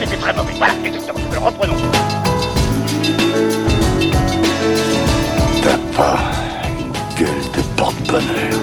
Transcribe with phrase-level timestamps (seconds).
[0.00, 0.54] c'était très mauvais.
[0.54, 1.20] Voilà, exactement.
[1.44, 1.76] Reprenons.
[5.62, 6.18] T'as pas
[6.78, 8.60] une gueule de porte-bonheur.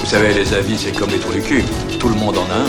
[0.00, 1.64] Vous savez, les avis, c'est comme les trous du cul.
[1.98, 2.68] Tout le monde en a un.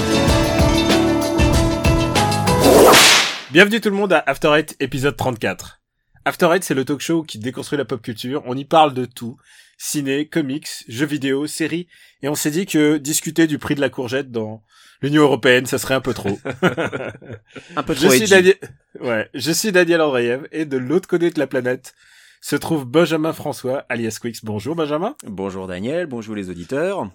[3.52, 5.82] Bienvenue tout le monde à After Eight, épisode 34.
[6.24, 8.44] After Eight, c'est le talk show qui déconstruit la pop culture.
[8.46, 9.38] On y parle de tout.
[9.78, 11.88] Ciné, comics, jeux vidéo, séries.
[12.22, 14.62] Et on s'est dit que discuter du prix de la courgette dans
[15.02, 16.40] l'Union Européenne, ça serait un peu trop.
[17.76, 18.30] Un peu je trop suis edgy.
[18.30, 18.58] Daniel,
[19.02, 21.94] ouais, je suis Daniel Andreev et de l'autre côté de la planète
[22.42, 24.40] se trouve Benjamin François, alias Quix.
[24.44, 25.16] Bonjour Benjamin.
[25.26, 27.12] Bonjour Daniel, bonjour les auditeurs.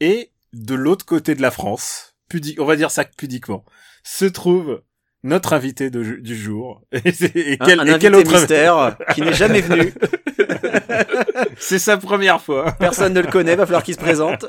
[0.00, 3.64] Et de l'autre côté de la France, pudique, on va dire ça pudiquement,
[4.04, 4.82] se trouve
[5.24, 6.82] notre invité de- du jour.
[7.04, 9.92] Et, c'est- et quel, un et invité quel autre mystère qui n'est jamais venu.
[11.58, 12.72] C'est sa première fois.
[12.78, 14.46] Personne ne le connaît, va falloir qu'il se présente.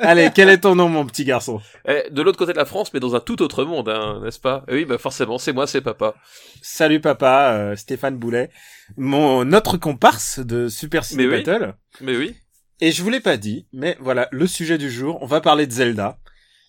[0.00, 1.60] Allez, quel est ton nom, mon petit garçon?
[1.88, 4.40] Eh, de l'autre côté de la France, mais dans un tout autre monde, hein, n'est-ce
[4.40, 4.64] pas?
[4.68, 6.14] Eh Oui, bah forcément, c'est moi, c'est papa.
[6.62, 8.50] Salut papa, euh, Stéphane Boulet,
[8.96, 11.42] mon notre comparse de Super Ciné Mais oui.
[11.44, 11.74] Battle.
[12.00, 12.36] Mais oui.
[12.80, 15.66] Et je vous l'ai pas dit, mais voilà, le sujet du jour, on va parler
[15.66, 16.18] de Zelda.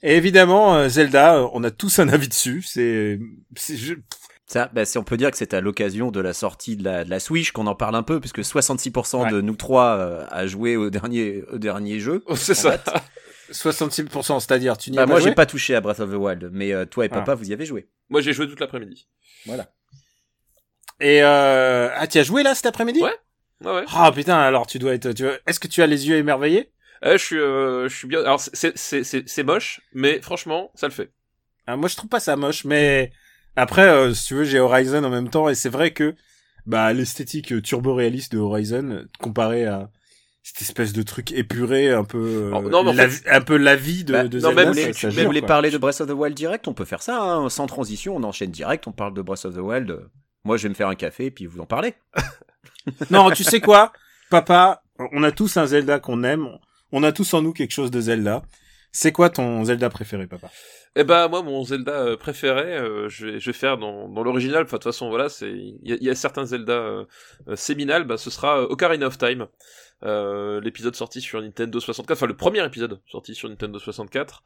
[0.03, 2.61] Et évidemment, euh, Zelda, euh, on a tous un avis dessus.
[2.63, 3.19] C'est,
[3.55, 3.95] c'est- je-
[4.47, 7.05] Ça, bah, si on peut dire que c'est à l'occasion de la sortie de la,
[7.05, 10.45] de la Switch qu'on en parle un peu, puisque 66% de nous trois euh, a
[10.47, 12.23] joué au dernier, au dernier jeu.
[12.35, 12.69] C'est En ça.
[12.71, 13.03] date.
[13.51, 16.49] 66%, c'est-à-dire, tu n'y Bah, as moi, j'ai pas touché à Breath of the Wild,
[16.51, 17.15] mais euh, toi et Ah.
[17.15, 17.87] papa, vous y avez joué.
[18.09, 19.07] Moi, j'ai joué toute l'après-midi.
[20.99, 23.01] Et euh, ah, tu as joué là cet après-midi?
[23.01, 23.15] Ouais.
[23.63, 23.85] Ouais, ouais.
[23.93, 26.71] Ah putain, alors tu dois être, tu vois, est-ce que tu as les yeux émerveillés?
[27.03, 28.19] Eh, je suis, euh, je suis bien.
[28.21, 31.11] Alors, c'est, c'est, c'est, c'est moche, mais franchement, ça le fait.
[31.67, 33.11] Ah, Moi, je trouve pas ça moche, mais
[33.55, 36.15] après, euh, si tu veux, j'ai Horizon en même temps, et c'est vrai que
[36.67, 39.89] bah l'esthétique euh, turbo-réaliste de Horizon, euh, comparé à
[40.43, 43.41] cette espèce de truc épuré, un peu, euh, Oh, non, mais en la- fait- un
[43.41, 45.47] peu la vie de, Bah, de non, Zelda, même les- ça jure, voulez quoi.
[45.47, 48.23] parler de Breath of the Wild direct On peut faire ça, hein, sans transition, on
[48.23, 49.99] enchaîne direct, on parle de Breath of the Wild.
[50.43, 51.95] Moi, je vais me faire un café, puis vous en parlez.
[53.09, 53.91] Non, tu sais quoi,
[54.29, 54.81] papa,
[55.11, 56.49] on a tous un Zelda qu'on aime,
[56.91, 58.43] on a tous en nous quelque chose de Zelda.
[58.91, 60.49] C'est quoi ton Zelda préféré, papa?
[60.97, 64.23] Eh ben, moi, mon Zelda euh, préféré, euh, je, vais, je vais faire dans, dans
[64.23, 64.63] l'original.
[64.63, 67.05] Enfin, de toute façon, voilà, c'est, il y, a- certains Zelda euh,
[67.55, 68.03] séminales.
[68.03, 69.47] Bah, ce sera euh, Ocarina of Time.
[70.03, 74.41] Euh, l'épisode sorti sur Nintendo 64, enfin le premier épisode sorti sur Nintendo 64,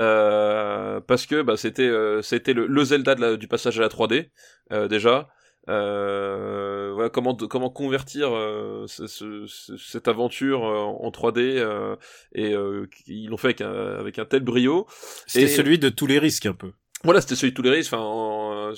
[0.00, 4.28] euh, parce que bah, c'était euh, c'était le, Zelda du passage à la 3D
[4.72, 5.28] euh, déjà.
[5.68, 11.96] Euh, voilà comment comment convertir euh, ce- ce- ce- cette aventure euh, en 3D euh,
[12.32, 14.86] et euh, ils l'ont fait avec un, avec un tel brio.
[15.26, 16.72] C'était Et- celui de tous les risques, un peu.
[17.04, 17.92] Voilà, c'était celui de tous les risques.
[17.94, 18.72] Enfin,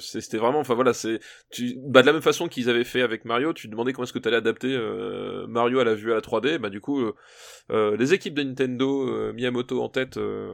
[0.00, 0.60] c'était vraiment.
[0.60, 1.20] Enfin voilà, c'est
[1.50, 3.52] tu, bah de la même façon qu'ils avaient fait avec Mario.
[3.52, 6.20] Tu demandais comment est-ce que tu allais adapter euh, Mario à la vue à la
[6.22, 6.56] 3D.
[6.58, 7.14] Bah du coup, euh,
[7.70, 10.52] euh, les équipes de Nintendo, euh, Miyamoto en tête, euh,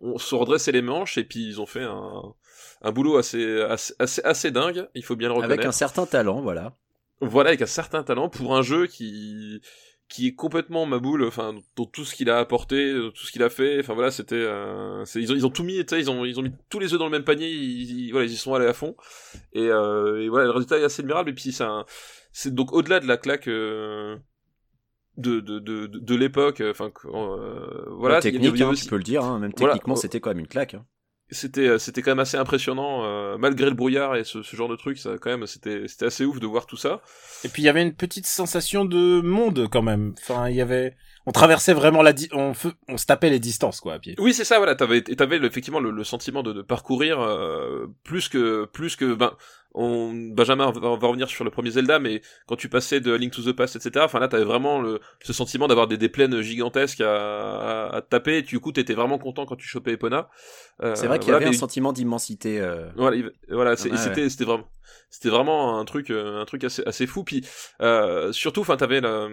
[0.00, 2.34] ont se redressé les manches et puis ils ont fait un,
[2.82, 4.88] un boulot assez, assez assez assez dingue.
[4.94, 5.54] Il faut bien le reconnaître.
[5.60, 6.74] Avec un certain talent, voilà.
[7.20, 9.60] Voilà, avec un certain talent pour un jeu qui
[10.08, 13.32] qui est complètement ma boule, enfin dans tout ce qu'il a apporté, dans tout ce
[13.32, 16.24] qu'il a fait, enfin voilà, c'était euh, ils ont ils ont tout mis, ils ont
[16.26, 18.36] ils ont mis tous les œufs dans le même panier, ils, ils- voilà, ils y
[18.36, 18.94] sont allés à fond
[19.54, 21.56] et, euh, et voilà, le résultat est assez admirable et puis
[22.32, 24.16] c'est donc au-delà de la claque euh,
[25.16, 26.90] de de de de, l'époque, enfin
[27.90, 29.74] voilà, il y technique, hein, aussi- tu peux le dire, hein, même Voilà.
[29.74, 30.74] techniquement, c'était quand même une claque.
[30.74, 30.84] hein.
[31.32, 34.68] C'était euh, c'était quand même assez impressionnant euh, malgré le brouillard et ce, ce genre
[34.68, 37.00] de truc, ça quand même c'était c'était assez ouf de voir tout ça.
[37.44, 40.14] Et puis il y avait une petite sensation de monde quand même.
[40.20, 43.40] Enfin, il y avait, on traversait vraiment la, di- on, fe- on se tapait les
[43.40, 44.14] distances quoi à pied.
[44.18, 44.74] Oui, c'est ça, voilà.
[44.74, 49.32] T'avais, t'avais effectivement le, le sentiment de, de parcourir euh, plus que, plus que, ben,
[49.74, 53.32] on, Benjamin va, va revenir sur le premier Zelda, mais quand tu passais de Link
[53.32, 54.04] to the Past, etc.
[54.04, 58.02] Enfin là, t'avais vraiment le, ce sentiment d'avoir des, des plaines gigantesques à, à, à
[58.02, 58.38] taper.
[58.38, 60.28] Et du coup, t'étais vraiment content quand tu chopais Epona.
[60.82, 62.60] Euh, C'est vrai qu'il y avait un sentiment d'immensité.
[62.60, 63.16] euh, voilà,
[63.50, 64.68] Ouais, c'était, vraiment,
[65.10, 67.24] c'était vraiment un truc, euh, un truc assez, assez fou.
[67.24, 67.46] Puis
[67.80, 69.28] euh, surtout, enfin, t'avais la,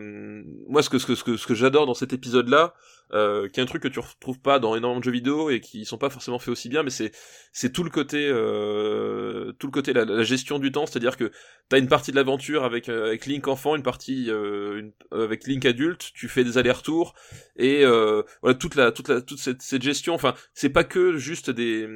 [0.67, 2.73] moi ce que, ce que, ce que, ce que j'adore dans cet épisode-là,
[3.13, 5.59] euh, qui est un truc que tu retrouves pas dans énormément de jeux vidéo et
[5.59, 7.11] qui sont pas forcément faits aussi bien, mais c'est,
[7.51, 11.31] c'est tout le côté, euh, tout le côté la, gestion du temps, c'est-à-dire que
[11.69, 15.45] t'as une partie de l'aventure avec euh, avec Link enfant, une partie euh, une- avec
[15.47, 17.13] Link adulte, tu fais des allers-retours
[17.57, 20.13] et euh, voilà toute la toute la toute cette, cette gestion.
[20.13, 21.87] Enfin, c'est pas que juste des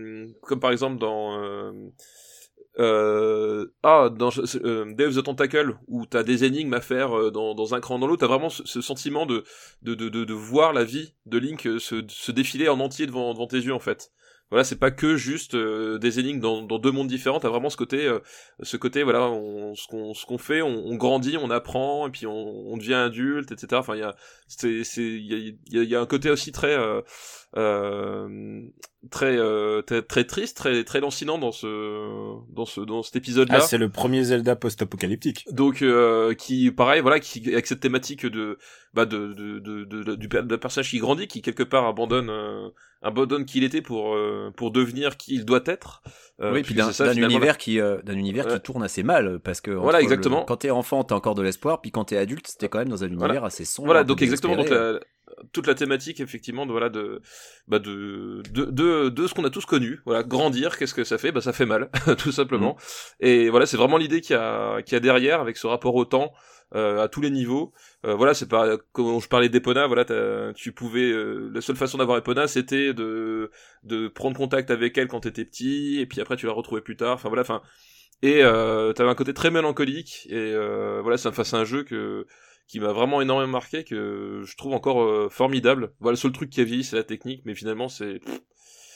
[0.42, 1.90] comme par exemple dans euh, euh,
[2.78, 7.76] ah dans euh, Dave the Tentacle où t'as des énigmes à faire euh, dans, dans
[7.76, 9.44] un cran dans l'autre t'as vraiment ce, ce sentiment de
[9.84, 13.34] de, de, de voir la vie de Link euh, se, se défiler en entier devant
[13.34, 14.12] devant tes yeux en fait
[14.54, 17.40] voilà, c'est pas que juste euh, des énigmes dans, dans, deux mondes différents.
[17.40, 18.20] T'as vraiment ce côté, euh,
[18.62, 22.12] ce côté, voilà, on, ce qu'on ce qu'on fait, on, on, grandit, on apprend, et
[22.12, 23.80] puis on, on devient adulte, etc.
[23.80, 24.16] Enfin, il y a,
[24.62, 25.38] y a,
[25.72, 26.78] y, a, y a, un côté aussi très,
[27.58, 28.62] euh,
[29.14, 31.68] euh très, très, très triste, très, très lancinant dans ce,
[32.54, 33.58] dans ce, dans cet épisode-là.
[33.58, 35.46] Ah, c'est le premier Zelda post-apocalyptique.
[35.52, 35.84] Donc,
[36.38, 38.58] qui, pareil, voilà, qui avec cette thématique de,
[38.94, 42.32] bah, de, de, de, de, du personnage qui grandit, qui quelque part abandonne,
[43.02, 44.18] abandonne qui il était pour
[44.56, 46.02] pour devenir qui il doit être.
[46.42, 49.72] Euh, oui, puis d'un univers qui euh, d'un univers qui tourne assez mal parce que
[49.72, 50.40] voilà exactement.
[50.40, 52.90] Le, quand t'es enfant, t'as encore de l'espoir, puis quand t'es adulte, c'était quand même
[52.90, 53.88] dans un univers assez sombre.
[53.88, 54.56] Voilà, donc exactement.
[54.56, 55.00] Donc la,
[55.52, 57.22] toute la thématique effectivement de voilà de
[57.68, 60.00] bah de de de, de ce qu'on a tous connu.
[60.06, 61.32] Voilà, grandir, qu'est-ce que ça fait?
[61.32, 62.74] Bah ça fait mal, tout simplement.
[62.74, 63.26] Mm.
[63.26, 65.96] Et voilà, c'est vraiment l'idée qu'il y a qu'il y a derrière avec ce rapport
[65.96, 66.34] au temps.
[66.76, 67.72] Euh, à tous les niveaux.
[68.04, 70.06] Euh, voilà, c'est pas quand je parlais d'Epona, voilà,
[70.56, 73.52] tu pouvais euh, la seule façon d'avoir Epona, c'était de
[73.84, 76.96] de prendre contact avec elle quand t'étais petit, et puis après tu la retrouvais plus
[76.98, 77.14] tard.
[77.14, 77.62] Enfin voilà, enfin
[78.24, 80.54] et euh, t'avais un côté très mélancolique et
[81.02, 82.26] voilà, c'est un, un jeu que
[82.68, 85.94] qui m'a vraiment énormément marqué, que je trouve encore formidable.
[86.00, 88.20] Voilà, le seul truc qui a vieilli, c'est la technique, mais finalement c'est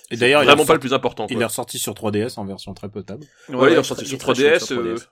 [0.10, 1.28] et d'ailleurs, vraiment pas le plus important.
[1.30, 3.26] Il est ressorti sur 3DS en version très potable.
[3.50, 4.60] Ouais, il est ressorti sur 3DS.
[4.60, 5.08] Sur 3DS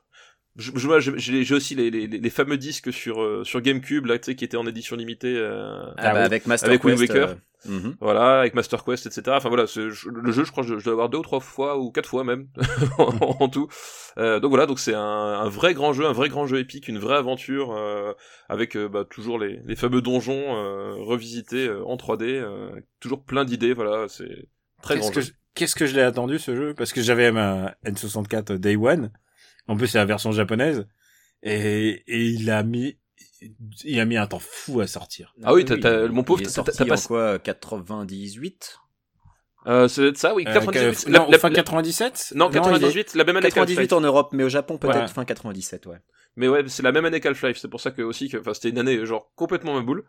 [0.57, 4.45] j'ai aussi les, les, les, fameux disques sur euh, sur GameCube là, tu sais, qui
[4.45, 7.29] étaient en édition limitée euh, ah bah, avec Master avec Quest, Waker.
[7.29, 7.95] Euh, mhm.
[7.99, 9.23] Voilà, avec Master Quest, etc.
[9.31, 11.91] Enfin voilà, le jeu, je crois, je, je dois avoir deux ou trois fois ou
[11.91, 12.47] quatre fois même
[12.97, 13.67] en, tout.
[14.17, 16.87] Euh, donc voilà, donc c'est un, un, vrai grand jeu, un vrai grand jeu épique,
[16.87, 17.77] une vraie aventure
[18.47, 22.45] avec bah, toujours les, les fameux donjons revisités en 3D,
[23.01, 23.73] toujours plein d'idées.
[23.73, 24.47] Voilà, c'est
[24.81, 25.11] très grand.
[25.11, 25.19] Que
[25.55, 26.73] Qu'est-ce que je l'ai attendu ce jeu?
[26.73, 29.09] Parce que j'avais ma N64 Day One.
[29.67, 30.87] En plus, c'est la version japonaise.
[31.43, 32.97] Et, et il a mis,
[33.83, 35.35] il a mis un temps fou à sortir.
[35.43, 38.79] Ah oui, t'as, mon pauvre, t'as pas quoi, 98?
[39.67, 41.07] Euh, c'est ça, oui, 98.
[41.07, 42.33] Euh, non, la, fin 97?
[42.35, 45.97] Non, 98, la même année 98 en Europe, mais au Japon, peut-être fin 97, ouais.
[46.35, 48.69] Mais ouais, c'est la même année qu'Half-Life, c'est pour ça que aussi que, enfin, c'était
[48.69, 50.03] une année, genre, complètement ma boule.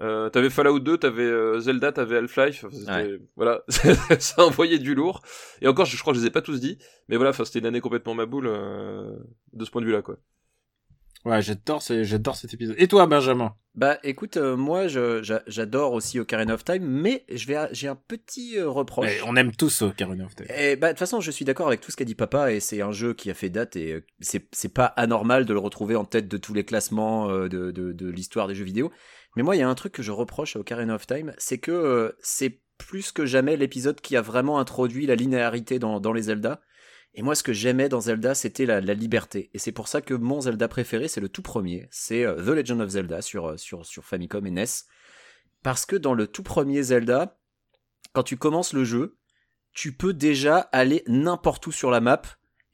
[0.00, 2.64] Euh, t'avais Fallout 2, t'avais euh, Zelda, t'avais Half-Life,
[3.36, 3.62] voilà,
[4.18, 5.20] ça envoyait du lourd.
[5.60, 7.66] Et encore, je, crois que je les ai pas tous dit, mais voilà, c'était une
[7.66, 9.14] année complètement ma boule euh,
[9.52, 10.16] de ce point de vue-là, quoi.
[11.26, 12.76] Ouais, j'adore, j'adore cet épisode.
[12.78, 13.54] Et toi, Benjamin?
[13.74, 18.58] Bah, écoute, euh, moi, j'adore aussi Ocarina of Time, mais je vais, j'ai un petit
[18.58, 19.22] reproche.
[19.26, 20.46] on aime tous Ocarina of Time.
[20.56, 22.60] Et bah, de toute façon, je suis d'accord avec tout ce qu'a dit Papa, et
[22.60, 25.94] c'est un jeu qui a fait date, et c'est, c'est pas anormal de le retrouver
[25.94, 28.90] en tête de tous les classements de, de, de l'histoire des jeux vidéo.
[29.36, 31.58] Mais moi, il y a un truc que je reproche à Ocarina of Time, c'est
[31.58, 36.22] que euh, c'est plus que jamais l'épisode qui a vraiment introduit la linéarité dans, les
[36.22, 36.60] Zelda.
[37.14, 39.50] Et moi, ce que j'aimais dans Zelda, c'était la, la, liberté.
[39.52, 41.88] Et c'est pour ça que mon Zelda préféré, c'est le tout premier.
[41.90, 44.64] C'est euh, The Legend of Zelda sur, euh, sur, sur Famicom et NES.
[45.62, 47.38] Parce que dans le tout premier Zelda,
[48.12, 49.18] quand tu commences le jeu,
[49.72, 52.22] tu peux déjà aller n'importe où sur la map.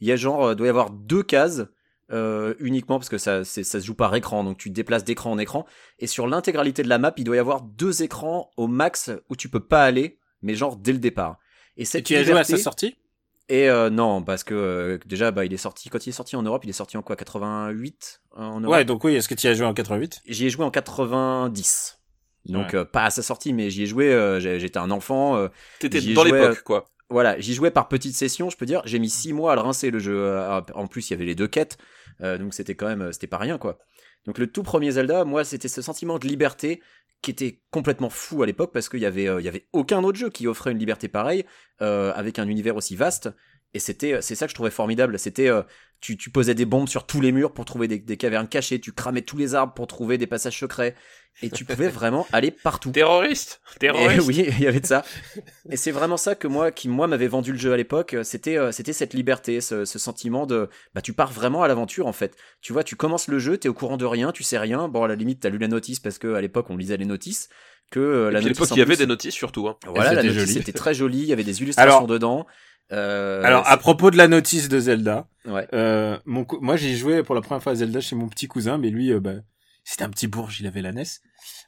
[0.00, 1.66] Il y a genre, doit y avoir deux cases
[2.12, 5.32] euh, uniquement parce que ça, ça se joue par écran, donc tu te déplaces d'écran
[5.32, 5.66] en écran.
[5.98, 9.36] Et sur l'intégralité de la map, il doit y avoir deux écrans au max où
[9.36, 11.38] tu peux pas aller, mais genre dès le départ.
[11.76, 12.96] Et, cette tu as joué à sa sortie?
[13.48, 16.36] Et euh, non, parce que euh, déjà, bah, il est sorti quand il est sorti
[16.36, 18.74] en Europe, il est sorti en quoi 88 en Europe?
[18.74, 19.14] Ouais, donc oui.
[19.14, 21.98] Est-ce que tu y as joué en 88 J'y ai joué en 90.
[22.46, 24.38] Donc pas à sa sortie, mais j'y ai joué.
[24.40, 25.48] J'étais un enfant.
[25.80, 28.82] T'étais dans l'époque, quoi voilà, j'y jouais par petites sessions, je peux dire.
[28.84, 30.38] J'ai mis six mois à le rincer le jeu.
[30.74, 31.78] En plus, il y avait les deux quêtes.
[32.22, 33.78] Euh, donc c'était quand même, euh, c'était pas rien quoi.
[34.24, 36.82] Donc le tout premier Zelda, moi, c'était ce sentiment de liberté
[37.22, 40.02] qui était complètement fou à l'époque parce qu'il y avait, euh, il y avait aucun
[40.02, 41.44] autre jeu qui offrait une liberté pareille
[41.78, 43.28] avec un univers aussi vaste.
[43.76, 45.18] Et c'était, c'est ça que je trouvais formidable.
[45.18, 45.50] C'était,
[46.00, 48.80] tu, tu, posais des bombes sur tous les murs pour trouver des, des, cavernes cachées,
[48.80, 50.94] tu cramais tous les arbres pour trouver des passages secrets,
[51.42, 52.90] et tu pouvais vraiment aller partout.
[52.90, 54.26] Terroriste, terroriste.
[54.26, 55.04] oui, il y avait de ça.
[55.70, 58.58] Et c'est vraiment ça que moi, qui moi m'avait vendu le jeu à l'époque, c'était,
[58.58, 62.12] euh, c'était cette liberté, ce, ce, sentiment de, bah tu pars vraiment à l'aventure en
[62.12, 62.36] fait.
[62.60, 64.88] Tu vois, tu commences le jeu, t'es au courant de rien, tu sais rien.
[64.88, 67.06] Bon, à la limite, t'as lu la notice parce que à l'époque on lisait les
[67.06, 67.48] notices.
[67.90, 69.68] Que euh, la à l'époque, il y avait des notices surtout.
[69.68, 69.76] Hein.
[69.86, 72.46] Voilà, la notice c'était très joli, il y avait des illustrations dedans.
[72.92, 75.66] Euh, Alors à propos de la notice de Zelda, ouais.
[75.72, 78.78] euh, mon moi j'ai joué pour la première fois à Zelda chez mon petit cousin,
[78.78, 79.34] mais lui, euh, bah,
[79.84, 81.02] c'était un petit bourge, il avait la NES.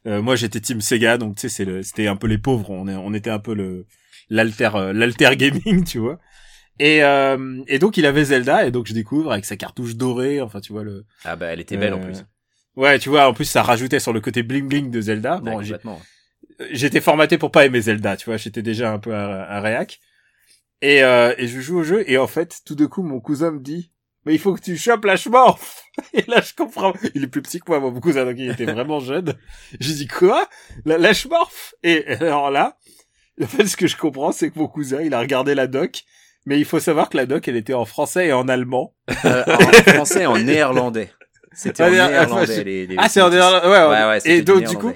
[0.07, 2.95] Euh, moi j'étais Team Sega, donc tu sais c'était un peu les pauvres, on, est,
[2.95, 3.85] on était un peu le
[4.29, 6.19] l'alter l'alter gaming, tu vois.
[6.79, 6.99] Et,
[7.67, 10.71] et donc il avait Zelda et donc je découvre avec sa cartouche dorée, enfin tu
[10.71, 11.05] vois le.
[11.25, 12.23] Ah bah elle était belle en plus.
[12.77, 15.41] Ouais, tu vois, en plus ça rajoutait sur le côté bling bling de Zelda.
[15.43, 15.61] Bon,
[16.71, 19.99] j'étais formaté pour pas aimer Zelda, tu vois, j'étais déjà un peu un, un réac.
[20.81, 23.51] Et, euh, et je joue au jeu et en fait, tout de coup, mon cousin
[23.51, 23.91] me dit,
[24.25, 25.83] mais il faut que tu chopes la schmorf.
[26.13, 26.93] Et là, je comprends.
[27.15, 29.33] Il est plus petit que moi, mon cousin, donc il était vraiment jeune.
[29.79, 30.47] J'ai dit quoi?
[30.85, 31.11] La, la
[31.83, 32.77] Et alors là,
[33.41, 36.03] En fait, ce que je comprends, c'est que mon cousin, il a regardé la doc,
[36.45, 38.93] mais il faut savoir que la doc, elle était en français et en allemand.
[39.25, 41.11] Euh, en français et en néerlandais.
[41.51, 42.43] C'était en Ah, néerlandais.
[42.43, 43.67] enfin, les, les- Ah, c'est en néerlandais.
[43.67, 44.07] Ouais, ouais.
[44.07, 44.93] Ouais, et donc, du coup,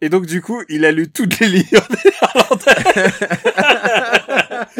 [0.00, 3.12] et donc, du coup, il a lu toutes les lignes en néerlandais.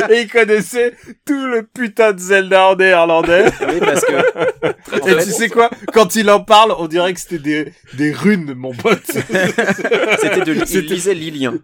[0.12, 0.94] et il connaissait
[1.26, 3.44] tout le putain de Zelda en néerlandais.
[3.68, 4.14] Oui, parce que.
[4.14, 5.70] en Et fait, tu sais quoi?
[5.92, 9.02] Quand il en parle, on dirait que c'était des, des runes, mon pote.
[9.06, 11.54] c'était de, il C'était- lisait Lilien.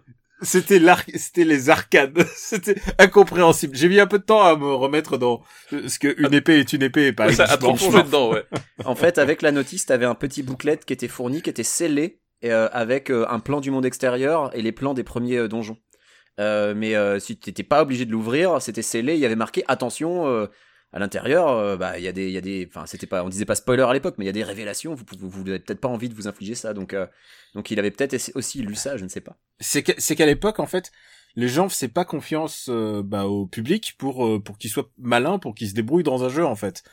[0.41, 2.25] C'était l'arc, c'était les arcades.
[2.35, 3.75] C'était incompréhensible.
[3.75, 5.41] J'ai mis un peu de temps à me remettre dans
[5.87, 8.43] ce que une épée est une épée et pas Ça plongé dedans, ouais.
[8.83, 12.19] En fait, avec la notice, t'avais un petit booklet qui était fourni, qui était scellé,
[12.41, 15.47] et, euh, avec euh, un plan du monde extérieur et les plans des premiers euh,
[15.47, 15.77] donjons.
[16.39, 19.63] Euh, mais euh, si t'étais pas obligé de l'ouvrir, c'était scellé, il y avait marqué
[19.67, 20.27] attention.
[20.27, 20.47] euh,
[20.93, 23.21] à l'intérieur, euh, bah il y a des, il y a des, enfin c'était pas,
[23.25, 24.95] on disait pas spoiler à l'époque, mais il y a des révélations.
[24.95, 27.05] Vous, vous, vous avez peut-être pas envie de vous infliger ça, donc, euh,
[27.53, 29.35] donc il avait peut-être aussi lu ça, je ne sais pas.
[29.59, 30.93] C'est c'est qu'à l'époque, en fait,
[31.35, 35.67] les gens faisaient pas confiance bah, au public pour pour qu'il soit malin, pour qu'il
[35.67, 36.83] se débrouille dans un jeu, en fait.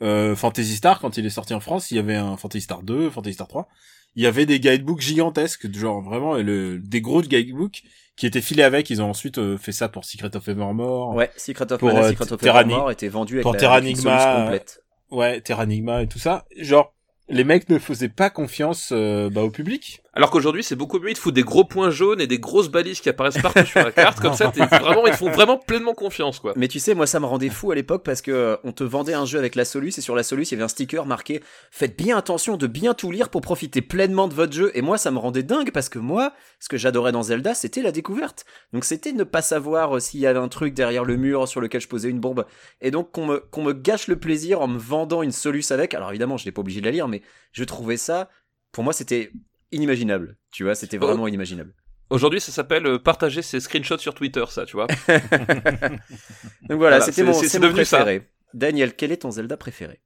[0.00, 3.08] Fantasy Star, quand il est sorti en France, il y avait un Fantasy Star 2,
[3.10, 3.68] Fantasy Star 3.
[4.16, 7.82] Il y avait des guidebooks gigantesques, genre vraiment le, des gros guidebooks
[8.16, 8.90] qui étaient filés avec.
[8.90, 11.14] Ils ont ensuite euh, fait ça pour Secret of Evermore.
[11.14, 13.90] Ouais, Secret of Pour, euh, Secret of Evermore était vendu avec, pour la, Terra avec
[13.90, 14.84] une Enigma, solution euh, complète.
[15.10, 16.44] Ouais, Terranigma et tout ça.
[16.56, 16.92] Genre,
[17.28, 20.02] les mecs ne faisaient pas confiance euh, bah, au public.
[20.16, 21.10] Alors qu'aujourd'hui, c'est beaucoup mieux.
[21.10, 23.82] Ils te foutent des gros points jaunes et des grosses balises qui apparaissent partout sur
[23.82, 24.20] la carte.
[24.20, 26.52] Comme ça, vraiment, ils te font vraiment pleinement confiance, quoi.
[26.56, 28.84] Mais tu sais, moi ça me rendait fou à l'époque parce que euh, on te
[28.84, 31.04] vendait un jeu avec la Solus et sur la Solus il y avait un sticker
[31.06, 34.70] marqué Faites bien attention de bien tout lire pour profiter pleinement de votre jeu.
[34.74, 37.82] Et moi ça me rendait dingue parce que moi, ce que j'adorais dans Zelda, c'était
[37.82, 38.44] la découverte.
[38.72, 41.60] Donc c'était ne pas savoir euh, s'il y avait un truc derrière le mur sur
[41.60, 42.46] lequel je posais une bombe.
[42.80, 45.92] Et donc qu'on me, qu'on me gâche le plaisir en me vendant une Solus avec.
[45.94, 48.28] Alors évidemment, je n'ai pas obligé de la lire, mais je trouvais ça,
[48.70, 49.32] pour moi c'était
[49.74, 50.36] inimaginable.
[50.50, 51.06] Tu vois, c'était Oh.
[51.06, 51.74] vraiment inimaginable.
[52.10, 54.86] Aujourd'hui, ça s'appelle euh, partager ses screenshots sur Twitter, ça, tu vois.
[55.08, 57.98] Donc voilà, Voilà, c'était mon, c'est- mon devenu ça.
[57.98, 58.28] préféré.
[58.52, 60.00] Daniel, quel est ton Zelda préféré?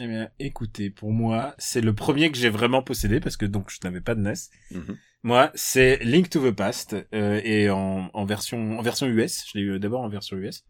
[0.00, 3.70] Eh bien, écoutez, pour moi, c'est le premier que j'ai vraiment possédé parce que donc
[3.70, 4.34] je n'avais pas de NES.
[4.72, 4.96] Mhm.
[5.22, 9.44] Moi, c'est Link to the Past euh, et en, en version en version US.
[9.52, 10.64] Je l'ai eu d'abord en version US.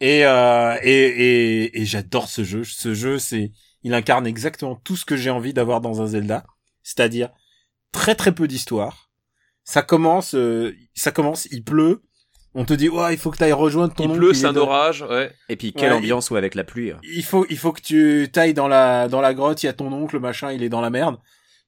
[0.00, 2.62] Et euh, et et, et j'adore ce jeu.
[2.64, 3.50] Ce jeu, c'est
[3.82, 6.46] il incarne exactement tout ce que j'ai envie d'avoir dans un Zelda,
[6.86, 7.30] c'est-à-dire
[7.90, 9.10] très très peu d'histoire.
[9.64, 12.02] Ça commence, euh, ça commence, il pleut.
[12.54, 14.34] On te dit, ouais, il faut que tu ailles rejoindre ton Il oncle, pleut, est
[14.34, 15.32] c'est un dans- orage, ouais.
[15.48, 17.00] Et puis quelle Ouais, ambiance ou avec la pluie hein.
[17.02, 19.72] il faut il faut que tu tailles dans la dans la grotte, il y a
[19.72, 21.18] ton oncle machin, il est dans la merde.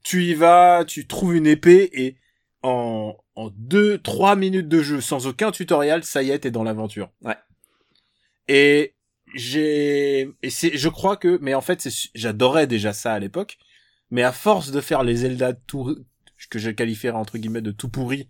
[0.05, 2.17] Tu y vas, tu trouves une épée et
[2.63, 6.63] en en deux trois minutes de jeu sans aucun tutoriel, ça y est, t'es dans
[6.65, 7.11] l'aventure.
[7.23, 7.37] Ouais.
[8.47, 8.95] Et
[9.35, 13.59] j'ai et c'est je crois que mais en fait c'est j'adorais déjà ça à l'époque,
[14.11, 15.97] mais à force de faire les Zelda tout
[16.51, 18.29] que je qualifierais entre guillemets de tout pourri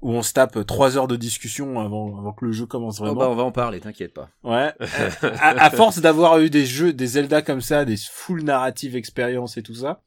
[0.00, 3.04] où on se tape trois heures de discussion avant avant que le jeu commence Oh
[3.04, 3.20] vraiment.
[3.20, 4.28] bah on va en parler, t'inquiète pas.
[4.42, 4.72] Ouais.
[5.22, 9.56] à, à force d'avoir eu des jeux, des Zelda comme ça, des full narrative expérience
[9.56, 10.02] et tout ça,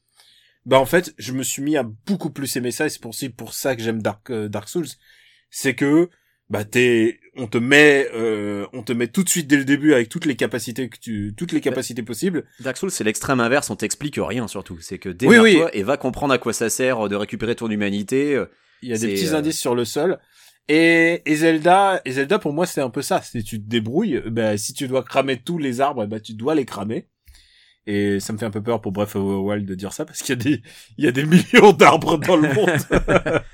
[0.68, 3.16] bah en fait, je me suis mis à beaucoup plus aimer ça et c'est pour,
[3.38, 4.86] pour ça que j'aime Dark, euh, Dark Souls.
[5.50, 6.10] C'est que,
[6.50, 9.94] bah t'es, on te met, euh, on te met tout de suite dès le début
[9.94, 12.46] avec toutes les capacités que tu, toutes les capacités possibles.
[12.62, 14.78] Dark Souls, c'est l'extrême inverse, on t'explique rien surtout.
[14.80, 15.52] C'est que Oui, oui.
[15.54, 18.34] démerde-toi et va comprendre à quoi ça sert de récupérer ton humanité.
[18.36, 18.46] euh,
[18.82, 20.20] Il y a des petits euh, indices sur le sol.
[20.70, 23.22] Et, et Zelda, et Zelda pour moi c'est un peu ça.
[23.22, 24.22] C'est tu te débrouilles.
[24.28, 27.08] Bah, si tu dois cramer tous les arbres, bah tu dois les cramer.
[27.90, 30.04] Et ça me fait un peu peur pour Breath of the Wild de dire ça
[30.04, 30.62] parce qu'il y a des,
[30.98, 31.24] il y a des
[31.54, 32.70] millions d'arbres dans le monde.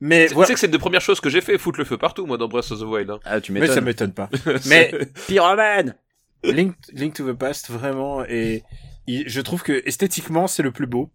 [0.00, 0.46] mais Tu voilà.
[0.48, 2.38] sais que c'est une des premières choses que j'ai fait, foutre le feu partout, moi,
[2.38, 3.10] dans Breath of the Wild.
[3.10, 3.20] hein.
[3.24, 3.84] Ah, tu Mais ça m'étonnes.
[3.84, 4.30] m'étonne pas.
[4.66, 4.90] Mais
[5.28, 5.94] Pyromane
[6.42, 8.62] Link, Link to the Past vraiment et
[9.06, 11.10] il- je trouve que esthétiquement c'est le plus beau.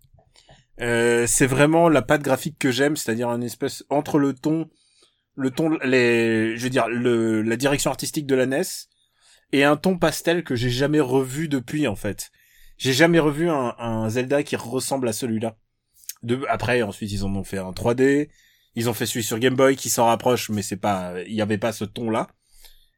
[0.81, 4.69] Euh, c'est vraiment la patte graphique que j'aime, c'est-à-dire un espèce entre le ton,
[5.35, 8.61] le ton, les, je veux dire le, la direction artistique de la NES
[9.51, 12.29] et un ton pastel que j'ai jamais revu depuis en fait.
[12.77, 15.55] J'ai jamais revu un, un Zelda qui ressemble à celui-là.
[16.23, 18.29] De, après ensuite ils en ont fait un 3D,
[18.75, 21.41] ils ont fait celui sur Game Boy qui s'en rapproche, mais c'est pas, il y
[21.41, 22.27] avait pas ce ton-là.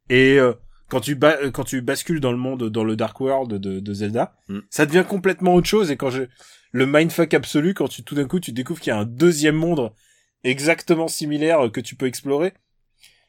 [0.10, 0.54] Et euh,
[0.90, 3.94] quand tu euh, quand tu bascules dans le monde, dans le Dark World de, de
[3.94, 4.60] Zelda, Mm.
[4.70, 5.92] ça devient complètement autre chose.
[5.92, 6.24] Et quand je
[6.72, 9.56] le mindfuck absolu, quand tu tout d'un coup tu découvres qu'il y a un deuxième
[9.56, 9.92] monde
[10.44, 12.54] exactement similaire euh, que tu peux explorer,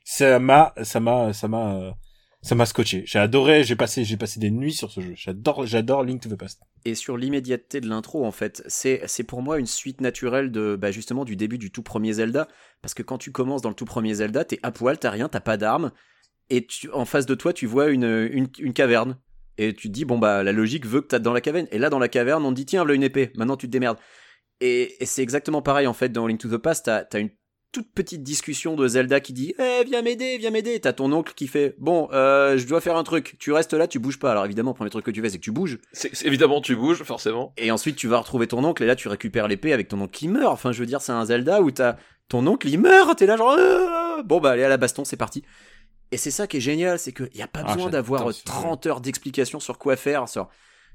[0.04, 1.90] ça m'a, ça m'a, ça m'a, euh,
[2.40, 3.02] ça m'a scotché.
[3.06, 3.64] J'ai adoré.
[3.64, 5.12] J'ai passé, j'ai passé des nuits sur ce jeu.
[5.14, 6.62] J'adore, j'adore Link to the Past.
[6.84, 10.76] Et sur l'immédiateté de l'intro, en fait, c'est c'est pour moi une suite naturelle de
[10.76, 12.48] bah, justement du début du tout premier Zelda,
[12.80, 15.28] parce que quand tu commences dans le tout premier Zelda, t'es à poil, t'as rien,
[15.28, 15.90] t'as pas d'armes,
[16.50, 19.18] et tu, en face de toi, tu vois une, une, une caverne,
[19.58, 21.78] et tu te dis bon bah la logique veut que t'as dans la caverne, et
[21.78, 23.98] là dans la caverne, on te dit tiens, voilà une épée, maintenant tu te démerdes.
[24.60, 27.30] Et, et c'est exactement pareil en fait dans Link to the Past, t'as as une
[27.72, 30.80] toute petite discussion de Zelda qui dit Eh, viens m'aider, viens m'aider.
[30.80, 33.36] T'as ton oncle qui fait Bon, euh, je dois faire un truc.
[33.38, 34.30] Tu restes là, tu bouges pas.
[34.30, 35.78] Alors évidemment, le premier truc que tu fais, c'est que tu bouges.
[35.92, 37.52] C'est c'est- évidemment tu bouges forcément.
[37.58, 40.12] Et ensuite, tu vas retrouver ton oncle et là, tu récupères l'épée avec ton oncle
[40.12, 40.52] qui meurt.
[40.52, 41.96] Enfin, je veux dire, c'est un Zelda où t'as
[42.28, 43.18] ton oncle, il meurt.
[43.18, 45.44] T'es là, genre Ah Bon, bah, allez à la baston, c'est parti.
[46.10, 48.38] Et c'est ça qui est génial, c'est qu'il n'y a pas Ah, besoin d'avoir ce
[48.38, 48.42] jeu.
[48.46, 50.26] 30 heures d'explication sur quoi faire.
[50.28, 50.48] Sur...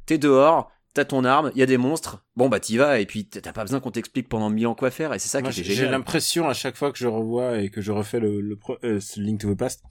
[0.07, 2.23] T'es dehors, t'as ton arme, il y a des monstres.
[2.35, 4.91] Bon, bah, t'y vas et puis t'as pas besoin qu'on t'explique pendant mille ans quoi
[4.91, 5.13] faire.
[5.13, 5.91] Et c'est ça Moi, qui est j'ai j'ai génial.
[5.93, 8.99] l'impression à chaque fois que je revois et que je refais le, le pro- euh,
[9.17, 9.81] Link to the Past,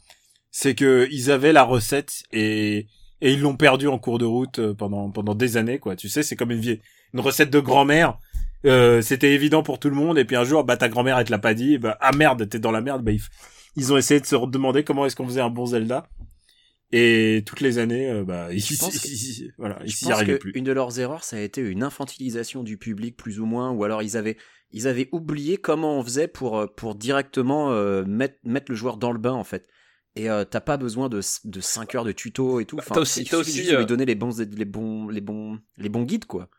[0.51, 2.87] c'est que ils avaient la recette et
[3.21, 5.97] et ils l'ont perdu en cours de route euh, pendant pendant des années quoi.
[5.97, 6.81] Tu sais, c'est comme une vieille
[7.15, 8.19] une recette de grand-mère.
[8.65, 11.25] Euh, c'était évident pour tout le monde et puis un jour bah ta grand-mère elle
[11.27, 13.21] te l'a pas dit et bah ah merde t'es dans la merde bah ils,
[13.75, 16.07] ils ont essayé de se demander comment est-ce qu'on faisait un bon Zelda
[16.93, 20.11] et toutes les années euh, bah ils, Je pense que- ils- ils- voilà ils pense
[20.13, 20.53] arrivaient plus.
[20.55, 23.85] une de leurs erreurs, ça a été une infantilisation du public plus ou moins, ou
[23.85, 24.37] alors ils avaient
[24.75, 28.97] ils avaient oublié comment on faisait pour euh, pour directement euh, mettre mettre le joueur
[28.97, 29.67] dans le bain en fait.
[30.15, 32.77] Et euh, t'as pas besoin de de 5 heures de tuto et tout.
[32.77, 35.09] Bah, Enfin, t'as aussi- suffit aussi, juste de euh, lui donner les bons les bons
[35.09, 36.51] les bons les bons guides quoi.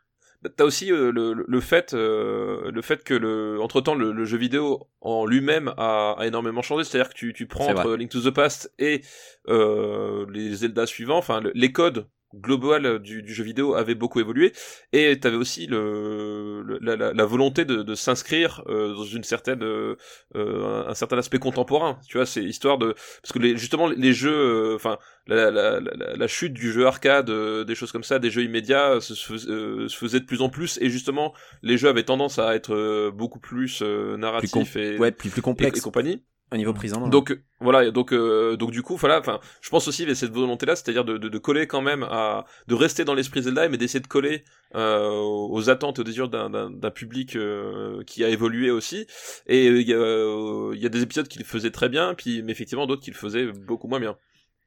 [0.44, 4.12] Bah, T'as aussi euh, le, le- fait, euh, le fait que le, entre temps le,
[4.12, 6.84] le jeu vidéo en lui-même a, a énormément changé.
[6.84, 7.96] C'est-à-dire que tu, tu prends entre.
[7.96, 9.00] Link to the Past et
[9.48, 12.06] euh, les Zelda suivants, enfin le- les codes
[12.40, 14.52] global du, du jeu vidéo avaient beaucoup évolué.
[14.92, 19.96] Et t'avais aussi le, le- la, volonté de, de s'inscrire euh, dans une certaine euh,
[20.36, 21.98] euh, un certain aspect contemporain.
[22.08, 25.80] Tu vois c'est histoire de parce que les, justement les jeux euh, enfin la, la,
[25.80, 29.14] la, la chute du jeu arcade euh, des choses comme ça des jeux immédiats se,
[29.14, 30.78] se, euh, se faisait de plus en plus.
[30.80, 34.64] Et justement les jeux avaient tendance à être euh, beaucoup plus euh, Plus narratifs com-
[34.82, 36.22] et, ouais, plus plus et, et compagnie
[36.54, 37.08] au niveau prise en main.
[37.08, 40.76] donc voilà, donc euh, donc du coup, voilà, enfin, je pense aussi avec cette volonté-là,
[40.76, 44.00] c'est-à-dire de, de, de coller quand même à, de rester dans l'esprit Zelda, mais d'essayer
[44.00, 44.44] de coller
[44.74, 49.06] euh, aux attentes et aux désirs d'un, d'un, d'un public euh, qui a évolué aussi.
[49.46, 51.88] Et euh, il y, a, euh, il y a des épisodes qui le faisaient très
[51.88, 54.16] bien, puis mais effectivement d'autres qui le faisaient beaucoup moins bien.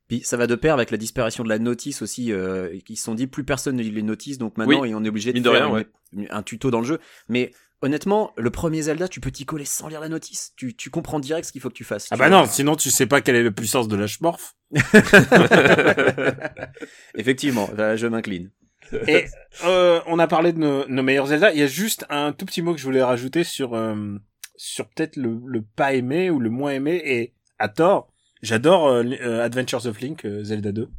[0.08, 2.32] Puis ça va de pair avec la disparition de la notice aussi.
[2.32, 5.03] Euh, ils se sont dit plus personne ne lit les notices, donc maintenant Oui, on
[5.03, 7.00] est obligé de mine de faire rien, une- une- un tuto dans le jeu.
[7.27, 10.54] Mais honnêtement, le premier Zelda, tu peux t'y coller sans lire la notice.
[10.56, 12.08] Tu, tu comprends direct ce qu'il faut que tu fasses.
[12.12, 12.39] Ah bah vois.
[12.41, 14.56] non, sinon tu sais pas quelle est la puissance de la Schmorf.
[17.15, 18.51] Effectivement, je m'incline.
[19.08, 19.25] Et
[19.65, 21.51] euh, on a parlé de nos, nos meilleurs Zelda.
[21.51, 24.17] Il y a juste un tout petit mot que je voulais rajouter sur euh,
[24.58, 27.01] sur peut-être le, le pas aimé ou le moins aimé.
[27.06, 30.89] Et à tort, j'adore euh, euh, Adventures of Link, euh, Zelda 2.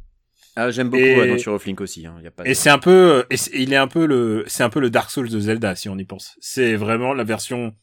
[0.61, 2.05] Ah, j'aime beaucoup Et- Adventure of Link aussi.
[2.05, 4.05] Hein, y a pas de- Et c'est un peu, et c'est- il est un peu
[4.05, 6.35] le, c'est un peu le Dark Souls de Zelda si on y pense.
[6.41, 7.73] C'est vraiment la version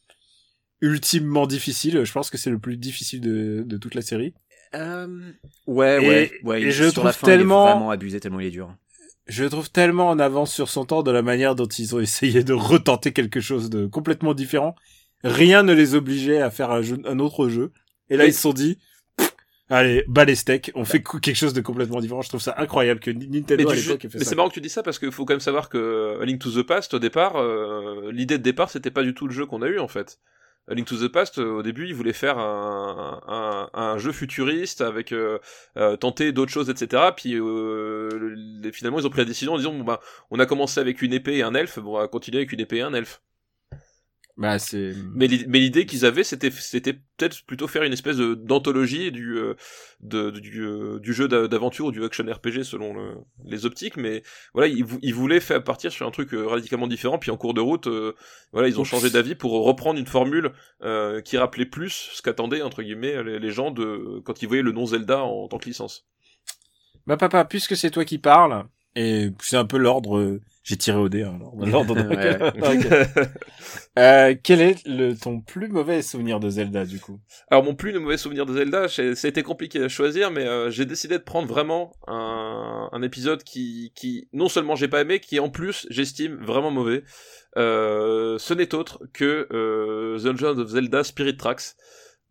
[0.81, 2.05] ultimement difficile.
[2.05, 4.35] Je pense que c'est le plus difficile de, de toute la série.
[4.75, 5.07] Euh,
[5.67, 6.63] ouais, Et- ouais, ouais.
[6.63, 8.75] et je sur la trouve fin, il est tellement- vraiment abusé tellement il est dur.
[9.27, 12.45] Je trouve tellement en avance sur son temps de la manière dont ils ont essayé
[12.45, 14.75] de retenter quelque chose de complètement différent.
[15.25, 17.73] Rien ne les obligeait à faire un, jeu, un autre jeu.
[18.11, 18.31] Et là, Oui.
[18.31, 18.79] ils se sont dit,
[19.71, 22.23] allez, bas les steaks, on fait quelque chose de complètement différent.
[22.23, 24.31] Je trouve ça incroyable que Ni- Mais, Nintendo à l'époque ait fait mais ça.
[24.31, 26.41] c'est marrant que tu dis ça parce qu'il faut quand même savoir que A Link
[26.41, 29.47] to the Past au départ, euh, l'idée de départ c'était pas du tout le jeu
[29.47, 30.19] qu'on a eu en fait.
[30.69, 34.11] A Link to the Past, euh, au début, ils voulaient faire un, un, un jeu
[34.11, 35.39] futuriste avec euh,
[35.77, 37.03] euh, tenter d'autres choses, etc.
[37.17, 40.01] Puis euh, finalement, ils ont pris la décision en disant bon bah,
[40.33, 42.59] on a commencé avec une épée et un elfe, bon, on va continuer avec une
[42.61, 43.21] épée et un elfe.
[44.37, 48.19] Bah, c'est, Mais l'i- mais l'idée qu'ils avaient, c'était c'était peut-être plutôt faire une espèce
[48.19, 49.55] de- d'anthologie du euh,
[50.01, 53.15] de, du, euh, du jeu d'a- d'aventure ou du action RPG selon le-
[53.47, 53.97] les optiques.
[53.97, 54.23] Mais
[54.53, 57.19] voilà, ils, vou- ils voulaient faire partir sur un truc euh, radicalement différent.
[57.19, 58.13] Puis en cours de route, euh,
[58.53, 62.61] voilà, ils ont changé d'avis pour reprendre une formule euh, qui rappelait plus ce qu'attendaient
[62.61, 65.65] entre guillemets les, les gens de quand ils voyaient le nom Zelda en tant que
[65.65, 66.07] licence.
[67.07, 71.09] bah, papa, puisque c'est toi qui parles, et c'est un peu l'ordre, j'ai tiré au
[71.09, 72.39] dé, hein, l'ordre- Ouais.
[73.99, 77.19] Euh, quel est le, ton plus mauvais souvenir de Zelda, du coup?
[77.51, 80.71] Alors mon plus mauvais souvenir de Zelda, ça a été compliqué à choisir, mais euh,
[80.71, 85.19] j'ai décidé de prendre vraiment un, un épisode qui, qui non seulement j'ai pas aimé,
[85.21, 87.05] qui en plus j'estime vraiment mauvais.
[87.57, 91.63] Euh, ce n'est autre que euh, The Legend of Zelda Spirit Tracks,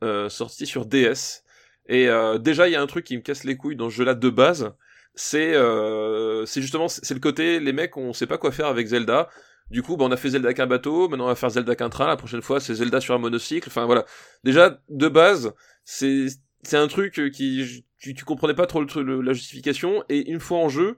[0.03, 1.41] euh, sorti sur DS.
[1.87, 3.95] Et euh, déjà il y a un truc qui me casse les couilles dans ce
[3.95, 4.71] jeu-là de base,
[5.15, 9.29] c'est euh, justement c'est le côté les mecs on sait pas quoi faire avec Zelda.
[9.71, 11.71] Du coup, bah, on a fait Zelda avec un bateau, maintenant on va faire Zelda
[11.71, 14.05] avec un train, la prochaine fois c'est Zelda sur un monocycle, enfin voilà
[14.43, 16.27] déjà de base c'est
[16.61, 20.59] c'est un truc qui tu, tu comprenais pas trop le, la justification et une fois
[20.59, 20.97] en jeu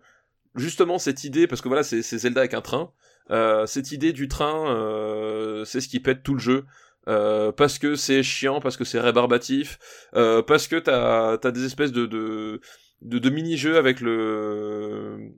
[0.56, 2.92] justement cette idée parce que voilà c'est Zelda avec un train
[3.30, 6.66] euh, cette idée du train euh, c'est ce qui pète tout le jeu
[7.08, 9.80] euh, parce que c'est chiant parce que c'est rébarbatif
[10.16, 12.60] euh, parce que t'as t'as des espèces de de
[13.02, 15.32] de, mini-jeux avec le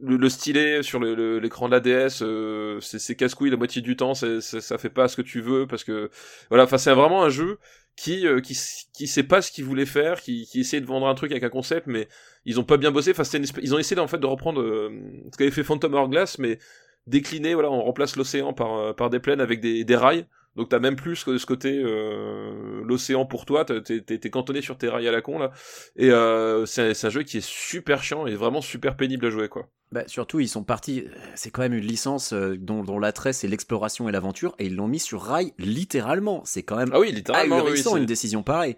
[0.00, 4.14] le, le stylet sur l'écran de la DS, euh, c'est casse-couille la moitié du temps,
[4.14, 6.10] c'est ça fait pas ce que tu veux parce que
[6.48, 7.58] voilà, enfin c'est vraiment un jeu
[7.96, 8.58] qui euh, qui
[8.92, 11.44] qui sait pas ce qu'il voulait faire, qui qui essaie de vendre un truc avec
[11.44, 12.08] un concept, mais
[12.44, 13.12] ils ont pas bien bossé.
[13.12, 13.22] Enfin
[13.62, 14.90] ils ont essayé en fait de reprendre euh,
[15.32, 16.58] ce qu'avait fait Phantom Hourglass, mais
[17.06, 17.54] décliné.
[17.54, 20.26] Voilà, on remplace l'océan par euh, par des plaines avec des des rails.
[20.56, 24.88] Donc t'as même plus que ce côté euh, l'océan pour toi, t'es cantonné sur tes
[24.88, 25.50] rails à la con là.
[25.96, 29.30] Et euh, c'est un- un jeu qui est super chiant et vraiment super pénible à
[29.30, 29.68] jouer quoi.
[29.92, 31.04] Bah, surtout, ils sont partis.
[31.36, 34.74] C'est quand même une licence euh, dont, dont l'attrait c'est l'exploration et l'aventure, et ils
[34.76, 36.42] l'ont mis sur rail littéralement.
[36.44, 37.62] C'est quand même Ah oui, littéralement.
[37.64, 38.76] oui, une décision pareille.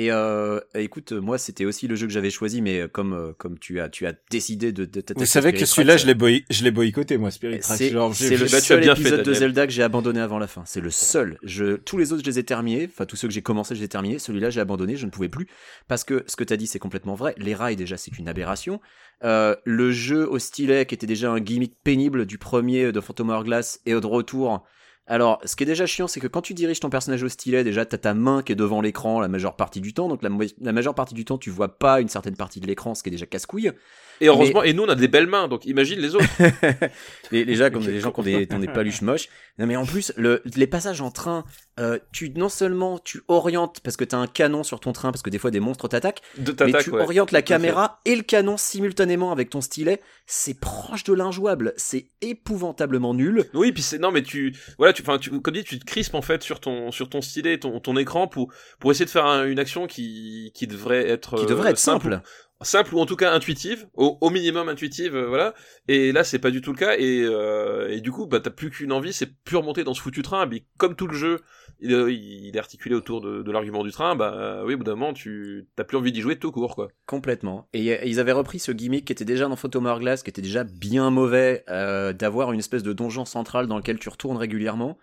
[0.00, 3.58] Et euh, écoute, moi c'était aussi le jeu que j'avais choisi, mais comme euh, comme
[3.58, 6.14] tu as tu as décidé de, de Vous savez à que Spirit celui-là, je l'ai
[6.14, 6.44] boy...
[6.48, 7.76] je l'ai boycotté, moi, Spirit Tracks.
[7.76, 9.40] c'est le Bah, seul bien fait, épisode de Daniel.
[9.40, 10.62] Zelda que j'ai abandonné avant la fin.
[10.66, 11.36] C'est le seul.
[11.42, 12.88] Je, tous les autres, je les ai terminés.
[12.88, 14.20] Enfin, tous ceux que j'ai commencé, je les ai terminés.
[14.20, 14.94] Celui-là, j'ai abandonné.
[14.94, 15.48] Je ne pouvais plus.
[15.88, 17.34] Parce que ce que tu as dit, c'est complètement vrai.
[17.36, 18.80] Les rails, déjà, c'est une aberration.
[19.24, 23.30] Euh, le jeu au stylet, qui était déjà un gimmick pénible du premier de Phantom
[23.30, 24.64] Hourglass et de retour.
[25.10, 27.64] Alors, ce qui est déjà chiant, c'est que quand tu diriges ton personnage au stylet,
[27.64, 30.06] déjà, t'as ta main qui est devant l'écran la majeure partie du temps.
[30.06, 33.02] Donc, la, majeure partie du temps, tu vois pas une certaine partie de l'écran, ce
[33.02, 33.72] qui est déjà casse-couille.
[34.20, 36.24] Et heureusement, et nous on a des belles mains, donc imagine les autres.
[37.30, 39.28] les, les gens, comme les gens qui ont des, qui ont des paluches moches.
[39.58, 41.44] Non, mais en plus, le, les passages en train,
[41.80, 45.22] euh, tu non seulement tu orientes parce que t'as un canon sur ton train, parce
[45.22, 47.02] que des fois des monstres t'attaquent, De mais tu ouais.
[47.02, 50.00] orientes la caméra et le canon simultanément avec ton stylet.
[50.26, 51.72] C'est proche de l'injouable.
[51.76, 53.44] C'est épouvantablement nul.
[53.54, 56.14] Oui, puis c'est non, mais tu voilà, tu enfin tu comme dit, tu te crispes
[56.14, 59.26] en fait sur ton sur ton stylet, ton ton écran pour pour essayer de faire
[59.26, 62.20] un- une action qui qui devrait être Qui euh, devrait être simple.
[62.62, 65.54] Simple ou en tout cas intuitive, au, au minimum intuitive, euh, voilà.
[65.88, 66.96] Et là, c'est pas du tout le cas.
[66.98, 70.00] Et euh, et du coup, bah t'as plus qu'une envie, c'est plus remonter dans ce
[70.02, 70.46] foutu train.
[70.46, 71.40] Mais comme tout le jeu,
[71.80, 74.84] il, est- il est articulé autour de, de l'argument du train, bah oui, au bout
[74.84, 76.88] d'un moment, tu t'as plus envie d'y jouer tout court, quoi.
[77.06, 77.68] Complètement.
[77.72, 80.42] Et euh, ils avaient repris ce gimmick qui était déjà dans Phantom Hourglass, qui était
[80.42, 84.98] déjà bien mauvais, euh, d'avoir une espèce de donjon central dans lequel tu retournes régulièrement.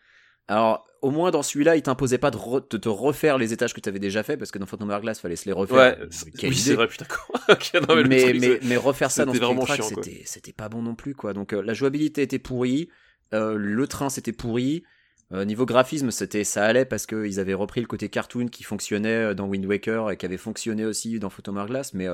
[0.47, 3.73] Alors, au moins dans celui-là, il t'imposait pas de, re- de te refaire les étages
[3.73, 5.99] que tu avais déjà fait, parce que dans Phantom Hourglass, fallait se les refaire.
[5.99, 6.08] Ouais,
[6.43, 7.05] oui, c'est vrai, putain.
[7.88, 9.75] non, mais, refaire ça dans quoi.
[9.81, 11.34] c'était c'était pas bon non plus quoi.
[11.34, 12.89] Donc euh, la jouabilité était pourrie,
[13.34, 14.84] euh, le train c'était pourri.
[15.31, 19.34] Euh, niveau graphisme, c'était ça allait parce qu'ils avaient repris le côté cartoon qui fonctionnait
[19.34, 22.08] dans Wind Waker et qui avait fonctionné aussi dans Phantom Hourglass, mais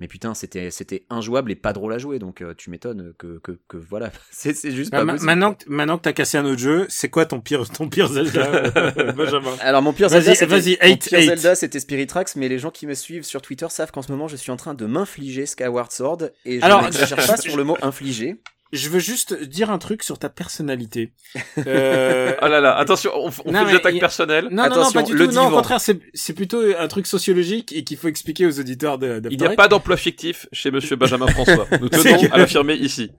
[0.00, 2.18] mais putain c'était c'était injouable et pas drôle à jouer.
[2.18, 5.26] Donc euh, tu m'étonnes que, que que voilà, c'est c'est juste Bah, pas ma- possible.
[5.26, 8.08] maintenant, que- maintenant que t'as cassé un autre jeu, c'est quoi ton pire, ton pire
[8.08, 8.70] Zelda,
[9.16, 9.54] Benjamin?
[9.60, 10.78] Alors mon pire Zelda, c'était- vas-y.
[11.24, 14.10] Zelda, c'était Spirit Tracks, mais les gens qui me suivent sur Twitter savent qu'en ce
[14.10, 17.56] moment, je suis en train de m'infliger Skyward Sword et je Alors, n'exagère pas sur
[17.56, 18.36] le mot infliger.
[18.72, 21.12] Je veux juste dire un truc sur ta personnalité.
[21.66, 24.48] Euh, Ah là là, attention, on, f- on Non, fait des attaques y- personnelles.
[24.50, 25.34] Non, non, non, pas du le tout.
[25.34, 29.20] Non, au contraire, c'est, plutôt un truc sociologique et qu'il faut expliquer aux auditeurs de,
[29.20, 31.66] de Il n'y a pas d'emploi fictif chez Monsieur Benjamin François.
[31.80, 33.10] Nous tenons que- à l'affirmer ici.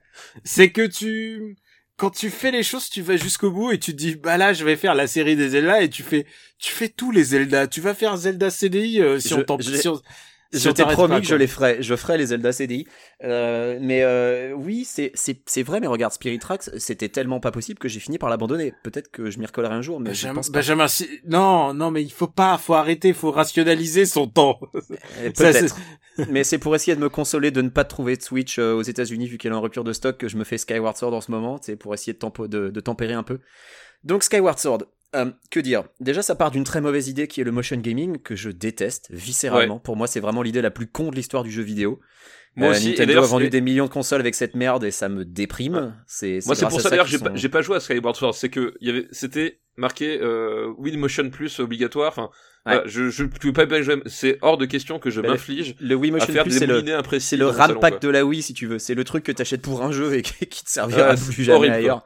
[0.44, 1.56] C'est que tu,
[1.98, 4.54] quand tu fais les choses, tu vas jusqu'au bout et tu te dis, bah là,
[4.54, 6.26] je vais faire la série des Zelda et tu fais,
[6.60, 7.68] tu fais tous les Zelda.
[7.68, 9.88] Tu vas faire Zelda CDI euh, si Je- on on- si
[10.54, 11.82] je t'ai promis que je les ferai.
[11.82, 12.86] Je ferai les Zelda CDI.
[13.24, 15.80] Euh, mais euh, oui, c'est c'est c'est vrai.
[15.80, 18.74] Mais regarde, Spirit Tracks, c'était tellement pas possible que j'ai fini par l'abandonner.
[18.84, 20.60] Peut-être que je m'y recollerai un jour, mais je Benjamin, pense pas.
[20.60, 24.60] Benjamin, si- non, non, mais il faut pas, faut arrêter, faut rationaliser son temps.
[25.24, 25.76] Eh, Peut-être.
[26.30, 28.82] mais c'est pour essayer de me consoler de ne pas trouver de Switch euh, aux
[28.84, 31.22] États-Unis vu qu'elle est en rupture de stock que je me fais Skyward Sword en
[31.22, 31.58] ce moment.
[31.62, 33.40] C'est pour essayer de, tempo- de, de tempérer un peu.
[34.04, 34.84] Donc Skyward Sword.
[35.16, 35.84] Euh, que dire?
[36.00, 39.08] Déjà, ça part d'une très mauvaise idée qui est le motion gaming que je déteste
[39.12, 39.80] viscéralement.
[39.80, 42.00] Pour moi, c'est vraiment l'idée la plus con de l'histoire du jeu vidéo.
[42.56, 42.90] Moi Euh, aussi.
[42.90, 45.96] Nintendo a vendu des millions de consoles avec cette merde et ça me déprime.
[46.08, 48.16] C'est moi, c'est pour à ça d'ailleurs j'ai pas, sont- j'ai pas joué à Skyward
[48.16, 48.36] Sword.
[48.36, 52.10] C'est que y avait, c'était marqué euh, Wii Motion Plus obligatoire.
[52.10, 52.30] Enfin,
[52.66, 52.82] Ouais.
[52.86, 53.66] je, je peux pas.
[54.06, 56.66] C'est hors de question que je Ben, m'inflige Le Wii à Motion faire Plus, c'est
[56.68, 58.80] le, le RAM pack de la Wii, si tu veux.
[58.80, 61.58] C'est le truc que t'achètes pour un jeu et qui te servira Ouais, plus jamais
[61.58, 62.06] horrible, ailleurs.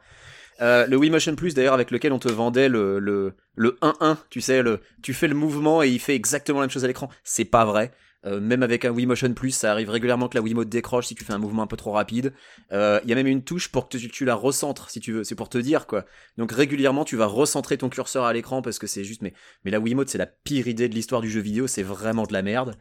[0.60, 4.16] Euh, le Wii Motion Plus d'ailleurs avec lequel on te vendait le le le 1-1,
[4.30, 6.88] tu sais le tu fais le mouvement et il fait exactement la même chose à
[6.88, 7.08] l'écran.
[7.24, 7.92] C'est pas vrai.
[8.26, 11.14] Euh, même avec un Wii Motion Plus, ça arrive régulièrement que la Wiimote décroche si
[11.14, 12.32] tu fais un mouvement un peu trop rapide.
[12.72, 15.12] Euh, Il y a même une touche pour que tu, tu la recentres si tu
[15.12, 15.24] veux.
[15.24, 16.04] C'est pour te dire quoi.
[16.36, 19.70] Donc régulièrement tu vas recentrer ton curseur à l'écran parce que c'est juste mais mais
[19.70, 21.68] la Wiimote c'est la pire idée de l'histoire du jeu vidéo.
[21.68, 22.74] C'est vraiment de la merde.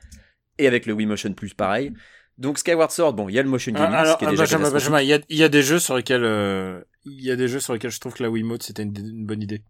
[0.58, 1.94] Et avec le Wii Motion Plus pareil.
[2.38, 4.28] Donc Skyward Sword, bon, il y a le motion gaming, Ah, alors, ce qui est
[4.28, 6.80] ah, déjà Benjamin, il y a, il y a des jeux sur lesquels, euh,
[7.12, 9.26] il y a des jeux sur lesquels je trouve que la Wiimote c'était une, une
[9.26, 9.62] bonne idée.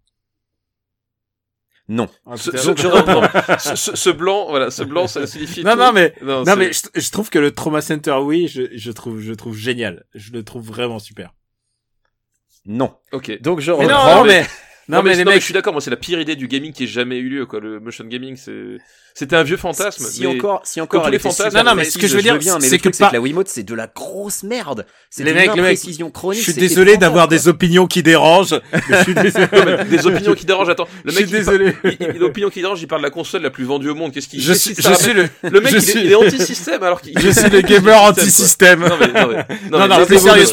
[1.89, 2.09] Non.
[2.25, 5.63] Ah, Ce, blanc, voilà, ce blanc, ça signifie.
[5.63, 5.77] non, tout.
[5.77, 9.21] non, mais, Non, mais je, je trouve que le Trauma Center, oui, je, je trouve,
[9.21, 10.03] je trouve génial.
[10.13, 11.33] Je le trouve vraiment super.
[12.65, 12.93] Non.
[13.13, 13.39] Ok.
[13.41, 14.17] Donc je Mais reprends.
[14.17, 14.45] non, mais,
[14.89, 16.71] Non, mais, les non, mecs, je suis d'accord, moi c'est la pire idée du gaming
[16.71, 17.59] qui ait jamais eu lieu, quoi.
[17.59, 18.77] Le motion gaming, c'est,
[19.13, 20.05] c'était un vieux fantasme.
[20.05, 20.27] Si mais...
[20.27, 22.61] encore, si encore, tous les fantasmes- Non, non, mais ce que je veux dire, mais
[22.61, 24.85] c'est que pas- que la Wiimote, c'est de la grosse merde.
[25.09, 26.39] C'est Les mecs, les mecs, imprécision chronique.
[26.39, 28.59] je suis désolé d'avoir des opinions qui dérangent.
[28.71, 29.47] mais je suis désolé.
[29.51, 30.69] Non, mais des opinions qui dérangent.
[30.69, 32.17] Attends, le Je mec, suis il parle- désolé.
[32.19, 34.13] l'opinion qui dérange, il parle de la console la plus vendue au monde.
[34.13, 37.01] Qu'est-ce qu'il Je suis, je suis le, Le mec, je il, suis- est, anti-système alors
[37.01, 37.17] qu'il.
[37.19, 38.79] je suis le gamer anti-système.
[38.87, 40.45] Non, mais, non, mais, Non, mais non, plus sérieux,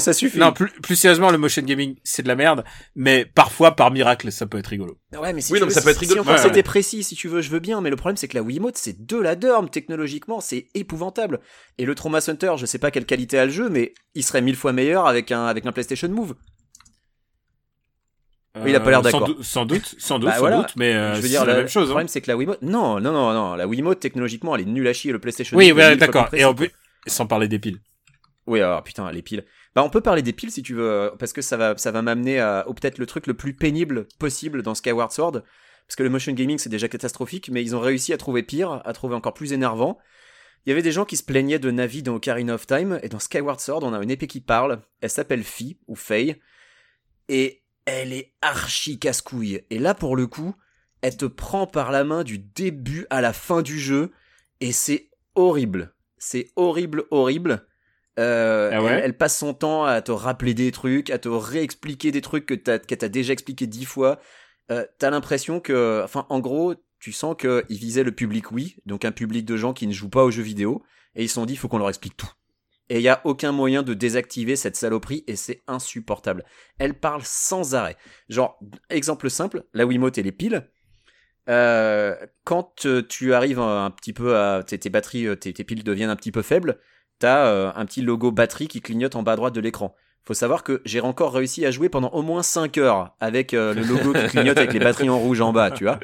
[0.00, 0.38] ça suffit.
[0.38, 2.64] Non, plus sérieusement, le motion gaming, c'est de la merde,
[2.96, 4.96] mais parfois, par miracle, ça peut être rigolo.
[5.18, 6.22] Ouais, mais si Oui, tu non, mais veux, ça peut être si- rigolo.
[6.22, 6.62] Si Ouais, c'était ouais.
[6.62, 9.04] précis, si tu veux, je veux bien, mais le problème c'est que la Wiimote c'est
[9.06, 11.40] de la derme technologiquement, c'est épouvantable.
[11.78, 14.40] Et le Trauma Center, je sais pas quelle qualité a le jeu, mais il serait
[14.40, 16.34] mille fois meilleur avec un avec un PlayStation Move.
[18.54, 19.36] Oui, il a pas l'air Euh, sans d'accord.
[19.44, 20.56] Sans doute, sans doute, Bah sans voilà.
[20.58, 21.84] doute, mais euh, je veux c'est dire, la la- même chose.
[21.84, 21.90] Le hein.
[21.92, 24.86] problème c'est que la Wiimote, non, non, non, non, la Wiimote technologiquement elle est nulle
[24.86, 25.10] à chier.
[25.10, 26.28] Le PlayStation Oui, ouais, d'accord.
[26.34, 26.70] Et en plus,
[27.06, 27.80] sans parler des piles.
[28.46, 29.44] Oui, alors putain, les piles.
[29.74, 32.40] Bah, on peut parler des piles si tu veux, euh, parce que ça va, m'amener
[32.40, 35.42] à, au peut-être le truc le plus pénible possible dans Skyward Sword.
[35.86, 38.82] Parce que le motion gaming c'est déjà catastrophique, mais ils ont réussi à trouver pire,
[38.84, 39.98] à trouver encore plus énervant.
[40.64, 43.08] Il y avait des gens qui se plaignaient de Navi dans Ocarina of Time, et
[43.08, 44.80] dans Skyward Sword, on a une épée qui parle.
[45.00, 46.36] Elle s'appelle Fi, ou Faye,
[47.28, 49.62] et elle est archi casse-couille.
[49.70, 50.54] Et là, pour le coup,
[51.00, 54.12] elle te prend par la main du début à la fin du jeu,
[54.60, 55.94] et c'est horrible.
[56.16, 57.66] C'est horrible, horrible.
[58.18, 61.28] Euh, Ah ouais elle, elle passe son temps à te rappeler des trucs, à te
[61.28, 64.20] réexpliquer des trucs que t'as, qu'elle t'a déjà expliqué dix fois.
[64.70, 69.04] Euh, t'as l'impression que, enfin, en gros, tu sens qu'ils visaient le public oui, donc
[69.04, 70.82] un public de gens qui ne jouent pas aux jeux vidéo,
[71.14, 72.30] et ils se sont dit, il faut qu'on leur explique tout.
[72.88, 76.44] Et il y a aucun moyen de désactiver cette saloperie, et c'est insupportable.
[76.78, 77.96] Elle parle sans arrêt.
[78.28, 78.58] Genre,
[78.90, 80.68] exemple simple, la Wiimote et les piles.
[81.48, 85.82] Euh, quand tu arrives un, un petit peu à tes, tes batteries, tes, tes piles
[85.82, 86.78] deviennent un petit peu faibles,
[87.18, 89.94] t'as euh, un petit logo batterie qui clignote en bas à droite de l'écran.
[90.24, 93.74] Faut savoir que j'ai encore réussi à jouer pendant au moins 5 heures avec euh,
[93.74, 95.98] le logo qui clignote avec les batteries en rouge en bas, tu vois.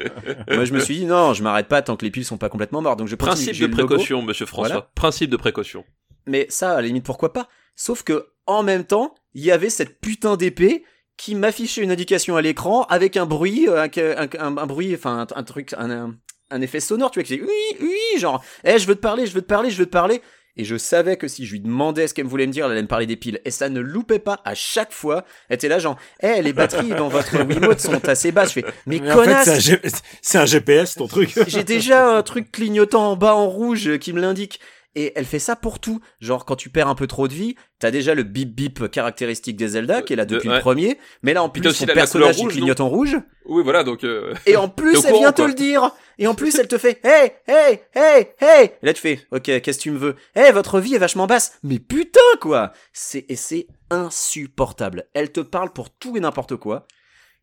[0.51, 2.49] Moi je me suis dit non, je m'arrête pas tant que les piles sont pas
[2.49, 3.45] complètement mortes, donc je continue.
[3.45, 3.87] Principe de logo.
[3.87, 4.67] précaution, monsieur François.
[4.73, 4.89] Voilà.
[4.95, 5.85] Principe de précaution.
[6.25, 7.47] Mais ça, à la limite, pourquoi pas?
[7.77, 10.83] Sauf que, en même temps, il y avait cette putain d'épée
[11.15, 15.25] qui m'affichait une indication à l'écran avec un bruit, euh, un, un- un bruit, enfin,
[15.33, 18.95] un, truc, un, effet sonore, tu vois, qui fait oui, oui, genre, eh, je veux
[18.95, 20.21] te parler, je veux te parler, je veux te parler.
[20.59, 22.73] Et je savais que si je lui demandais ce qu'elle me voulait me dire, elle
[22.73, 23.39] allait me parler des piles.
[23.45, 25.23] Et ça ne loupait pas à chaque fois.
[25.47, 28.49] Elle était là, genre, eh, les batteries dans votre Wiimote sont assez basses.
[28.49, 29.79] Je fais, mais, Mais en fait, connasse, c'est un, G-
[30.21, 31.31] c'est un GPS, ton truc.
[31.47, 34.59] j'ai déjà un truc clignotant en bas en rouge qui me l'indique.
[35.01, 36.01] Et elle fait ça pour tout.
[36.19, 39.55] Genre, quand tu perds un peu trop de vie, t'as déjà le bip bip caractéristique
[39.55, 40.55] des Zelda, qui est là De- depuis ouais.
[40.55, 40.97] le premier.
[41.23, 43.15] Mais là, en plus, son personnage rouge, clignote en rouge.
[43.45, 44.03] Oui, voilà, donc.
[44.03, 45.91] euh, Et en plus, elle courant, vient te le dire.
[46.17, 48.71] Et en plus, elle te fait, hey, hey, hey, hey.
[48.81, 50.15] Et là, tu fais, ok, qu'est-ce que tu me veux?
[50.35, 51.53] Hey, votre vie est vachement basse.
[51.63, 52.73] Mais putain, quoi.
[52.91, 55.05] C'est, et c'est insupportable.
[55.13, 56.85] Elle te parle pour tout et n'importe quoi.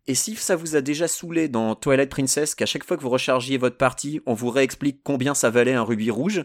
[0.08, 3.08] Et si ça vous a déjà saoulé dans Twilight Princess, qu'à chaque fois que vous
[3.10, 6.44] rechargiez votre partie, on vous réexplique combien ça valait un rubis rouge,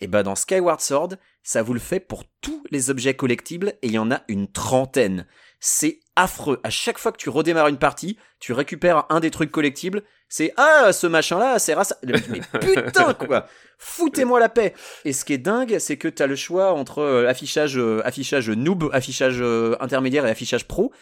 [0.00, 1.10] et ben dans Skyward Sword,
[1.42, 4.50] ça vous le fait pour tous les objets collectibles, et il y en a une
[4.50, 5.26] trentaine.
[5.60, 6.60] C'est affreux.
[6.62, 10.02] À chaque fois que tu redémarres une partie, tu récupères un des trucs collectibles.
[10.28, 11.96] C'est ah ce machin là, c'est ça.
[12.04, 13.46] Mais putain quoi,
[13.78, 14.74] foutez-moi la paix.
[15.04, 18.50] Et ce qui est dingue, c'est que t'as le choix entre euh, affichage euh, affichage
[18.50, 20.92] noob, affichage euh, intermédiaire et affichage pro.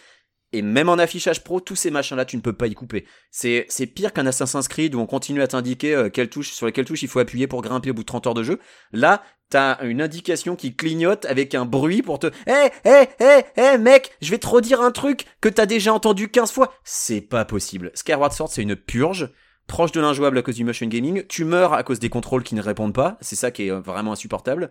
[0.53, 3.07] Et même en affichage pro, tous ces machins-là, tu ne peux pas y couper.
[3.31, 6.67] C'est, c'est pire qu'un Assassin's Creed où on continue à t'indiquer euh, quelle touche, sur
[6.67, 8.59] lesquelles touches il faut appuyer pour grimper au bout de 30 heures de jeu.
[8.93, 13.79] Là, t'as une indication qui clignote avec un bruit pour te, hé, hé, hé, hé,
[13.79, 16.75] mec, je vais te redire un truc que t'as déjà entendu 15 fois.
[16.85, 17.91] C'est pas possible.
[17.95, 19.31] Skyward Sword, c'est une purge.
[19.67, 21.25] Proche de l'injouable à cause du motion gaming.
[21.29, 23.17] Tu meurs à cause des contrôles qui ne répondent pas.
[23.21, 24.71] C'est ça qui est euh, vraiment insupportable.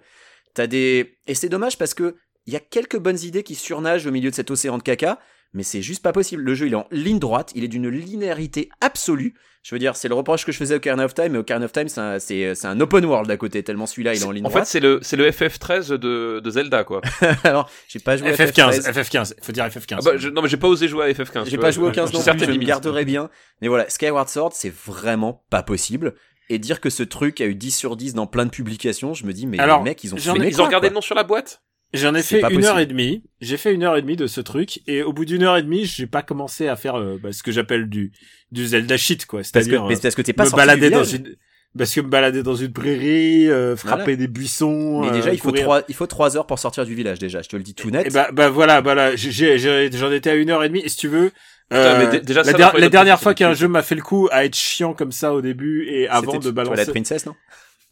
[0.54, 4.08] T'as des, et c'est dommage parce que il y a quelques bonnes idées qui surnagent
[4.08, 5.20] au milieu de cet océan de caca,
[5.54, 6.44] mais c'est juste pas possible.
[6.44, 9.34] Le jeu, il est en ligne droite, il est d'une linéarité absolue.
[9.64, 11.66] Je veux dire, c'est le reproche que je faisais au Ocarina of Time, mais Ocarina
[11.66, 14.50] of Time, c'est un, open world à côté, tellement celui-là, il est en ligne En
[14.50, 14.68] fait, droite.
[14.68, 17.02] c'est le, c'est le FF13 de, de Zelda, quoi.
[17.44, 18.92] Alors, j'ai pas joué à FF15, FF13.
[18.92, 19.98] FF15, faut dire FF15.
[20.00, 21.48] Ah bah, je- non, mais j'ai pas osé jouer à FF15.
[21.48, 23.30] J'ai pas joué au 15 J'ai non plus, je me garderai bien.
[23.62, 26.16] Mais voilà, Skyward Sword, c'est vraiment pas possible.
[26.50, 29.26] Et dire que ce truc a eu 10 sur 10 dans plein de publications, je
[29.26, 30.90] me dis, mais Alors, les mecs, ils ont fumé Ils quoi, ont regardé quoi.
[30.90, 31.62] le nom sur la boîte?
[31.94, 33.24] J'en ai fait une heure et demie.
[33.42, 35.64] J'ai fait une heure et demie de ce truc et au bout d'une heure et
[35.64, 38.12] demie, j'ai pas commencé à faire euh, bah, ce que j'appelle du
[38.52, 39.40] du Zelda shit quoi.
[39.40, 41.36] Parce que, C'est-à-dire euh, parce que t'es pas me sorti du balader dans une
[41.78, 44.16] parce que me balader dans une prairie, euh, frapper Voilà.
[44.18, 45.02] des buissons.
[45.02, 47.42] Mais déjà, euh, il faut trois, il faut trois heures pour sortir du village déjà.
[47.42, 48.08] Je te le dis tout net.
[48.08, 50.82] Et bah, bah voilà, voilà, j'ai- j'ai- j'en étais à une heure et demie.
[50.84, 51.32] Et si tu veux,
[51.70, 54.02] Putain, euh, mais dé- déjà, la, der- la dernière fois qu'un jeu m'a fait le
[54.02, 56.76] coup à être chiant comme ça au début et avant de balancer.
[56.76, 57.36] Twilight Princess, non?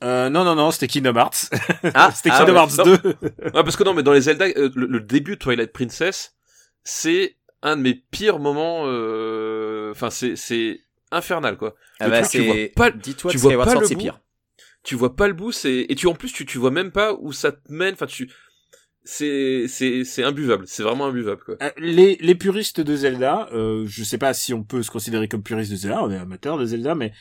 [0.04, 1.50] Euh, non, non, non, c'était Kingdom Hearts.
[1.94, 2.60] Ah, c'était ah Kingdom ouais.
[2.60, 2.84] Hearts Non.
[2.86, 3.16] 2.
[3.54, 6.36] Ah, parce que non, mais dans les Zelda, euh, le, le début de Twilight Princess,
[6.84, 10.80] c'est un de mes pires moments euh, euh, enfin c'est c'est
[11.12, 11.76] infernal quoi.
[12.00, 12.72] Ah Le bah, truc, tu vois c'est.
[12.76, 14.22] pas- Dis-toi tu vois pas le pire.
[14.84, 17.14] tu vois pas le bout, c'est et tu en plus tu tu vois même pas
[17.20, 17.94] où ça te mène.
[17.96, 18.32] Enfin tu
[19.04, 20.66] c'est c'est c'est imbuvable.
[20.68, 21.56] C'est vraiment imbuvable quoi.
[21.62, 25.28] Euh, les, les puristes de Zelda, euh, je sais pas si on peut se considérer
[25.28, 27.14] comme puriste de Zelda, on est amateur de Zelda, mais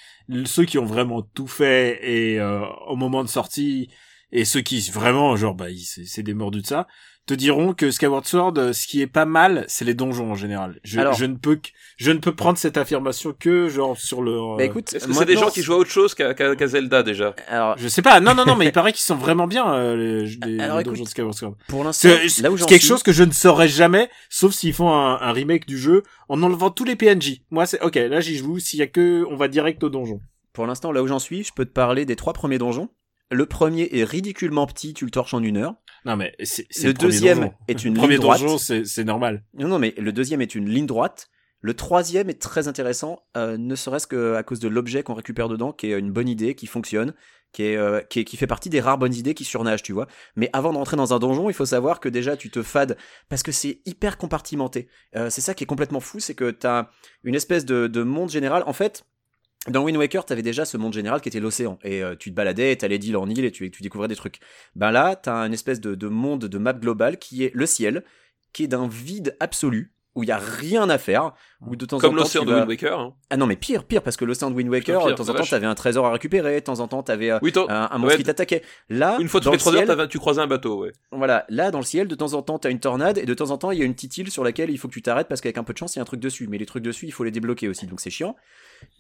[0.44, 3.88] ceux qui ont vraiment tout fait et euh, au moment de sortie
[4.32, 5.68] et ceux qui vraiment genre bah
[6.04, 6.86] c'est des mordus de ça,
[7.28, 10.34] te diront que Skyward Sword, euh, ce qui est pas mal, c'est les donjons en
[10.34, 10.80] général.
[10.82, 14.22] Je, Alors- je ne peux que, je ne peux prendre cette affirmation que genre sur
[14.22, 14.56] le.
[14.56, 17.76] Bah écoute, que c'est des gens qui jouent à autre chose qu'à Zelda déjà Alors,
[17.78, 18.20] je sais pas.
[18.20, 20.82] Non non non, mais il paraît qu'ils sont vraiment bien euh, les, les, Alors, les
[20.82, 21.54] écoute, donjons de Skyward Sword.
[21.68, 24.52] pour l'instant, C'est là où j'en quelque suis, chose que je ne saurais jamais, sauf
[24.54, 27.42] s'ils font un, un remake du jeu en enlevant tous les PNJ.
[27.50, 27.96] Moi, c'est ok.
[27.96, 28.58] Là, j'y joue.
[28.58, 30.20] S'il y a que, on va direct au donjon.
[30.54, 32.88] pour l'instant, là où j'en suis, je peux te parler des trois premiers donjons.
[33.30, 35.74] Le premier est ridiculement petit, tu le torches en une heure.
[36.04, 37.54] Non, mais c'est Le deuxième donjon.
[37.68, 38.40] est une Le premier ligne droite.
[38.40, 39.44] donjon, c'est c'est normal.
[39.54, 41.28] Non, non, mais le deuxième est une ligne droite.
[41.60, 45.72] Le troisième est très intéressant, euh, ne serait-ce qu'à cause de l'objet qu'on récupère dedans,
[45.72, 47.14] qui est une bonne idée, qui fonctionne,
[47.52, 49.92] qui, est, euh, qui, est- qui fait partie des rares bonnes idées qui surnagent, tu
[49.92, 50.06] vois.
[50.36, 52.96] Mais avant d'entrer dans un donjon, il faut savoir que déjà tu te fades,
[53.28, 54.86] parce que c'est hyper compartimenté.
[55.16, 56.90] Euh, c'est ça qui est complètement fou, c'est que t'as
[57.24, 58.62] une espèce de, de monde général.
[58.66, 59.02] En fait,
[59.70, 61.78] dans Wind Waker, t'avais déjà ce monde général qui était l'océan.
[61.82, 64.40] Et euh, tu te baladais, t'allais d'île en île et tu, découvrais des trucs.
[64.74, 68.04] Ben là, t'as une espèce de, de monde de map global qui est le ciel,
[68.52, 71.32] qui est d'un vide absolu, où il y a rien à faire,
[71.66, 72.22] où de temps Comme en temps.
[72.24, 72.98] l'océan de vas- Wind Waker.
[72.98, 73.14] Hein.
[73.30, 75.34] Ah non, mais pire, pire, parce que l'océan de Wind Waker, Pire, de temps en
[75.34, 77.98] temps, t'avais un trésor à récupérer, de temps en temps, t'avais euh, Oui, un, un
[77.98, 78.62] monstre ouais, qui t'attaquait.
[78.88, 80.92] Là, une fois dans les le trois heures, ciel, t'avais- tu croisais un bateau, ouais.
[81.12, 83.50] voilà, là dans le ciel, de temps en temps, t'as une tornade et de temps
[83.50, 85.28] en temps, il y a une petite île sur laquelle il faut que tu t'arrêtes
[85.28, 86.48] parce qu'avec un peu de chance, il y a un truc dessus.
[86.48, 88.34] Mais les trucs dessus, il faut les débloquer aussi, donc c'est chiant.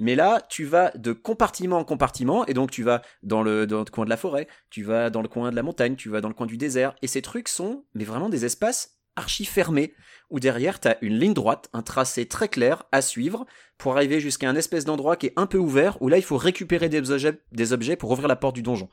[0.00, 3.78] Mais là, tu vas de compartiment en compartiment et donc tu vas dans le, dans
[3.78, 6.20] le coin de la forêt, tu vas dans le coin de la montagne, tu vas
[6.20, 9.94] dans le coin du désert et ces trucs sont, mais vraiment des espaces archi fermés
[10.30, 14.48] où derrière t'as une ligne droite, un tracé très clair à suivre pour arriver jusqu'à
[14.48, 17.96] un espèce d'endroit qui est un peu ouvert où là il faut récupérer des objets,
[17.96, 18.88] pour ouvrir la porte du donjon.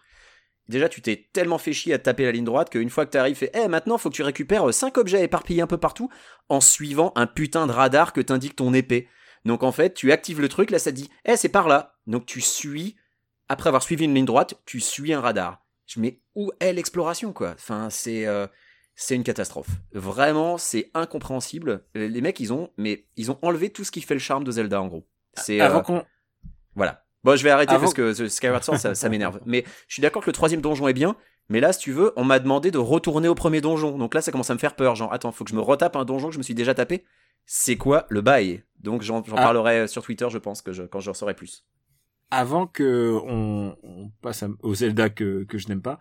[0.67, 3.35] Déjà, tu t'es tellement fait chier à taper la ligne droite qu'une fois que t'arrives,
[3.35, 6.09] fait Eh, maintenant, faut que tu récupères 5 objets éparpillés un peu partout
[6.49, 9.07] en suivant un putain de radar que t'indique ton épée.
[9.45, 11.97] Donc en fait, tu actives le truc, là ça te dit Eh, c'est par là.
[12.07, 12.95] Donc tu suis,
[13.47, 15.63] après avoir suivi une ligne droite, tu suis un radar.
[15.85, 17.51] Je mets où est l'exploration, quoi?
[17.53, 18.25] Enfin, c'est.
[18.25, 18.47] euh,
[18.95, 19.69] c'est une catastrophe.
[19.93, 21.83] Vraiment, c'est incompréhensible.
[21.95, 24.43] Les les mecs, ils ont, mais ils ont enlevé tout ce qui fait le charme
[24.43, 25.07] de Zelda, en gros.
[25.33, 26.03] C'est Avant euh, qu'on,
[26.75, 27.03] voilà.
[27.23, 29.39] Bon, je vais arrêter Avant- parce que Skyward Sword, ça, ça m'énerve.
[29.45, 31.15] Mais je suis d'accord que le troisième donjon est bien.
[31.49, 33.97] Mais là, si tu veux, on m'a demandé de retourner au premier donjon.
[33.97, 34.95] Donc là, ça commence à me faire peur.
[34.95, 37.03] Genre, attends, faut que je me retape un donjon que je me suis déjà tapé.
[37.45, 38.63] C'est quoi le bail?
[38.79, 39.35] Donc j'en Ah.
[39.35, 41.63] parlerai sur Twitter, je pense, que je, quand j'en saurai plus.
[42.31, 45.99] avant que on, on passe au Zelda que, que je n'aime pas,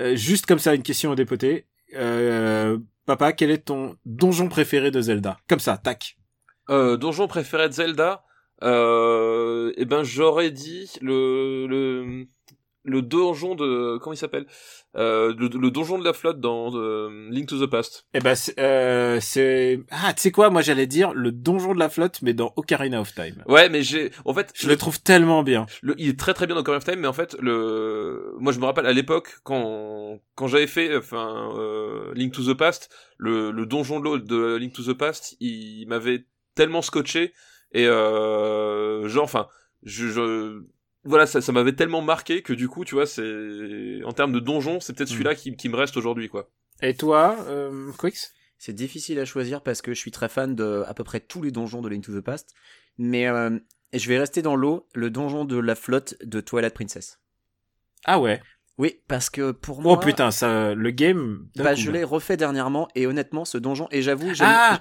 [0.00, 1.66] euh, juste comme ça, une question au dépoté.
[1.94, 5.38] Euh, papa, quel est ton donjon préféré de Zelda?
[5.48, 6.18] Comme ça, tac.
[6.70, 8.24] Euh, donjon préféré de Zelda,
[8.62, 12.26] euh, eh ben j'aurais dit le le
[12.88, 14.46] le donjon de comment il s'appelle?
[14.96, 18.06] Euh, le, le donjon de la flotte dans euh, Link to the Past.
[18.14, 19.20] Eh ben, c'est, euh,
[19.90, 23.00] ah, tu sais quoi, moi j'allais dire le donjon de la flotte, mais dans Ocarina
[23.00, 23.44] of Time.
[23.46, 25.66] Ouais, mais j'ai en fait Je le trouve tellement bien.
[25.82, 28.52] le- il est très très bien dans Ocarina of Time, mais en fait le moi
[28.52, 32.90] je me rappelle à l'époque quand quand j'avais fait enfin euh, Link to the Past,
[33.18, 36.24] le le donjon de l'eau de Link to the Past, il m'avait
[36.54, 37.34] tellement scotché
[37.72, 39.46] et euh, genre enfin
[39.82, 40.62] je, je
[41.08, 44.40] voilà ça ça m'avait tellement marqué que du coup tu vois c'est en termes de
[44.40, 45.12] donjon c'est peut-être Mm.
[45.12, 46.48] celui-là qui qui me reste aujourd'hui quoi.
[46.82, 48.30] Et toi, euh, Quix?
[48.56, 51.42] C'est difficile à choisir parce que je suis très fan de à peu près tous
[51.42, 52.54] les donjons de Link to the Past.
[52.98, 53.58] Mais euh,
[53.92, 57.18] je vais rester dans l'eau, le donjon de la flotte de Twilight Princess.
[58.04, 58.40] Ah ouais.
[58.78, 61.48] Oui, parce que pour Oh moi, putain, ça, le game.
[61.56, 64.80] bah, coup, je l'ai refait dernièrement et honnêtement, ce donjon, et j'avoue, j'aime- ah,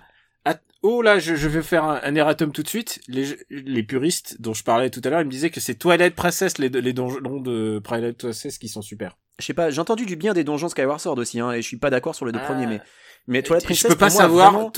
[0.84, 3.00] oh là, je, je vais faire un, un erratum tout de suite.
[3.08, 6.16] Les, les puristes dont je parlais tout à l'heure, ils me disaient que c'est Twilight
[6.16, 9.18] Princess, les, les donjons de Twilight Princess qui sont super.
[9.40, 11.68] je sais pas, j'ai entendu du bien des donjons Skyward Sword aussi, hein, et je
[11.68, 12.46] suis pas d'accord sur les deux Ah.
[12.46, 12.82] premiers, mais,
[13.28, 14.52] mais Twilight Et Princess, je peux pas moi, savoir.
[14.54, 14.72] vraiment-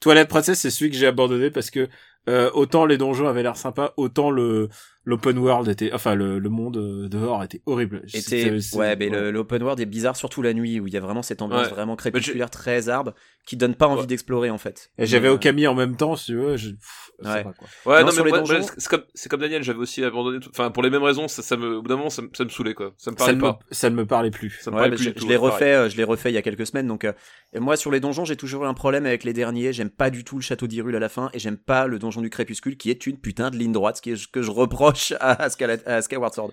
[0.00, 1.88] Toilette, Princess, c'est celui que j'ai abandonné parce que
[2.28, 4.68] euh, autant les donjons avaient l'air sympas, autant le
[5.06, 8.02] l'open world était, enfin le, le monde euh, dehors était horrible.
[8.12, 11.22] était, ouais, mais l'open world est bizarre, surtout la nuit, où il y a vraiment
[11.22, 11.70] cette ambiance Ouais.
[11.72, 13.14] vraiment crépusculaire, très arbre,
[13.46, 14.06] qui donne pas envie Ouais.
[14.06, 14.90] d'explorer, en fait.
[14.98, 16.58] Et j'avais euh, Okami en même temps, si tu veux.
[16.58, 16.70] Je...
[16.72, 17.42] pff, Ouais.
[17.42, 17.68] va, quoi.
[17.86, 20.70] Ouais Non, non, mais donjons- c'est comme c'est comme Daniel j'avais aussi abandonné tout- enfin
[20.70, 22.48] pour les mêmes raisons ça, ça me au bout d'un moment ça, me- ça me
[22.48, 24.58] saoulait quoi ça me parlait ne, pas me, ça ne me parlait plus.
[24.62, 26.30] ça me Ouais, parlait plus je, du tout, je l'ai refait, euh, je l'ai refait
[26.30, 26.86] il y a quelques semaines.
[26.86, 27.12] Donc, euh,
[27.52, 29.72] et moi sur les donjons, j'ai toujours eu un problème avec les derniers.
[29.72, 32.20] J'aime pas du tout le château d'Hyrule à la fin, et j'aime pas le donjon
[32.20, 34.50] du crépuscule qui est une putain de ligne droite, ce qui est ce que je
[34.50, 36.52] reproche à, à Skyward Sword.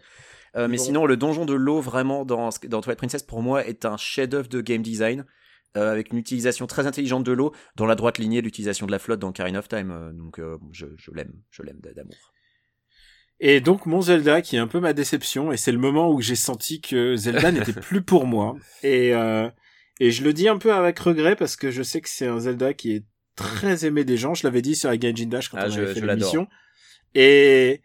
[0.55, 0.83] Euh, mais Bon.
[0.83, 4.47] sinon, le donjon de l'eau vraiment dans dans Twilight Princess pour moi est un chef-d'œuvre
[4.49, 5.25] de game design.
[5.75, 8.91] euh, avec une utilisation très intelligente de l'eau, dans la droite lignée de l'utilisation de
[8.91, 9.91] la flotte dans Ocarina of Time.
[9.91, 10.39] euh, donc
[10.71, 12.15] je, l'aime, je l'aime d'amour.
[13.39, 16.21] Et donc mon Zelda qui est un peu ma déception et c'est le moment où
[16.21, 19.13] j'ai senti que Zelda n'était plus pour moi et
[19.99, 22.39] et je le dis un peu avec regret parce que je sais que c'est un
[22.39, 23.03] Zelda qui est
[23.35, 25.93] très aimé des gens, je l'avais dit sur Gaijin Dash quand Ah, on je- avait
[25.93, 26.47] fait l'émission.
[27.15, 27.81] Et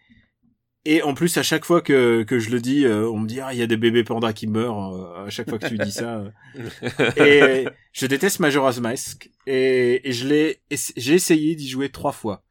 [0.85, 3.41] et en plus à chaque fois que que je le dis, euh, on me dit
[3.41, 5.79] ah il y a des bébés pandas qui meurent euh, à chaque fois que tu
[5.79, 6.25] dis ça.
[7.17, 10.61] et je déteste Majora's Mask et, et je l'ai
[10.97, 12.43] j'ai essayé d'y jouer trois fois.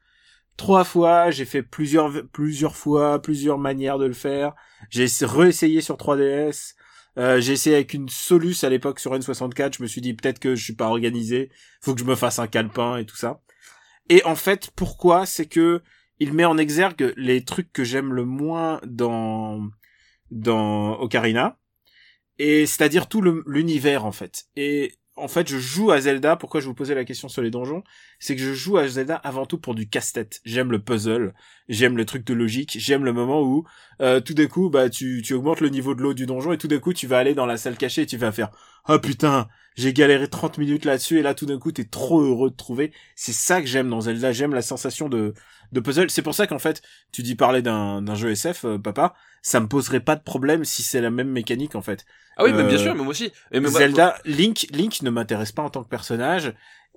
[0.57, 4.53] Trois fois, j'ai fait plusieurs plusieurs fois, plusieurs manières de le faire.
[4.89, 6.75] J'ai essa- réessayé sur 3DS.
[7.17, 9.77] Euh, j'ai essayé avec une Solus à l'époque sur N64.
[9.77, 11.49] Je me suis dit peut-être que je suis pas organisé.
[11.81, 13.41] Faut que je me fasse un calepin et tout ça.
[14.09, 15.25] Et en fait, pourquoi?
[15.25, 15.81] C'est que
[16.19, 19.67] il met en exergue les trucs que j'aime le moins dans
[20.29, 21.57] dans Ocarina
[22.37, 24.45] et c'est-à-dire tout l'univers en fait.
[24.55, 26.35] Et en fait, je joue à Zelda.
[26.35, 27.83] Pourquoi je vous posais la question sur les donjons?
[28.19, 30.41] C'est que je joue à Zelda avant tout pour du casse-tête.
[30.45, 31.33] J'aime le puzzle,
[31.67, 33.65] j'aime le truc de logique, j'aime le moment où
[34.01, 36.57] euh, tout d'un coup, bah tu tu augmentes le niveau de l'eau du donjon et
[36.57, 38.51] tout d'un coup tu vas aller dans la salle cachée et tu vas faire
[38.85, 42.49] ah putain j'ai galéré 30 minutes là-dessus et là tout d'un coup t'es trop heureux
[42.49, 42.91] de trouver.
[43.15, 44.31] C'est ça que j'aime dans Zelda.
[44.31, 45.33] J'aime la sensation de
[45.71, 46.09] de puzzle.
[46.09, 49.13] C'est pour ça qu'en fait tu dis parler d'un d'un jeu SF, euh, papa.
[49.41, 52.05] Ça me poserait pas de problème si c'est la même mécanique en fait.
[52.37, 53.25] Ah oui, mais bien Euh, sûr, mais moi aussi.
[53.51, 56.53] Et mais moi- Zelda, Link, Link ne m'intéresse pas en tant que personnage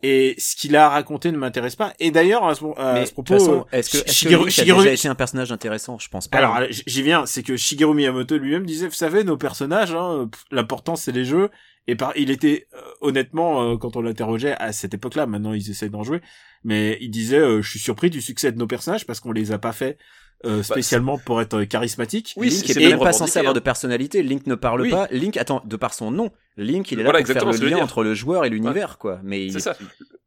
[0.06, 1.94] et ce qu'il a raconté ne m'intéresse pas.
[1.98, 4.46] Et d'ailleurs, à ce, à Mais ce de propos, façon, est-ce que, est-ce que Shigeru-
[4.46, 6.38] a Shigeru- déjà été un personnage intéressant Je pense pas.
[6.38, 10.96] alors j'y viens, c'est que Shigeru Miyamoto lui-même disait, vous savez, nos personnages, hein, l'important
[10.96, 11.48] c'est les jeux.
[11.86, 15.70] Et par, il était euh, honnêtement, euh, quand on l'interrogeait à cette époque-là, maintenant ils
[15.70, 16.20] essaient d'en jouer,
[16.64, 19.52] mais il disait, euh, je suis surpris du succès de nos personnages parce qu'on les
[19.52, 19.98] a pas fait
[20.46, 22.34] euh, spécialement pour être euh, charismatiques.
[22.36, 23.54] Oui, Link c'est- est même pas censé avoir hein.
[23.54, 24.22] de personnalité.
[24.22, 24.90] Link ne parle Oui.
[24.90, 25.08] pas.
[25.10, 27.78] Link, attends, de par son nom, Link, il est là Voilà, pour faire le lien
[27.82, 29.20] entre le joueur et l'univers, quoi.
[29.24, 29.76] Mais C'est est- ça.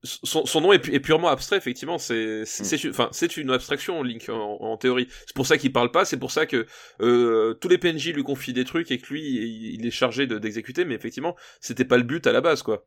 [0.03, 1.97] Son, son nom est, pu- est purement abstrait, effectivement.
[1.97, 2.63] C'est, Mm.
[2.83, 5.07] une- enfin, c'est une abstraction, Link, en, en théorie.
[5.25, 6.05] C'est pour ça qu'il parle pas.
[6.05, 6.65] C'est pour ça que
[7.01, 10.27] euh, tous les PNJ lui confient des trucs et que lui, il, il est chargé
[10.27, 10.85] de- d'exécuter.
[10.85, 12.85] Mais effectivement, c'était pas le but à la base, quoi.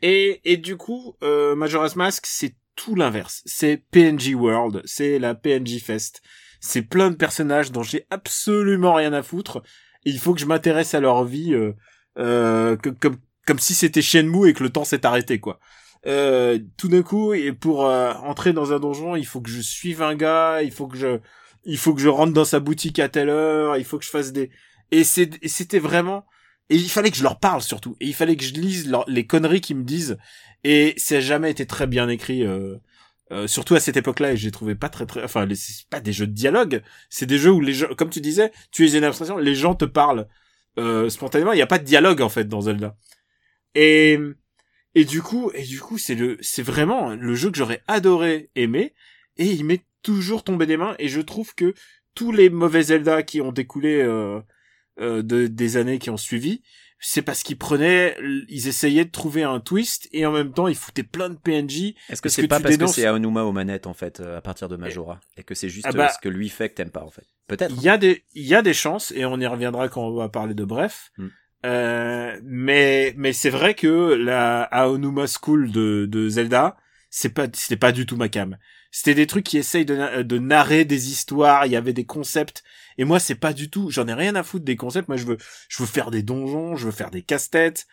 [0.00, 3.42] Et, et du coup, euh, Majora's Mask, c'est tout l'inverse.
[3.44, 6.22] C'est PNG World, c'est la PNG Fest.
[6.60, 9.62] C'est plein de personnages dont j'ai absolument rien à foutre.
[10.04, 11.72] Il faut que je m'intéresse à leur vie euh,
[12.18, 13.16] euh, comme
[13.46, 15.58] comme si c'était Shenmue et que le temps s'est arrêté, quoi.
[16.06, 19.60] Euh, tout d'un coup, et pour euh, entrer dans un donjon, il faut que je
[19.60, 21.18] suive un gars, il faut que je,
[21.64, 24.10] il faut que je rentre dans sa boutique à telle heure, il faut que je
[24.10, 24.50] fasse des,
[24.90, 26.24] et c'était vraiment,
[26.70, 29.26] et il fallait que je leur parle surtout, et il fallait que je lise les
[29.26, 30.16] conneries qu'ils me disent,
[30.64, 32.76] et ça a jamais été très bien écrit, euh,
[33.30, 36.12] euh, surtout à cette époque-là, et j'ai trouvé pas très très, enfin, c'est pas des
[36.12, 39.04] jeux de dialogue, c'est des jeux où les gens, comme tu disais, tu es une
[39.04, 40.28] abstraction, les gens te parlent
[40.78, 42.96] euh, spontanément, il n'y a pas de dialogue en fait dans Zelda.
[43.74, 44.18] Et
[44.94, 48.50] et du coup, et du coup, c'est le, c'est vraiment le jeu que j'aurais adoré
[48.56, 48.94] aimer,
[49.38, 51.74] et il m'est toujours tombé des mains, et je trouve que
[52.14, 54.02] tous les mauvais Zelda qui ont découlé
[55.00, 56.62] euh, de, des années qui ont suivi,
[57.04, 58.16] c'est parce qu'ils prenaient,
[58.48, 61.94] ils essayaient de trouver un twist, et en même temps, ils foutaient plein de PNJ.
[62.08, 64.40] Est-ce que c'est pas parce dénonces- que c'est Aonuma aux manettes en fait euh, à
[64.40, 66.90] partir de Majora et que c'est juste Ah bah- ce que lui fait que t'aimes
[66.90, 67.24] pas en fait?
[67.48, 67.74] Peut-être.
[67.76, 70.14] Il y a des, il y a des chances, et on y reviendra quand on
[70.14, 71.10] va parler de Bref.
[71.18, 71.28] Hmm.
[71.64, 76.76] Euh, mais, mais c'est vrai que la Aonuma School de, de Zelda,
[77.10, 78.56] c'est pas, c'était pas du tout ma cam.
[78.90, 82.62] C'était des trucs qui essayent de, de narrer des histoires, il y avait des concepts,
[82.98, 85.26] et moi c'est pas du tout, j'en ai rien à foutre des concepts, moi je
[85.26, 85.38] veux,
[85.68, 87.86] je veux faire des donjons, je veux faire des casse-têtes,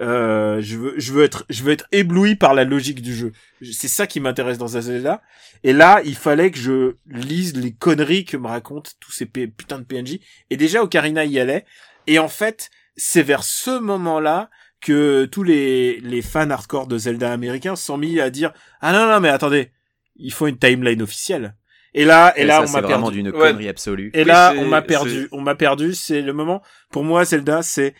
[0.00, 3.32] euh, je veux, je veux être, je veux être ébloui par la logique du jeu.
[3.62, 5.22] C'est ça qui m'intéresse dans Zelda.
[5.64, 9.78] Et là, il fallait que je lise les conneries que me racontent tous ces putains
[9.78, 10.18] de PNJ.
[10.50, 11.64] Et déjà, Ocarina y allait.
[12.06, 14.50] Et en fait, c'est vers ce moment-là
[14.80, 18.92] que tous les, les fans hardcore de Zelda américains se sont mis à dire, ah
[18.92, 19.72] non, non, mais attendez,
[20.16, 21.56] il faut une timeline officielle.
[21.96, 23.22] Et là, et, là, ça, on c'est m'a vraiment perdu.
[23.22, 23.48] d'une Ouais.
[23.50, 24.10] connerie absolue.
[24.14, 25.28] Et Oui, là, on m'a perdu.
[25.32, 25.94] On m'a perdu.
[25.94, 26.62] C'est le moment.
[26.92, 27.94] Pour moi, Zelda, c'est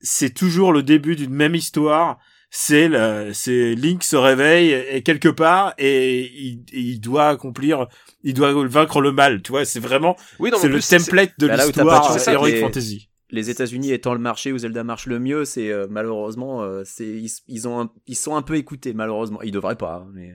[0.00, 2.18] c'est toujours le début d'une même histoire.
[2.54, 7.86] C'est le, c'est Link se réveille et quelque part et il, il doit accomplir,
[8.24, 9.40] il doit vaincre le mal.
[9.42, 13.08] Tu vois, c'est vraiment, Oui, c'est le template de Bah, l'histoire Heroic les- Fantasy.
[13.30, 17.06] les États-Unis étant le marché où Zelda marche le mieux, c'est euh, malheureusement, euh, c'est
[17.08, 19.40] ils, ils ont, un- ils sont un peu écoutés malheureusement.
[19.40, 20.34] Ils devraient pas, hein, mais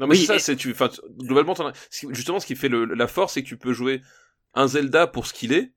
[0.00, 1.72] Non mais Oui, ça, et- c'est tu, enfin globalement t'en as-
[2.10, 4.00] justement ce qui fait le, la force c'est que tu peux jouer
[4.54, 5.72] un Zelda pour ce qu'il est.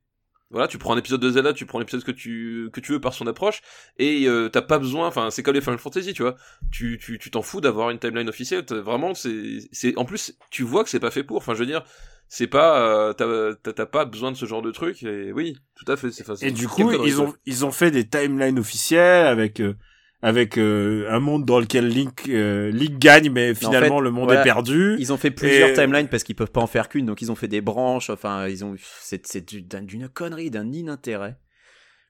[0.49, 3.01] Voilà, tu prends un épisode de Zelda, tu prends l'épisode que tu que tu veux
[3.01, 3.61] par son approche
[3.97, 6.35] et euh, t'as pas besoin, enfin c'est comme les Final Fantasy, tu vois.
[6.71, 10.63] Tu tu tu t'en fous d'avoir une timeline officielle, vraiment c'est c'est en plus tu
[10.63, 11.35] vois que c'est pas fait pour.
[11.37, 11.83] Enfin je veux dire,
[12.29, 15.57] c'est pas euh, t'as t'as- t'as pas besoin de ce genre de truc et oui,
[15.75, 16.47] tout à fait, c'est facile.
[16.47, 19.75] Et du coup, ils ont ils ont fait des timelines officielles avec euh,
[20.21, 24.25] avec euh, un monde dans lequel Link euh, Link gagne mais finalement fait, le monde
[24.25, 24.95] voilà, est perdu.
[24.99, 27.31] Ils ont fait plusieurs Et- timelines parce qu'ils peuvent pas en faire qu'une, donc ils
[27.31, 28.09] ont fait des branches.
[28.09, 31.37] Enfin, ils ont, c'est c'est du- d'un- d'une connerie, d'un inintérêt.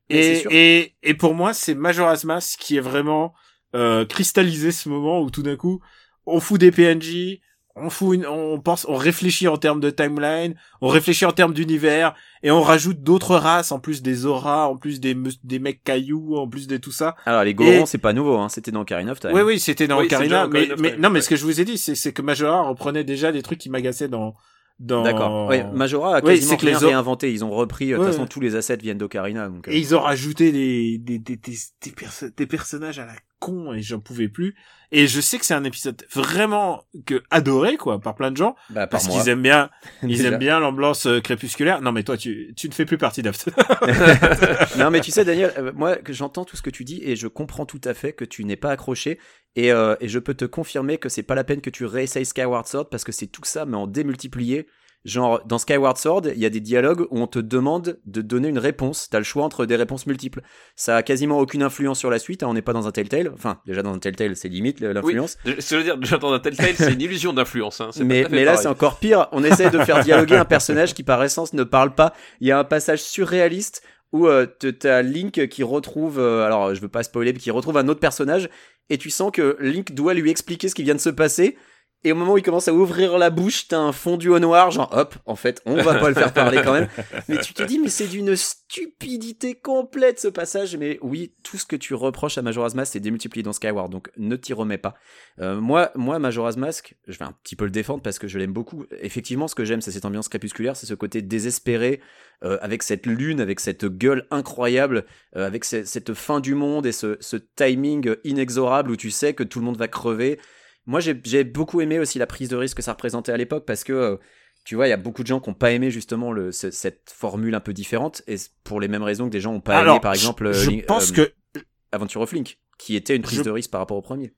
[0.09, 3.33] Mais Et, et, et pour moi, c'est Majora's Mask qui est vraiment
[3.75, 5.81] euh, cristallisé ce moment où tout d'un coup,
[6.25, 7.39] on fout des PNJ,
[7.79, 11.53] on fout une, on pense, on réfléchit en termes de timeline, on réfléchit en termes
[11.53, 12.13] d'univers,
[12.43, 15.15] et on rajoute d'autres races en plus des auras, en plus des
[15.59, 17.15] mecs cailloux, en plus de tout ça.
[17.25, 19.31] Alors les Gorons, Et- c'est pas nouveau, hein, c'était dans Ocarina of Time.
[19.33, 20.67] Oui, oui, c'était dans Oui, Ocarina, mais,
[20.97, 21.21] non, mais ouais.
[21.21, 23.69] ce que je vous ai dit, c'est, c'est que Majora reprenait déjà des trucs qui
[23.69, 24.33] m'agaçaient dans,
[24.79, 25.03] dans.
[25.03, 25.47] D'accord.
[25.47, 27.31] Ouais, Majora a quasiment c'est que rien les réinventé.
[27.33, 27.93] Ils ont repris.
[27.93, 28.29] euh, De Ouais, toute façon, ouais.
[28.29, 29.49] tous les assets viennent d'Ocarina.
[29.49, 33.05] Donc, euh, Et ils ont rajouté des, des, des, des, des, perso- des personnages à
[33.05, 34.55] la con et j'en pouvais plus.
[34.91, 38.55] Et je sais que c'est un épisode vraiment que adoré, quoi, par plein de gens.
[38.69, 39.69] bah, par Parce qu'ils aiment bien,
[40.03, 41.81] ils aiment bien l'ambiance euh, crépusculaire.
[41.81, 43.51] Non, mais toi, tu, tu ne fais plus partie d'After.
[44.77, 47.15] non, mais tu sais, Daniel, euh, moi, que j'entends tout ce que tu dis et
[47.15, 49.19] je comprends tout à fait que tu n'es pas accroché.
[49.55, 52.25] Et, euh, et je peux te confirmer que c'est pas la peine que tu réessayes
[52.25, 54.67] Skyward Sword parce que c'est tout ça, mais en démultiplié.
[55.07, 58.49] Genre, dans Skyward Sword, il y a des dialogues où on te demande de donner
[58.49, 59.07] une réponse.
[59.09, 60.41] T'as le choix entre des réponses multiples.
[60.75, 62.43] Ça a quasiment aucune influence sur la suite.
[62.43, 63.31] hein, on n'est pas dans un Telltale.
[63.33, 65.37] Enfin, déjà dans un Telltale, c'est limite l'influence.
[65.45, 67.79] Ce que je veux dire, j'entends un Telltale, c'est une illusion d'influence.
[67.79, 67.91] Hein.
[68.03, 69.29] Mais, là, c'est encore pire.
[69.31, 72.13] On essaie de faire dialoguer un personnage qui, par essence, ne parle pas.
[72.41, 76.81] Il y a un passage surréaliste où euh, t'as Link qui retrouve, euh, alors je
[76.81, 78.49] veux pas spoiler, mais qui retrouve un autre personnage,
[78.89, 81.57] et tu sens que Link doit lui expliquer ce qui vient de se passer.
[82.03, 84.71] Et au moment où il commence à ouvrir la bouche, t'as un fondu au noir,
[84.71, 86.87] genre hop, en fait, on va pas le faire parler quand même.
[87.27, 90.77] Mais tu te dis, mais c'est d'une stupidité complète ce passage.
[90.77, 94.09] Mais oui, tout ce que tu reproches à Majora's Mask, c'est démultiplié dans Skyward, donc
[94.17, 94.95] ne t'y remets pas.
[95.39, 98.37] Euh, moi, moi, Majora's Mask, je vais un petit peu le défendre parce que je
[98.37, 98.85] l'aime beaucoup.
[99.01, 101.99] Effectivement, ce que j'aime, c'est cette ambiance crépusculaire, c'est ce côté désespéré,
[102.43, 106.85] euh, avec cette lune, avec cette gueule incroyable, euh, avec ce- cette fin du monde
[106.85, 110.39] et ce, ce timing inexorable où tu sais que tout le monde va crever.
[110.87, 113.83] Moi, j'ai beaucoup aimé aussi la prise de risque que ça représentait à l'époque parce
[113.83, 114.17] que, euh,
[114.65, 116.71] tu vois, il y a beaucoup de gens qui n'ont pas aimé justement le, ce-
[116.71, 119.81] cette formule un peu différente et pour les mêmes raisons que des gens n'ont pas
[119.91, 121.13] aimé, par je- exemple, je, Link- pense euh,
[121.53, 121.59] que,
[121.91, 124.33] Adventure of Link, qui était une prise Je- de risque par rapport au premier.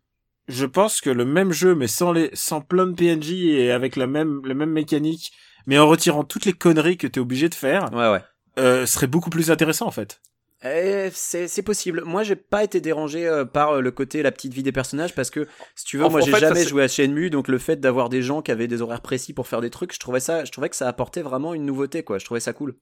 [0.47, 3.95] je pense que le même jeu, mais sans les, sans plein de PNJ et avec
[3.95, 5.31] la même, la même mécanique,
[5.67, 8.21] mais en retirant toutes les conneries que t'es obligé de faire, Ouais, ouais.
[8.57, 10.19] euh, serait beaucoup plus intéressant, en fait.
[10.63, 12.03] Eh, c'est c'est possible.
[12.05, 15.15] Moi, j'ai pas été dérangé euh, par euh, le côté la petite vie des personnages
[15.15, 17.77] parce que si tu veux, En- moi j'ai jamais joué à Shenmue, donc le fait
[17.77, 20.43] d'avoir des gens qui avaient des horaires précis pour faire des trucs, je trouvais ça,
[20.43, 22.17] je trouvais que ça apportait vraiment une nouveauté, quoi.
[22.17, 22.75] Je trouvais ça cool.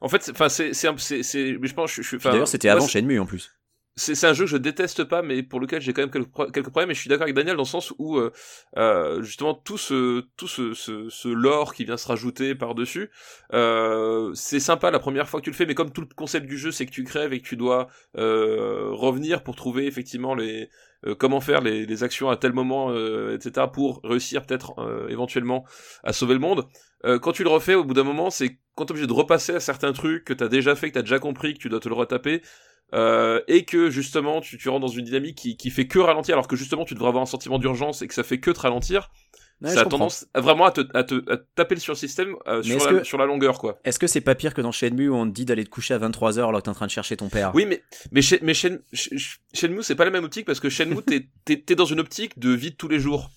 [0.00, 1.22] En fait, c'est- enfin, c'est, c'est, c'est,
[1.62, 3.52] je pense, je, je, D'ailleurs, c'était avant Shenmue en plus.
[3.96, 6.50] C'est un jeu que je déteste pas, mais pour lequel j'ai quand même quelques, pro-
[6.50, 6.90] quelques problèmes.
[6.90, 8.32] Et je suis d'accord avec Daniel dans le sens où euh,
[8.76, 13.10] euh, justement tout ce tout ce, ce, lore qui vient se rajouter par dessus,
[13.52, 16.46] euh, c'est sympa la première fois que tu le fais, mais comme tout le concept
[16.46, 20.68] du jeu, c'est que tu crèves et que tu dois revenir pour trouver effectivement les
[21.18, 22.92] comment faire les, actions à tel moment,
[23.30, 23.66] etc.
[23.72, 25.64] pour réussir peut-être euh, éventuellement
[26.02, 26.66] à sauver le monde.
[27.20, 29.60] Quand tu le refais, au bout d'un moment, c'est quand t'es obligé de repasser à
[29.60, 31.94] certains trucs que t'as déjà fait, que t'as déjà compris, que tu dois te le
[31.94, 32.40] retaper,
[32.94, 36.34] euh, et que justement tu, tu rentres dans une dynamique qui, qui fait que ralentir,
[36.34, 38.60] alors que justement tu devrais avoir un sentiment d'urgence et que ça fait que te
[38.60, 39.10] ralentir,
[39.62, 42.34] Ouais, ça a tendance à vraiment à te, à te, à taper sur le système
[42.48, 43.78] euh, sur, la, que- sur la longueur, quoi.
[43.84, 45.94] Est-ce que c'est pas pire que dans Shenmue où on te dit d'aller te coucher
[45.94, 47.52] à 23h alors que t'es en train de chercher ton père?
[47.54, 50.68] Oui, mais mais chez, mais Shen- Sh- Shenmue c'est pas la même optique parce que
[50.68, 53.30] Shenmue t'es t'es t'es dans une optique de vie de tous les jours.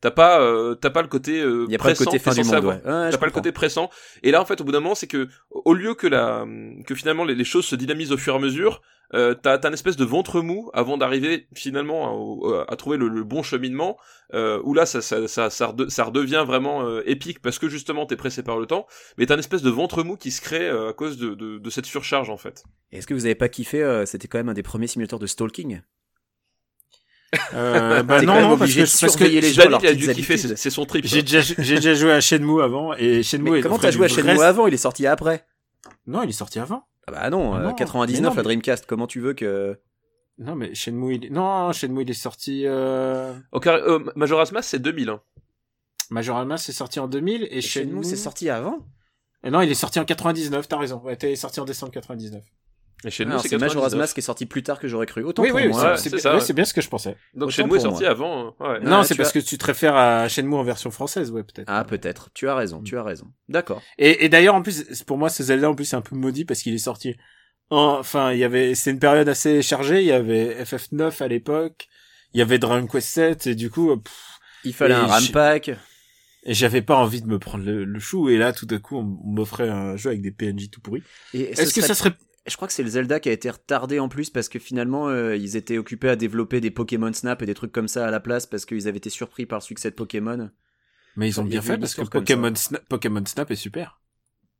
[0.00, 2.32] T'as pas euh, t'as pas le côté euh, y a pas le pressant côté fin
[2.34, 2.74] du monde, ouais.
[2.76, 3.90] Ouais, T'as pas le côté pressant.
[4.22, 6.46] Et là, en fait, au bout d'un moment, c'est que au lieu que la
[6.86, 8.80] que finalement les, les choses se dynamisent au fur et à mesure,
[9.12, 13.08] euh, t'as une espèce de ventre mou avant d'arriver finalement à, au- à trouver le,
[13.08, 13.96] le bon cheminement.
[14.32, 17.68] Euh, où là, ça ça ça ça, rede- ça redevient vraiment euh, épique parce que
[17.68, 18.86] justement t'es pressé par le temps.
[19.18, 21.58] Mais t'as une espèce de ventre mou qui se crée euh, à cause de, de
[21.58, 22.64] de cette surcharge en fait.
[22.90, 25.26] Est-ce que vous avez pas kiffé euh, C'était quand même un des premiers simulateurs de
[25.26, 25.82] stalking?
[27.52, 30.86] Euh, bah non, non, parce que, parce que les gens, a dû kiffer, c'est son
[30.86, 31.04] trip.
[31.06, 34.34] j'ai déjà, joué à Shenmue avant, et Shenmue Mais est comment t'as joué à Shenmue
[34.34, 34.66] vrai- avant?
[34.66, 35.44] Il est sorti après.
[36.06, 36.84] Non, il est sorti avant.
[37.06, 38.86] Ah bah non, Ah euh, non, 99 la mais- Dreamcast.
[38.86, 39.78] Comment tu veux que
[40.38, 41.30] Non, mais Shenmue, il est...
[41.30, 43.34] non, Shenmue, il est sorti, euh...
[43.54, 45.10] Euh, Majora's Mask c'est 2000.
[45.10, 45.20] Hein.
[46.10, 48.78] Majora's Mask, c'est sorti en 2000, et Shenmue Shenmue, c'est sorti avant?
[49.42, 51.00] Et non, il est sorti en 99, t'as raison.
[51.04, 52.42] Ouais, t'es sorti en décembre 99.
[53.06, 53.98] Et Shenmue Alors, c'est Majora's 99.
[53.98, 55.22] Mask qui est sorti plus tard que j'aurais cru.
[55.24, 55.78] Autant oui, pour oui, moi.
[55.80, 56.40] c'est- ouais, c'est c'est bien, ça, ouais, ouais.
[56.44, 57.16] c'est bien ce que je pensais.
[57.34, 58.10] Donc Autant Shenmue est sorti moi.
[58.10, 58.56] avant.
[58.60, 58.80] Ouais.
[58.80, 61.42] non, Ouais, c'est parce as- que tu te réfères à Shenmue en version française, ouais,
[61.42, 61.68] peut-être.
[61.68, 62.30] Ah peut-être.
[62.34, 62.82] Tu as raison.
[62.82, 63.26] Tu as raison.
[63.48, 63.82] D'accord.
[63.98, 66.44] Et, et d'ailleurs, en plus, pour moi, ce Zelda, en plus, c'est un peu maudit
[66.44, 67.14] parce qu'il est sorti.
[67.70, 70.00] en- Enfin, il y avait, c'est une période assez chargée.
[70.00, 71.88] Il y avait FF9 à l'époque.
[72.32, 75.70] Il y avait Dragon Quest 7 et du coup, pff, Il fallait un RAM pack.
[76.46, 78.28] et j'avais pas envie de me prendre le, le chou.
[78.28, 81.02] Et là, tout à coup, on m'offrait un jeu avec des PNJ tout pourris.
[81.32, 82.12] Est-ce que ça serait,
[82.46, 85.08] je crois que c'est le Zelda qui a été retardé en plus parce que finalement
[85.08, 88.10] euh, ils étaient occupés à développer des Pokémon Snap et des trucs comme ça à
[88.10, 90.50] la place parce qu'ils avaient été surpris par le succès de Pokémon.
[91.16, 92.04] Mais ils ont bien fait parce que
[92.54, 94.00] Snap, Pokémon Snap est super.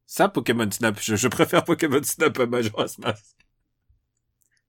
[0.07, 3.37] Ça, Pokémon Snap, je, je préfère Pokémon Snap à Majora's Mask.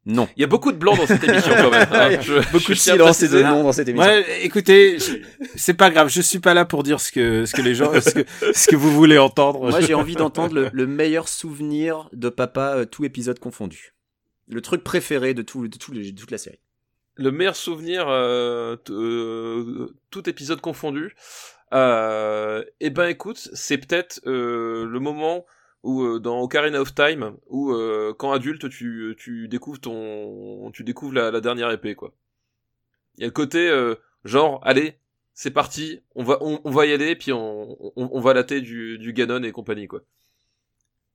[0.07, 0.27] Non.
[0.37, 1.87] Il y a beaucoup de blanc dans cette émission quand même.
[1.91, 2.21] hein.
[2.21, 4.07] Je- Beaucoup je de silence et de non dans cette émission.
[4.07, 4.97] Ouais, écoutez,
[5.55, 7.91] c'est pas grave, je suis pas là pour dire ce que, ce que les gens,
[7.99, 9.59] ce que, ce que vous voulez entendre.
[9.69, 13.95] Moi j'ai envie d'entendre le, le meilleur souvenir de papa euh, tout épisode confondu.
[14.47, 16.59] Le truc préféré de tout, de tout de toute la série.
[17.15, 21.15] Le meilleur souvenir, euh, euh, tout épisode confondu.
[21.73, 25.45] Euh, eh ben écoute, c'est peut-être euh, le moment
[25.85, 30.83] où euh, dans Ocarina of Time, où euh, quand adulte tu, tu découvres ton, tu
[30.83, 32.13] découvres la, la dernière épée quoi.
[33.17, 34.95] Il y a le côté euh, genre allez
[35.33, 38.61] c'est parti, on va on, on va y aller puis on, on, on va latter
[38.61, 40.01] du, du Ganon et compagnie quoi.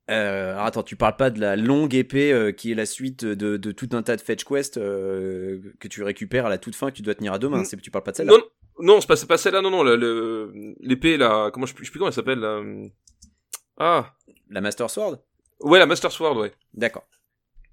[0.09, 3.23] Euh, alors attends, tu parles pas de la longue épée euh, qui est la suite
[3.23, 6.75] de, de tout un tas de fetch quest euh, que tu récupères à la toute
[6.75, 7.63] fin que tu dois tenir à deux mains.
[7.63, 8.33] Tu parles pas de celle-là.
[8.33, 9.83] Non, non, c'est pas, celle-là, non, non,
[10.81, 12.61] l'épée, là, comment, je, je sais plus comment elle s'appelle, là.
[13.83, 14.13] Ah,
[14.49, 15.17] La Master Sword.
[15.61, 16.51] ouais, la Master Sword, ouais.
[16.73, 17.07] D'accord.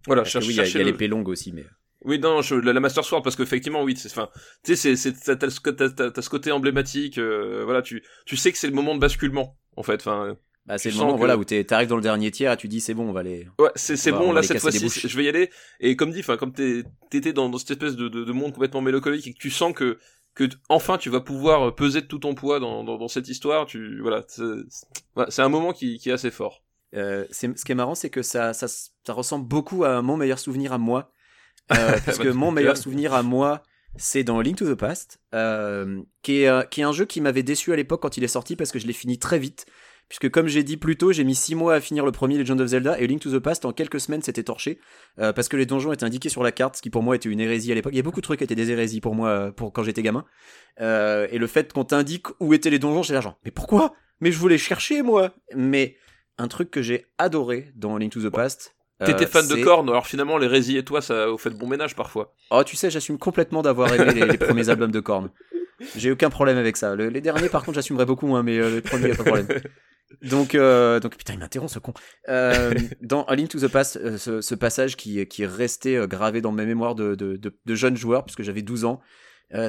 [0.06, 1.66] Voilà, Parce je que cherche, oui, il y a, le- l'épée longue aussi, mais.
[2.04, 4.30] Oui, non, je, la, la Master Sword, parce qu'effectivement, oui, c'est, enfin,
[4.64, 8.94] tu sais, t'as, ce- côté emblématique, euh, voilà, tu, tu sais que c'est le moment
[8.94, 12.02] de basculement, en fait, enfin, Bah, c'est le moment que- voilà où t'arrives dans le
[12.02, 13.48] dernier tiers et tu dis c'est bon on va aller.
[13.58, 15.50] ouais, c'est, bon, là, cette fois-ci, je vais y aller,
[15.80, 18.80] et comme dit, enfin, comme t'étais dans, dans cette espèce de, de, de monde complètement
[18.80, 19.98] mélancolique et que tu sens que,
[20.38, 23.66] que enfin tu vas pouvoir peser de tout ton poids dans, dans, dans cette histoire,
[23.66, 26.62] tu, voilà, c'est, un moment qui, qui est assez fort.
[26.94, 30.16] Euh, c'est- ce qui est marrant c'est que ça, ça ça ressemble beaucoup à mon
[30.16, 31.12] meilleur souvenir à moi
[31.72, 33.62] euh, parce que mon meilleur souvenir à moi
[33.96, 37.20] c'est dans Link to the Past euh, qui est euh, qui est un jeu qui
[37.20, 39.66] m'avait déçu à l'époque quand il est sorti parce que je l'ai fini très vite.
[40.08, 42.58] Puisque comme j'ai dit plus tôt, j'ai mis 6 mois à finir le premier Legend
[42.60, 44.78] of Zelda et Link to the Past en quelques semaines c'était torché
[45.18, 47.28] euh, parce que les donjons étaient indiqués sur la carte, ce qui pour moi était
[47.28, 47.92] une hérésie à l'époque.
[47.92, 49.82] Il y a beaucoup de trucs qui étaient des hérésies pour moi euh, pour quand
[49.82, 50.24] j'étais gamin.
[50.80, 53.94] Euh, et le fait qu'on t'indique où étaient les donjons, là genre mais pourquoi?
[54.20, 55.34] Mais je voulais chercher moi.
[55.54, 55.96] Mais
[56.38, 58.76] un truc que j'ai adoré dans Link to the Past.
[59.04, 61.56] T'étais euh, fan de c'est- Korn, alors finalement l'hérésie et toi, ça vous fait de
[61.56, 62.34] bon ménage parfois.
[62.50, 65.30] Oh, tu sais, j'assume complètement d'avoir aimé les, les premiers albums de Korn.
[65.96, 66.96] J'ai aucun problème avec ça.
[66.96, 69.46] Le- les derniers, par contre, j'assumerai beaucoup moins, mais euh, les premiers, pas de problème.
[70.22, 71.92] Donc, euh, donc putain, il m'interrompt ce con.
[72.28, 76.02] Euh, dans A Link to the Past, euh, ce, ce passage qui, qui est resté
[76.08, 79.00] gravé dans ma mémoire de, de, de, de jeune joueur, puisque j'avais 12 ans,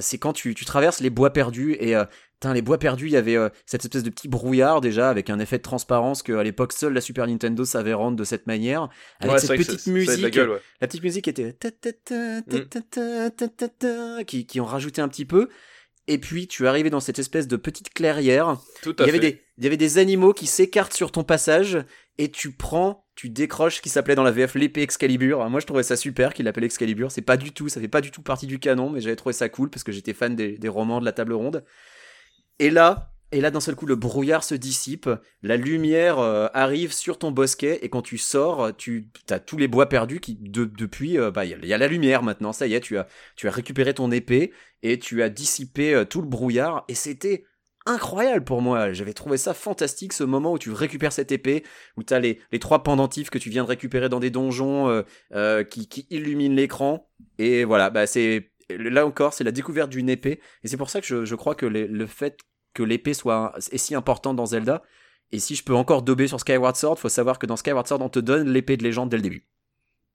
[0.02, 1.96] c'est quand tu, tu traverses les bois perdus et
[2.34, 5.40] putain, les bois perdus, il y avait cette espèce de petit brouillard déjà avec un
[5.40, 8.90] effet de transparence que à l'époque seule la Super Nintendo savait rendre de cette manière,
[9.22, 10.62] avec Ouais, cette petite ça- ça la musique gueule, ouais.
[10.82, 12.66] la petite musique était ta ta ta ta Mm.
[12.68, 15.48] ta ta ta ta ta, qui, qui ont rajouté un petit peu.
[16.12, 18.58] Et puis tu arrivais dans cette espèce de petite clairière.
[18.82, 19.32] Tout Il à y avait fait.
[19.32, 21.78] des il y avait des animaux qui s'écartent sur ton passage
[22.18, 25.48] et tu prends, tu décroches ce qui s'appelait dans la VF l'épée Excalibur.
[25.50, 27.12] Moi je trouvais ça super qu'il l'appelle Excalibur.
[27.12, 29.34] C'est pas du tout, ça fait pas du tout partie du canon, mais j'avais trouvé
[29.34, 31.64] ça cool parce que j'étais fan des, des romans de la table ronde.
[32.58, 35.10] Et là, et là d'un seul coup le brouillard se dissipe,
[35.44, 39.68] la lumière euh, arrive sur ton bosquet et quand tu sors, tu as tous les
[39.68, 42.24] bois perdus qui de- depuis euh, bah il y, a- il y a la lumière
[42.24, 43.06] maintenant, ça y est, tu as
[43.44, 44.52] récupéré ton épée
[44.82, 47.46] et tu as dissipé euh, tout le brouillard et c'était
[47.86, 48.94] incroyable pour moi.
[48.94, 51.64] J'avais trouvé ça fantastique ce moment où tu récupères cette épée,
[51.98, 55.04] où tu as les, les trois pendentifs que tu viens de récupérer dans des donjons
[55.70, 57.10] qui, qui illuminent l'écran.
[57.40, 60.40] Et voilà, bah c'est là encore, c'est la découverte d'une épée.
[60.64, 62.38] Et c'est pour ça que je, crois que le fait
[62.74, 64.82] que l'épée soit est si importante dans Zelda.
[65.32, 68.02] Et si je peux encore dober sur Skyward Sword, faut savoir que dans Skyward Sword,
[68.02, 69.46] on te donne l'épée de légende dès le début.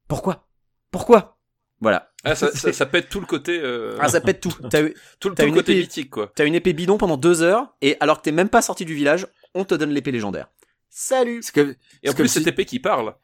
[0.09, 0.49] Pourquoi?
[0.91, 1.39] Pourquoi?
[1.81, 2.13] Voilà.
[2.25, 4.53] Ah, ça, ça, ça pète tout le côté, euh, Ah, ça pète tout.
[4.71, 6.33] T'as eu- tout, le- t'as tout le une côté épée- mythique, quoi.
[6.35, 8.95] T'as une épée bidon pendant deux heures, et alors que t'es même pas sorti du
[8.95, 10.49] village, on te donne l'épée légendaire.
[10.91, 13.15] Salut C'est comme, Et en plus, cette épée qui parle.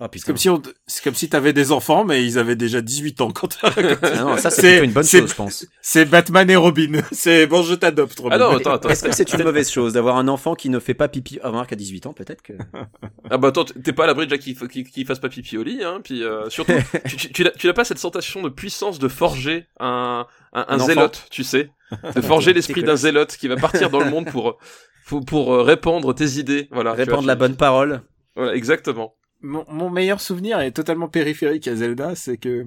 [0.00, 2.80] Ah c'est comme si on, c'est comme si t'avais des enfants, mais ils avaient déjà
[2.80, 3.72] 18 ans quand t'as-
[4.02, 5.66] Ah non, ça c'est plutôt une bonne chose, je pense.
[5.80, 7.02] C'est Batman et Robin.
[7.12, 8.34] C'est bon, je t'adopte, Robin.
[8.34, 8.88] Ah non, attends, attends.
[8.88, 11.50] Est-ce que c'est une mauvaise chose d'avoir un enfant qui ne fait pas pipi Ah,
[11.50, 12.54] remarque, à 18 ans, peut-être que.
[13.30, 15.82] Ah bah attends, t'es pas à l'abri déjà qu'il qu'il fasse pas pipi au lit,
[15.84, 16.00] hein.
[16.02, 16.72] Puis euh, surtout,
[17.06, 20.60] tu, tu, tu n'as- tu n'as pas cette sensation de puissance de forger un, un,
[20.60, 20.86] un Un enfant.
[20.86, 21.70] zélote, tu sais,
[22.14, 24.58] de forger l'esprit d'un zélote qui va partir dans le monde pour
[25.06, 26.92] pour, pour euh, répandre tes idées, voilà.
[26.92, 28.02] Répandre vois, la bonne parole.
[28.34, 29.14] Voilà, exactement.
[29.42, 32.66] Mon, mon meilleur souvenir est totalement périphérique à Zelda, c'est que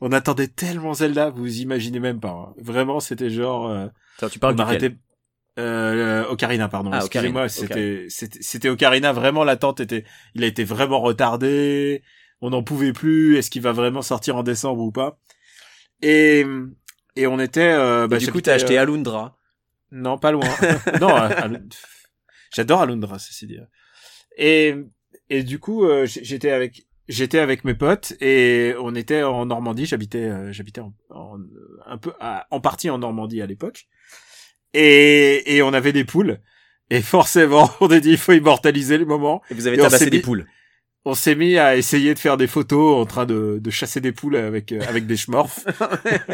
[0.00, 2.30] on attendait tellement Zelda, vous imaginez même pas.
[2.30, 2.54] hein.
[2.58, 3.86] Vraiment, c'était genre, euh,
[4.18, 4.94] Attends, tu parles arrêtait.
[5.58, 6.90] Euh, Ocarina, pardon.
[6.92, 9.12] Ah, Excusez-moi, c'était, c'était, Ocarina.
[9.12, 10.04] Vraiment, l'attente était,
[10.34, 12.02] il a été vraiment retardé.
[12.42, 13.38] On n'en pouvait plus.
[13.38, 15.18] Est-ce qu'il va vraiment sortir en décembre ou pas?
[16.02, 16.44] Et
[17.14, 17.72] et on était.
[17.72, 19.36] Euh, bah, Et du coup, t'as acheté euh, Alundra.
[19.92, 20.44] Non, pas loin.
[21.00, 21.74] non, euh, Alund-
[22.52, 23.58] j'adore Alundra, ceci dit.
[24.36, 24.74] Et
[25.30, 29.86] et du coup, euh, j'étais avec j'étais avec mes potes et on était en Normandie.
[29.86, 31.38] J'habitais, euh, j'habitais en, en-
[31.86, 33.86] un peu, à- en partie en Normandie à l'époque.
[34.74, 36.40] Et, et on avait des poules.
[36.90, 39.42] Et forcément, on a dit il faut immortaliser le moment.
[39.50, 40.46] Et vous avez Et tabassé des poules.
[41.08, 44.10] On s'est mis à essayer de faire des photos en train de, de chasser des
[44.10, 45.60] poules avec euh, avec des schmorfs.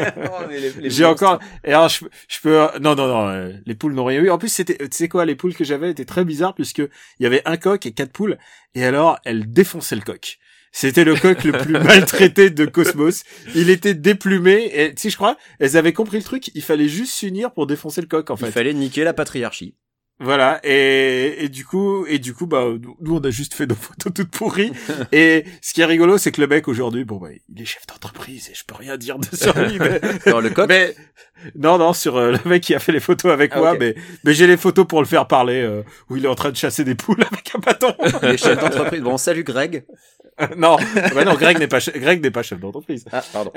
[0.83, 1.37] J'ai encore.
[1.63, 2.57] Et alors je, je peux.
[2.81, 3.27] Non non non.
[3.27, 4.31] euh, les poules n'ont rien eu.
[4.31, 4.77] En plus c'était.
[4.79, 7.55] Tu sais quoi Les poules que j'avais étaient très bizarres puisque il y avait un
[7.57, 8.39] coq et quatre poules.
[8.73, 10.39] Et alors elles défonçaient le coq.
[10.71, 13.25] C'était le coq le plus maltraité de Cosmos.
[13.53, 14.71] Il était déplumé.
[14.73, 16.49] Et tu sais je crois elles avaient compris le truc.
[16.55, 18.47] Il fallait juste s'unir pour défoncer le coq en fait.
[18.47, 19.75] Il fallait niquer la patriarchie.
[20.23, 22.65] Voilà et, et du coup et du coup bah
[23.01, 24.71] nous on a juste fait nos photos toutes pourries
[25.11, 27.85] et ce qui est rigolo c'est que le mec aujourd'hui bon bah il est chef
[27.87, 30.95] d'entreprise et je peux rien dire de sur lui mais, Alors le coq, mais
[31.55, 33.95] non non sur euh, le mec qui a fait les photos avec Ah, moi mais
[34.23, 36.55] mais j'ai les photos pour le faire parler euh, où il est en train de
[36.57, 37.93] chasser des poules avec un bâton
[38.23, 39.01] les chefs d'entreprise.
[39.01, 39.85] Bon, salut Greg.
[40.57, 40.77] non
[41.13, 43.51] bah non Greg n'est pas Greg n'est pas chef d'entreprise Ah, pardon.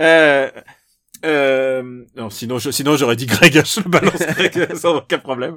[1.24, 5.56] Euh, non, sinon, je, sinon j'aurais dit Greg, je le balance Greg sans aucun problème.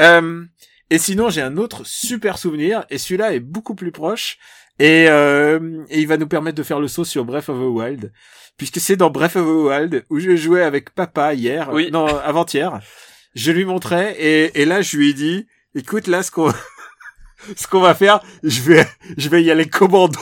[0.00, 0.44] Euh,
[0.90, 4.38] et sinon, j'ai un autre super souvenir, et celui-là est beaucoup plus proche,
[4.78, 7.68] et, euh, et il va nous permettre de faire le saut sur Breath of the
[7.68, 8.12] Wild,
[8.56, 11.90] puisque c'est dans Breath of the Wild où je jouais avec papa hier, Oui.
[11.92, 12.80] non, avant-hier.
[13.34, 15.46] Je lui montrais, et, et là, je lui ai dit,
[15.76, 16.52] écoute, là, ce qu'on,
[17.56, 18.86] ce qu'on va faire, je vais,
[19.16, 20.18] je vais y aller commando.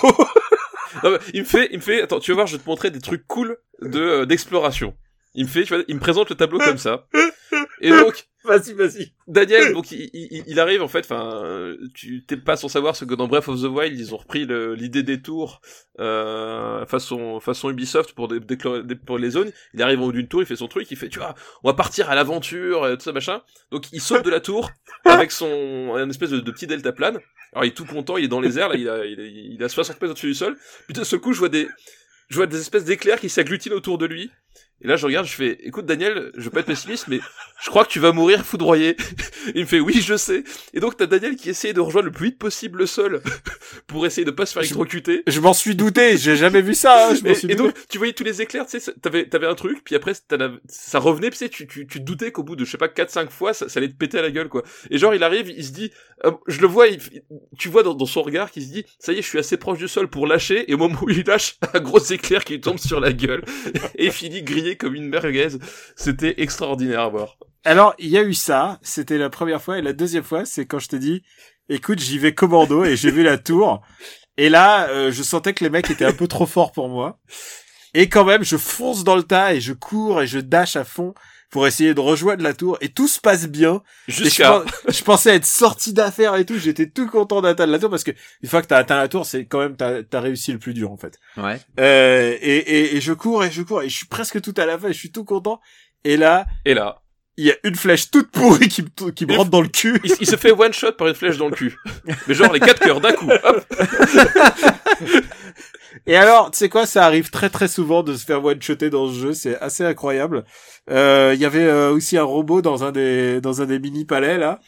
[1.34, 3.00] Il me fait, il me fait, attends, tu vas voir, je vais te montrer des
[3.00, 4.94] trucs cool de euh, d'exploration.
[5.38, 7.06] Il me fait, tu vois, il me présente le tableau comme ça.
[7.80, 9.12] Et donc, vas-y, vas-y.
[9.28, 12.96] Daniel, donc il, il, il arrive en fait, enfin, euh, tu t'es pas sans savoir
[12.96, 15.60] ce que dans Breath of the Wild, ils ont repris l'idée des tours
[16.00, 18.40] euh, façon façon Ubisoft pour dé-
[18.96, 19.52] pour les zones.
[19.74, 21.68] Il arrive en haut d'une tour, il fait son truc, il fait, tu vois, on
[21.68, 23.42] va partir à l'aventure, et tout ça machin.
[23.70, 24.70] Donc il saute de la tour
[25.04, 27.18] avec son un espèce de, de petit deltaplane.
[27.52, 29.24] Alors il est tout content, il est dans les airs, là, il a il a,
[29.24, 30.56] il a 60 mètres au-dessus du sol.
[30.86, 31.68] Puis de ce coup, je vois des
[32.28, 34.30] je vois des espèces d'éclairs qui s'agglutinent autour de lui.
[34.80, 37.18] Et là, je regarde, je fais, écoute, Daniel, je veux pas être pessimiste, mais
[37.60, 38.96] je crois que tu vas mourir foudroyé.
[39.56, 40.44] il me fait, oui, je sais.
[40.72, 43.20] Et donc, t'as Daniel qui essaye de rejoindre le plus vite possible le sol
[43.88, 45.24] pour essayer de pas se faire électrocuter.
[45.26, 47.74] Je m'en suis douté, j'ai jamais vu ça, hein, je m'en Et, suis et donc,
[47.88, 50.12] tu voyais tous les éclairs, tu sais, t'avais, t'avais un truc, puis après,
[50.68, 52.78] ça revenait, puis tu sais, tu, tu, tu te doutais qu'au bout de, je sais
[52.78, 54.62] pas, 4-5 fois, ça, ça allait te péter à la gueule, quoi.
[54.90, 55.90] Et genre, il arrive, il se dit,
[56.24, 57.00] euh, je le vois, il-
[57.58, 59.56] tu vois dans, dans son regard qu'il se dit, ça y est, je suis assez
[59.56, 62.60] proche du sol pour lâcher, et au moment où il lâche, un gros éclair qui
[62.60, 63.42] tombe sur la gueule,
[63.96, 65.58] et il finit grillé comme une merguez.
[65.96, 67.38] C'était extraordinaire à voir.
[67.64, 70.66] Alors, il y a eu ça, c'était la première fois, et la deuxième fois, c'est
[70.66, 71.22] quand je t'ai dit,
[71.68, 73.82] écoute, j'y vais commando, et j'ai vu la tour,
[74.36, 77.20] et là, euh, je sentais que les mecs étaient un peu trop forts pour moi,
[77.94, 80.84] et quand même, je fonce dans le tas, et je cours, et je dash à
[80.84, 81.14] fond,
[81.50, 84.62] pour essayer de rejoindre la tour, et tout se passe bien, je, Jusqu'à...
[84.88, 88.10] je pensais être sorti d'affaires et tout, j'étais tout content d'atteindre la tour, parce que
[88.42, 90.74] une fois que t'as atteint la tour, c'est quand même, t'as as réussi le plus
[90.74, 91.18] dur, en fait.
[91.36, 91.58] Ouais.
[91.80, 94.66] Euh, et, et, et je cours, et je cours, et je suis presque tout à
[94.66, 95.60] la fin, et je suis tout content,
[96.04, 97.02] et là, Et là,
[97.38, 100.00] il y a une flèche toute pourrie qui me, qui me rentre dans le cul.
[100.04, 101.76] il, il se fait one shot par une flèche dans le cul.
[102.26, 103.30] Mais genre les quatre cœurs d'un coup.
[103.30, 103.64] Hop.
[106.06, 109.08] Et alors, tu sais quoi, ça arrive très très souvent de se faire one-shotter dans
[109.08, 110.44] ce jeu, c'est assez incroyable.
[110.90, 114.04] Euh, Il y avait euh, aussi un robot dans un des dans un des mini
[114.04, 114.60] palais là.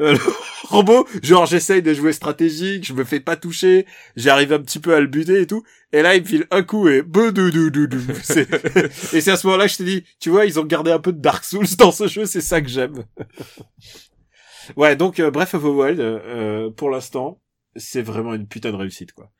[0.00, 0.16] Euh,
[0.64, 4.92] robot, genre j'essaye de jouer stratégique, je me fais pas toucher, j'arrive un petit peu
[4.92, 5.62] à le buter et tout,
[5.92, 7.02] et là il me file un coup et
[9.12, 10.98] et c'est à ce moment-là que je t'ai dit, tu vois, ils ont gardé un
[10.98, 13.04] peu de Dark Souls dans ce jeu, c'est ça que j'aime.
[14.76, 17.40] ouais, donc euh, Breath of the Wild, euh, pour l'instant,
[17.76, 19.30] c'est vraiment une putain de réussite quoi.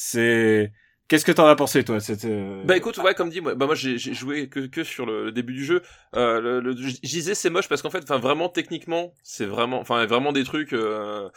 [0.00, 0.72] C'est
[1.08, 3.64] Qu'est-ce que t'en as pensé toi cette euh, Bah écoute, ouais, comme dit, moi, bah
[3.64, 5.80] moi j'ai j'ai joué que, que sur le, le début du jeu.
[6.14, 9.80] Euh, le, le- je disais c'est moche parce qu'en fait, enfin vraiment techniquement, c'est vraiment,
[9.80, 11.30] enfin vraiment des trucs euh,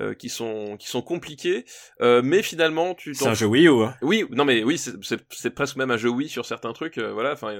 [0.00, 1.64] euh, qui sont qui sont compliqués.
[2.00, 3.94] Euh, mais finalement, tu c'est un jeu Wii U hein.
[4.02, 6.98] Oui, non mais oui, c'est- c'est c'est presque même un jeu Wii sur certains trucs.
[6.98, 7.52] euh, voilà, enfin,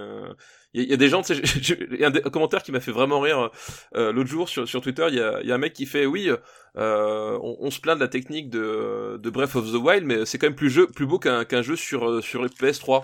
[0.74, 2.14] il y, a- y a des gens, tu sais, j'ai- j'ai- il y a un,
[2.14, 3.50] un commentaire qui m'a fait vraiment rire
[3.94, 5.06] euh, l'autre jour sur sur Twitter.
[5.10, 6.30] Il y a, il y a un mec qui fait oui,
[6.78, 10.24] euh, on, on se plaint de la technique de de Breath of the Wild, mais
[10.26, 13.02] c'est quand même plus jeu plus beau qu'un qu'un jeu sur euh, sur les PS3.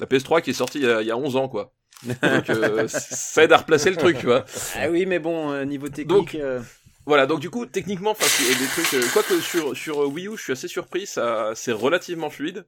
[0.00, 1.72] La PS3 qui est sortie il y a, il y a 11 ans quoi.
[2.04, 4.44] Donc euh, ça aide à replacer le truc, tu vois.
[4.76, 6.08] Ah oui, mais bon, euh, niveau technique.
[6.08, 6.60] Donc, euh,
[7.06, 8.26] Voilà, donc du coup, techniquement, enfin,
[8.58, 8.94] des trucs.
[8.94, 12.64] Euh, quoique sur sur euh, Wii U, je suis assez surpris, ça, c'est relativement fluide.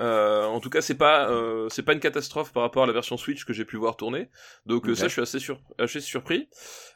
[0.00, 2.92] Euh, en tout cas, c'est pas euh, c'est pas une catastrophe par rapport à la
[2.92, 4.28] version Switch que j'ai pu voir tourner.
[4.66, 6.48] Donc euh, ça, je suis assez sur assez surpris.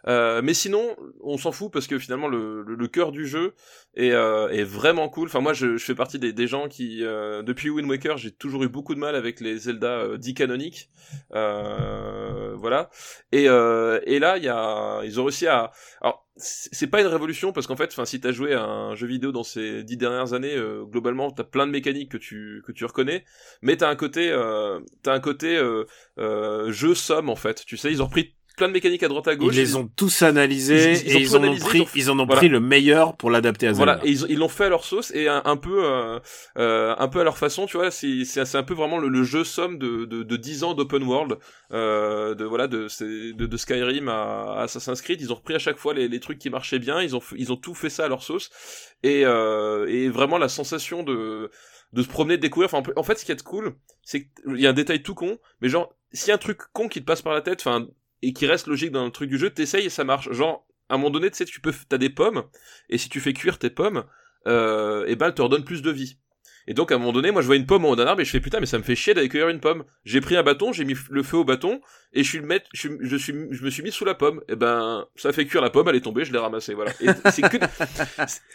[0.07, 3.55] Euh, mais sinon, on s'en fout parce que finalement, le, le, le cœur du jeu
[3.95, 5.29] est euh, est vraiment cool.
[5.29, 8.33] Enfin, moi, je, je fais partie des, des gens qui euh, depuis Wind Waker, j'ai
[8.33, 10.91] toujours eu beaucoup de mal avec les Zelda dits canoniques.
[11.35, 12.91] Euh, voilà.
[13.33, 15.71] Et, euh, et là, il y a, ils ont réussi à.
[16.01, 19.07] Alors, c'est pas une révolution parce qu'en fait, enfin, si t'as joué à un jeu
[19.07, 22.73] vidéo dans ces dix dernières années, euh, globalement, t'as plein de mécaniques que tu que
[22.73, 23.25] tu reconnais,
[23.63, 25.85] mais t'as un côté, euh, t'as un côté euh,
[26.19, 27.65] euh, jeu somme en fait.
[27.67, 29.55] Tu sais, ils ont repris plein de mécaniques à droite à gauche.
[29.55, 32.11] Ils les ont tous analysés Ils- ils ont et tout ils en ont pris, ils
[32.11, 32.37] en ont voilà.
[32.41, 33.85] pris le meilleur pour l'adapter à Zelda.
[33.97, 36.19] Voilà, et ils l'ont fait à leur sauce et un, un peu, euh,
[36.59, 37.91] euh, un peu à leur façon, tu vois.
[37.91, 41.39] C'est un peu vraiment le, le jeu somme de de, de 10 ans d'open world,
[41.73, 42.87] euh, de voilà, de,
[43.33, 45.21] de de Skyrim à, à Assassin's Creed.
[45.21, 47.01] Ils ont repris à chaque fois les, les trucs qui marchaient bien.
[47.01, 48.51] Ils ont ils ont tout fait ça à leur sauce
[49.03, 51.51] et euh, et vraiment la sensation de
[51.95, 52.69] de se promener, de découvrir.
[52.73, 55.39] Enfin, en fait, ce qui est cool, c'est qu'il y a un détail tout con,
[55.63, 57.87] mais genre, s'il y a un truc con qui te passe par la tête, enfin,
[58.23, 60.31] et qui reste logique dans le truc du jeu, t'essayes et ça marche.
[60.33, 62.45] Genre, à un moment donné, tu sais, tu peux, t'as des pommes,
[62.89, 64.05] et si tu fais cuire tes pommes,
[64.47, 66.19] euh, et ben, elles te redonnent plus de vie.
[66.67, 68.21] Et donc, à un moment donné, moi, je vois une pomme en haut d'un arbre
[68.21, 69.85] et je fais putain, mais ça me fait chier d'aller cueillir une pomme.
[70.05, 71.81] J'ai pris un bâton, j'ai mis le feu au bâton,
[72.13, 74.15] et je suis le mettre, je, suis- je suis, je me suis mis sous la
[74.15, 74.41] pomme.
[74.49, 76.93] Et ben, ça fait cuire la pomme, elle est tombée, je l'ai ramassée, voilà.
[77.33, 77.59] C'est que,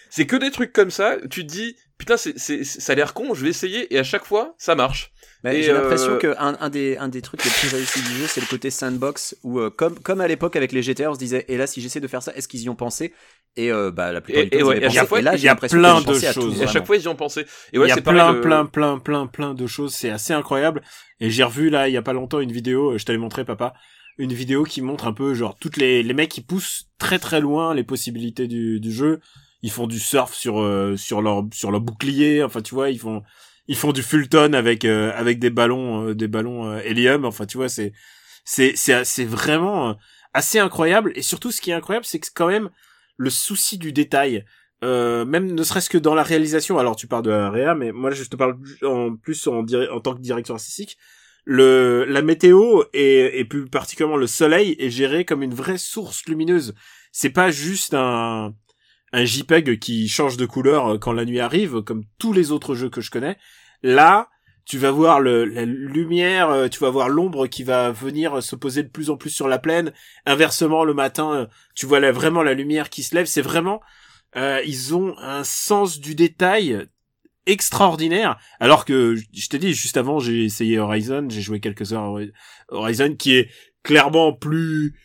[0.09, 3.13] c'est- que des trucs comme ça, tu te dis, putain, c'est, c'est, ça a l'air
[3.13, 5.11] con, je vais essayer, et à chaque fois, ça marche.
[5.43, 8.01] Mais Et, j'ai l'impression euh, que un, un des un des trucs les plus réussis
[8.01, 11.11] du jeu, c'est le côté sandbox où euh, comme comme à l'époque avec les GTA,
[11.11, 13.13] on se disait et là si j'essaie de faire ça, est-ce qu'ils y ont pensé?
[13.57, 14.99] Et euh, bah la plupart Et- du temps, ils ouais, avaient et à pensé.
[14.99, 15.67] chaque fois, et là, il j'ai y a plein
[16.01, 16.53] de à tout, choses.
[16.53, 16.71] Et à vraiment.
[16.71, 17.45] chaque fois, ils y ont pensé.
[17.73, 19.93] Et ouais, il y a c'est plein, pareil, le- plein, plein, plein, plein de choses.
[19.93, 20.81] C'est assez incroyable.
[21.19, 22.91] Et j'ai revu là, il y a pas longtemps, une vidéo.
[22.93, 23.73] euh, Je t'avais montré, papa,
[24.17, 27.41] une vidéo qui montre un peu genre toutes les les mecs qui poussent très très
[27.41, 29.19] loin les possibilités du du jeu.
[29.61, 32.43] Ils font du surf sur euh, sur leur sur leur bouclier.
[32.43, 33.23] Enfin, tu vois, ils font
[33.67, 37.25] ils font du Fulton avec euh, avec des ballons euh, des ballons euh, hélium.
[37.25, 37.93] Enfin, tu vois, c'est
[38.45, 39.93] c'est c'est c'est vraiment euh,
[40.33, 41.13] assez incroyable.
[41.15, 42.69] Et surtout, ce qui est incroyable, c'est que quand même
[43.17, 44.45] le souci du détail
[44.83, 46.77] euh, même ne serait-ce que dans la réalisation.
[46.77, 49.99] Alors tu parles de la réa, mais moi je te parle en plus en, en
[49.99, 50.97] tant que directeur artistique.
[51.45, 56.25] Le la météo et, et plus particulièrement le soleil est géré comme une vraie source
[56.25, 56.73] lumineuse.
[57.11, 58.53] C'est pas juste un
[59.13, 62.89] un JPEG qui change de couleur quand la nuit arrive, comme tous les autres jeux
[62.89, 63.37] que je connais.
[63.83, 64.29] Là,
[64.65, 68.55] tu vas voir le, la lumière, euh, tu vas voir l'ombre qui va venir se
[68.55, 69.91] poser de plus en plus sur la plaine.
[70.25, 73.25] Inversement, le matin, euh, tu vois là, vraiment la lumière qui se lève.
[73.25, 73.81] C'est vraiment,
[74.35, 76.87] euh, ils ont un sens du détail
[77.45, 78.39] extraordinaire.
[78.59, 82.19] Alors que, je t'ai dit, juste avant, j'ai essayé Horizon, j'ai joué quelques heures à
[82.69, 83.49] Horizon, qui est
[83.83, 84.95] clairement plus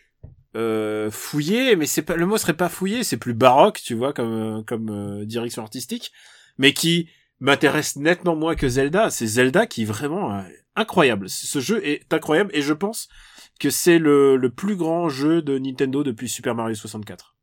[0.57, 4.13] euh, fouillé, mais c'est pas le mot serait pas fouillé, c'est plus baroque, tu vois,
[4.13, 6.13] comme euh, comme euh, direction artistique,
[6.57, 7.09] mais qui
[7.41, 9.11] m'intéresse nettement moins que Zelda.
[9.11, 10.43] C'est Zelda qui est vraiment euh,
[10.75, 11.29] incroyable.
[11.29, 13.09] Ce jeu est incroyable et je pense
[13.61, 17.35] que c'est le, le plus grand jeu de Nintendo depuis Super Mario 64.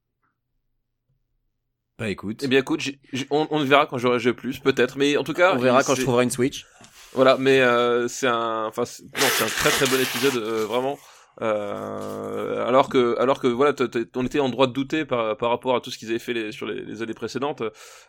[1.97, 4.97] Bah écoute, Eh bien, écoute, j'ai- j'ai- on, on verra quand j'aurai joué plus, peut-être.
[4.97, 6.65] Mais en tout cas, on verra quand je trouverai une Switch.
[7.13, 10.65] Voilà, mais euh, c'est un, enfin, c'est- non, c'est un très très bon épisode, euh,
[10.65, 10.99] vraiment.
[11.41, 15.35] Euh, alors que, alors que voilà, t- t- on était en droit de douter par,
[15.37, 17.61] par rapport à tout ce qu'ils avaient fait les- sur les, les années précédentes.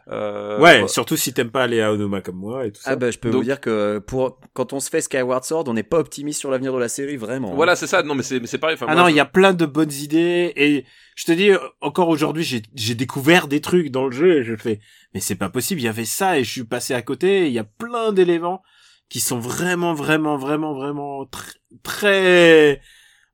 [0.09, 0.89] Euh, ouais, voilà.
[0.89, 2.91] surtout si t'aimes pas aller à Onoma comme moi et tout ça.
[2.93, 5.65] Ah bah je peux Donc- vous dire que pour quand on se fait Skyward Sword,
[5.69, 7.53] on n'est pas optimiste sur l'avenir de la série vraiment.
[7.53, 7.57] hein.
[7.57, 8.03] Voilà, c'est ça.
[8.03, 8.75] Non, mais c'est, mais c'est pareil.
[8.75, 10.85] Enfin, Ah moi, non, je- il y a plein de bonnes idées et
[11.17, 11.51] je te dis
[11.81, 14.81] encore aujourd'hui j'ai j'ai découvert des trucs dans le jeu et je fais
[15.15, 17.53] mais c'est pas possible, il y avait ça et je suis passé à côté, il
[17.53, 18.63] y a plein d'éléments
[19.09, 22.81] qui sont vraiment vraiment vraiment vraiment tr- très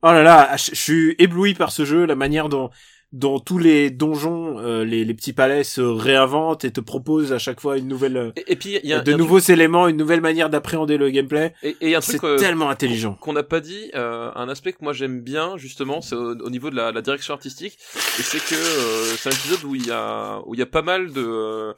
[0.03, 2.70] Oh là là, je suis ébloui par ce jeu, la manière dont
[3.12, 7.38] dont tous les donjons, euh, les, les petits palais se réinventent et te proposent à
[7.38, 9.18] chaque fois une nouvelle, euh, Et, et puis il y a, de y a un
[9.18, 11.53] nouveaux éléments, une nouvelle manière d'appréhender le gameplay.
[11.62, 13.18] et, et il y a un C'est truc euh, tellement intelligent.
[13.20, 16.48] qu'on n'a pas dit, euh, un aspect que moi j'aime bien justement, c'est au, au
[16.48, 17.76] niveau de la, la direction artistique,
[18.18, 20.66] et c'est que euh, c'est un épisode où il y a où il y a
[20.66, 21.74] pas mal de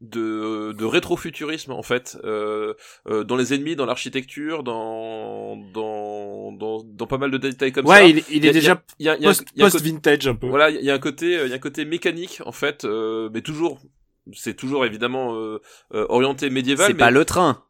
[0.00, 2.74] de, de rétrofuturisme en fait euh,
[3.08, 7.86] euh, dans les ennemis, dans l'architecture, dans, dans dans dans pas mal de détails comme
[7.86, 7.92] ça.
[7.92, 9.66] Ouais, il, il Il y a- est déjà il y a, post, il y a
[9.66, 10.48] un post côté- vintage un peu.
[10.48, 13.30] voilà, il y a un côté, il y a un côté mécanique en fait, euh,
[13.32, 13.78] mais toujours,
[14.34, 15.60] c'est toujours évidemment euh,
[15.94, 16.88] euh, orienté médiéval.
[16.88, 16.98] C'est mais...
[16.98, 17.62] pas le train.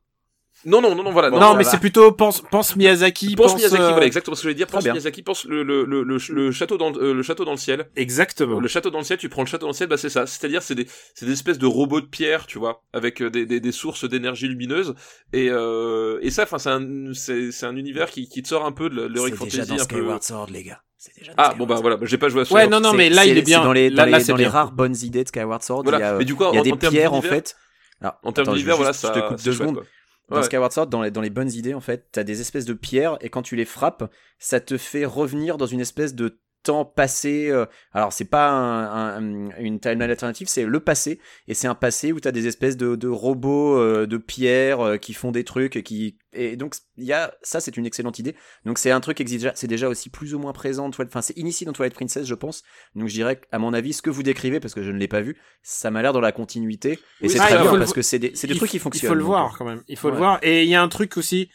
[0.65, 1.31] Non, non, non, non, voilà.
[1.31, 4.41] Bon, non, mais c'est plutôt pense pense Miyazaki, pense, pense, Miyazaki, euh, voilà exactement ce
[4.41, 4.67] que je voulais dire.
[4.67, 4.95] Pense bien.
[4.95, 7.57] Miyazaki, pense le le le le, le château dans le, euh, le château dans le
[7.57, 7.89] ciel.
[7.95, 8.59] Exactement.
[8.59, 10.27] Le château dans le ciel, tu prends le château dans le ciel, bah c'est ça.
[10.27, 13.47] C'est-à-dire c'est des c'est des espèces de robots de pierre, tu vois, avec euh, des
[13.47, 14.95] des, des sources d'énergie lumineuse
[15.33, 18.65] et euh, et ça, enfin c'est un c'est c'est un univers qui qui te sort
[18.65, 19.97] un peu de l'heroic C'est déjà fantasy dans un peu.
[19.97, 20.81] Skyward Sword les gars.
[21.19, 22.93] Déjà Ah Skyward bon bah voilà, bah, j'ai pas joué à ce Ouais, non, non,
[22.93, 23.63] mais là, il est bien.
[23.63, 25.83] dans les, Là- dans là, les, c'est dans les rares bonnes idées de Skyward Sword.
[25.85, 25.99] Voilà.
[25.99, 27.13] Il y a, euh, Mais du coup, il y a en- des en termes pierres
[27.15, 27.55] en fait.
[28.01, 29.13] Alors, En termes d'univers, voilà, ça.
[29.15, 29.85] je te coupe deux chouette, secondes.
[30.29, 30.43] Dans Ouais.
[30.43, 33.17] Skyward Sword, dans les, dans les bonnes idées, en fait, t'as des espèces de pierres
[33.21, 37.49] et quand tu les frappes, ça te fait revenir dans une espèce de temps passé.
[37.49, 41.21] euh, alors c'est pas un- un- une timeline alternative, c'est le passé.
[41.47, 44.97] Et c'est un passé où t'as des espèces de, de robots euh, de pierre euh,
[44.97, 48.35] qui font des trucs, qui et donc il y a ça, c'est une excellente idée.
[48.65, 50.89] Donc c'est un truc qui c'est déjà aussi plus ou moins présent.
[50.89, 52.63] Enfin, c'est initié dans Twilight Princess, je pense.
[52.95, 55.09] Donc je dirais, à mon avis, ce que vous décrivez, parce que je ne l'ai
[55.09, 56.93] pas vu, ça m'a l'air dans la continuité.
[56.93, 58.79] Et Oui, c'est ah, très bien le parce que c'est des, c'est des trucs qui
[58.79, 59.05] fonctionnent.
[59.05, 59.83] Il faut le donc, voir euh, quand même.
[59.89, 60.19] Il faut le Ouais.
[60.21, 60.39] voir.
[60.43, 61.51] Et il y a un truc aussi,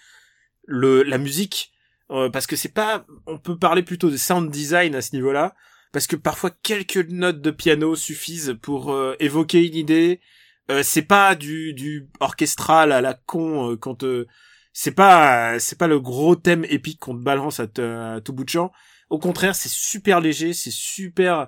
[0.66, 1.72] le la musique,
[2.10, 5.56] euh, parce que c'est pas, on peut parler plutôt de sound design à ce niveau-là,
[5.92, 10.22] parce que parfois quelques notes de piano suffisent pour euh, évoquer une idée.
[10.70, 14.28] Euh, c'est pas du du orchestral à la con euh, quand euh,
[14.74, 17.82] c'est pas c'est pas le gros thème épique qu'on te balance à, te-
[18.18, 18.72] à tout bout de champ.
[19.10, 21.48] Au contraire, c'est super léger, c'est super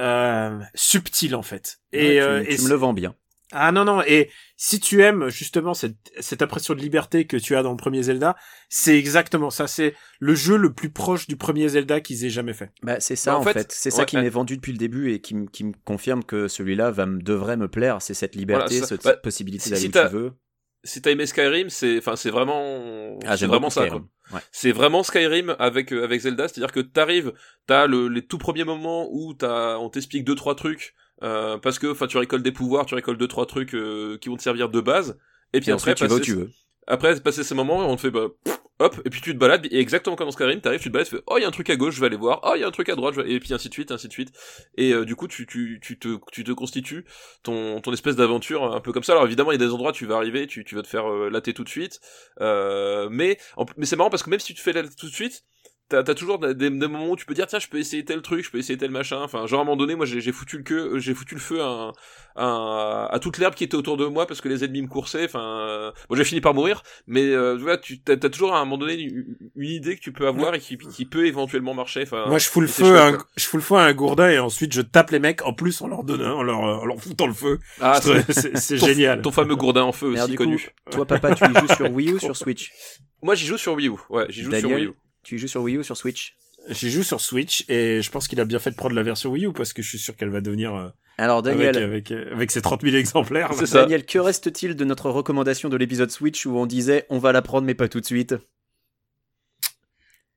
[0.00, 1.78] euh, subtil en fait.
[1.92, 3.14] ouais, Et, tu, euh, tu et me le vends bien.
[3.52, 7.56] ah non non et si tu aimes justement cette cette impression de liberté que tu
[7.56, 8.36] as dans le premier Zelda,
[8.68, 12.52] c'est exactement ça, c'est le jeu le plus proche du premier Zelda qu'ils aient jamais
[12.52, 12.70] fait.
[12.82, 14.22] Bah, c'est ça Bah, en en fait, fait, c'est ça ouais, qui ouais.
[14.22, 17.20] m'est vendu depuis le début et qui, me- qui me confirme que celui-là va me
[17.20, 20.06] devrait me plaire, c'est cette liberté, Voilà, cette bah, possibilité si- d'aller si où tu
[20.06, 20.32] veux.
[20.88, 23.82] Si t'as aimé Skyrim, c'est, enfin, c'est vraiment, Ah, c'est vraiment ça.
[23.84, 24.40] Ouais.
[24.52, 27.32] C'est vraiment Skyrim avec euh, avec Zelda, c'est-à-dire que t'arrives,
[27.66, 31.78] t'as le, les tout premiers moments où t'as, on t'explique deux trois trucs, euh, parce
[31.78, 34.42] que, enfin, tu récoltes des pouvoirs, tu récoltes deux trois trucs euh, qui vont te
[34.42, 35.18] servir de base,
[35.52, 36.50] et puis Et après, tu où passer- tu veux.
[36.86, 39.66] après passer ces moments, on te fait bah, pff, hop, et puis tu te balades,
[39.70, 41.48] et exactement comme dans Skyrim, t'arrives, tu te balades, tu fais oh il y a
[41.48, 42.94] un truc à gauche, je vais aller voir, oh il y a un truc à
[42.94, 43.32] droite, je vais...
[43.32, 44.32] et puis ainsi de suite, ainsi de suite,
[44.76, 47.04] et euh, du coup tu tu tu te tu te constitues
[47.42, 49.12] ton ton espèce d'aventure un peu comme ça.
[49.12, 51.10] Alors évidemment il y a des endroits tu vas arriver, tu tu vas te faire
[51.10, 52.00] euh, latter tout de suite,
[52.40, 53.38] euh, mais
[53.76, 55.44] mais c'est marrant parce que même si tu te fais latter tout de suite
[55.90, 58.20] T'as, t'as toujours des, des moments où tu peux dire tiens je peux essayer tel
[58.20, 59.22] truc je peux essayer tel machin.
[59.22, 61.40] Enfin genre à un moment donné moi j'ai, j'ai foutu le queue j'ai foutu le
[61.40, 61.92] feu à,
[62.36, 65.24] à, à toute l'herbe qui était autour de moi parce que les ennemis me coursaient.
[65.24, 66.82] Enfin euh, bon j'ai fini par mourir.
[67.06, 69.96] Mais euh, tu vois tu t'as, t'as toujours à un moment donné une, une idée
[69.96, 72.02] que tu peux avoir et qui, qui peut éventuellement marcher.
[72.02, 74.28] Enfin Moi, je fous le feu, chouette, un, je fous le feu à un gourdin
[74.28, 77.00] et ensuite je tape les mecs en plus en leur donnant, en leur, en leur
[77.00, 77.58] foutant le feu.
[77.80, 79.22] ah c'est génial.
[79.22, 80.68] ton fameux gourdin en feu Mais aussi du coup, connu.
[80.90, 82.72] toi papa, tu y joues sur Wii ou sur Switch?
[83.22, 83.92] Moi j'y joue sur Wii U.
[84.10, 84.92] Ouais j'y joue sur Daniel, Wii U
[85.28, 86.36] Tu joues sur Wii ou sur Switch?
[86.70, 89.28] J'y joue sur Switch et je pense qu'il a bien fait de prendre la version
[89.30, 92.12] Wii U parce que je suis sûr qu'elle va devenir euh, Alors Daniel, avec, avec,
[92.12, 93.50] euh, avec ses 30 000 exemplaires.
[93.52, 93.82] C'est ça.
[93.82, 97.42] Daniel, que reste-t-il de notre recommandation de l'épisode Switch où on disait on va la
[97.42, 98.36] prendre mais pas tout de suite?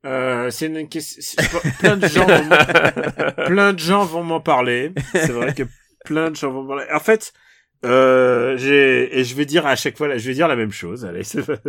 [0.06, 1.22] Euh, c'est une question.
[1.22, 4.92] c'est- Plein de gens, vont m'en- plein de gens vont m'en parler.
[5.14, 5.64] C'est vrai que
[6.04, 6.86] plein de gens vont m'en parler.
[6.94, 7.32] En fait,
[7.86, 11.06] euh, j'ai et je vais dire à chaque fois, je vais dire la même chose.
[11.06, 11.24] Allez,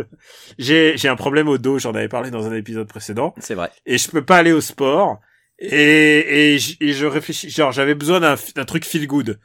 [0.57, 1.79] j'ai j'ai un problème au dos.
[1.79, 3.71] J'en avais parlé dans un épisode précédent C'est vrai.
[3.85, 5.19] et je peux pas aller au sport.
[5.59, 7.49] Et et, et je réfléchis.
[7.49, 9.39] Genre, j'avais besoin d'un d'un truc feel good.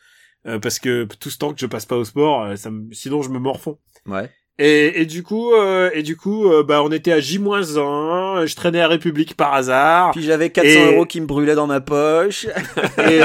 [0.46, 2.92] Euh, parce que tout ce temps que je passe pas au sport, euh, ça me,
[2.92, 3.78] sinon je me morfonds.
[4.06, 4.30] Ouais.
[4.60, 8.54] Et, et du coup, euh, et du coup, euh, bah, on était à J-1, je
[8.56, 10.10] traînais à République par hasard.
[10.10, 12.46] Puis j'avais 400 Et- euros qui me brûlaient dans ma poche.
[13.08, 13.20] Et,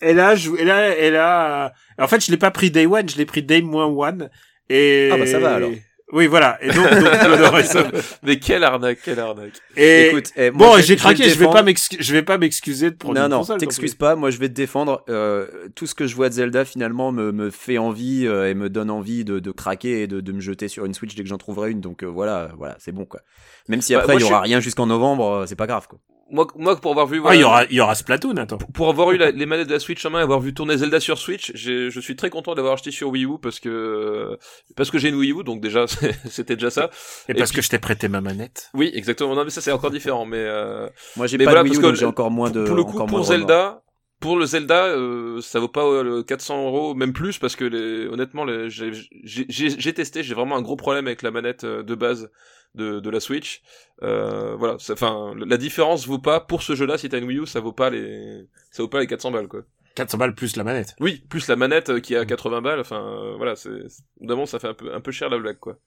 [0.00, 3.08] et là, je, et là, et là, en fait, je l'ai pas pris day one,
[3.08, 4.30] je l'ai pris day moins one.
[4.70, 5.70] Et Ah bah, ça va, alors.
[6.12, 6.58] Oui, voilà.
[6.62, 11.30] Et donc, donc mais quelle arnaque quelle arnaque Et Écoute, eh, moi, bon, j'ai craqué.
[11.30, 12.02] Je vais pas m'excuser.
[12.02, 14.54] Je vais pas m'excuser de prendre Non, une non, t'excuses pas, moi je vais te
[14.54, 15.02] défendre.
[15.08, 18.54] Euh, tout ce que je vois de Zelda finalement me, me fait envie euh, et
[18.54, 21.22] me donne envie de, de craquer et de, de me jeter sur une Switch dès
[21.22, 21.80] que j'en trouverai une.
[21.80, 23.20] Donc euh, voilà, voilà, c'est bon quoi.
[23.68, 25.66] Même si Bah, après moi, il y je aura rien jusqu'en novembre, euh, c'est pas
[25.66, 25.98] grave quoi.
[26.32, 28.58] Moi moi pour avoir vu Ah, voilà, il y aura, il y aura Splatoon, attends.
[28.58, 30.76] pour avoir eu la- les manettes de la Switch en main et avoir vu tourner
[30.78, 34.38] Zelda sur Switch, j'ai- je suis très content d'avoir acheté sur Wii U parce que
[34.76, 35.84] parce que j'ai une Wii U donc déjà
[36.30, 36.90] c'était déjà ça.
[37.28, 38.70] Et, Et parce puis- que je t'ai prêté ma manette.
[38.74, 39.34] Oui, exactement.
[39.34, 41.80] Non mais ça c'est encore différent mais euh, Moi j'ai pas voilà, de Wii U
[41.80, 42.64] parce que donc j'ai encore moins de.
[42.64, 43.24] pour le coup pour.
[43.24, 43.82] Zelda
[44.20, 47.64] pour le Zelda, euh, ça vaut pas euh, le 400 euros, même plus, parce que
[47.64, 48.92] les, honnêtement, les, j'ai,
[49.24, 52.30] j'ai, j'ai- j'ai testé, j'ai vraiment un gros problème avec la manette euh, de base
[52.74, 53.62] de, de la Switch.
[54.02, 56.98] Euh, voilà, enfin, la différence vaut pas pour ce jeu-là.
[56.98, 59.48] Si t'as une Wii U, ça vaut pas les, ça vaut pas les 400 balles,
[59.48, 59.62] quoi.
[59.94, 60.94] 400 balles plus la manette.
[61.00, 62.80] Oui, plus la manette euh, qui est à 80 balles.
[62.80, 63.70] Enfin, euh, voilà, c'est,
[64.18, 65.78] évidemment, ça fait un peu, un peu cher la blague, quoi.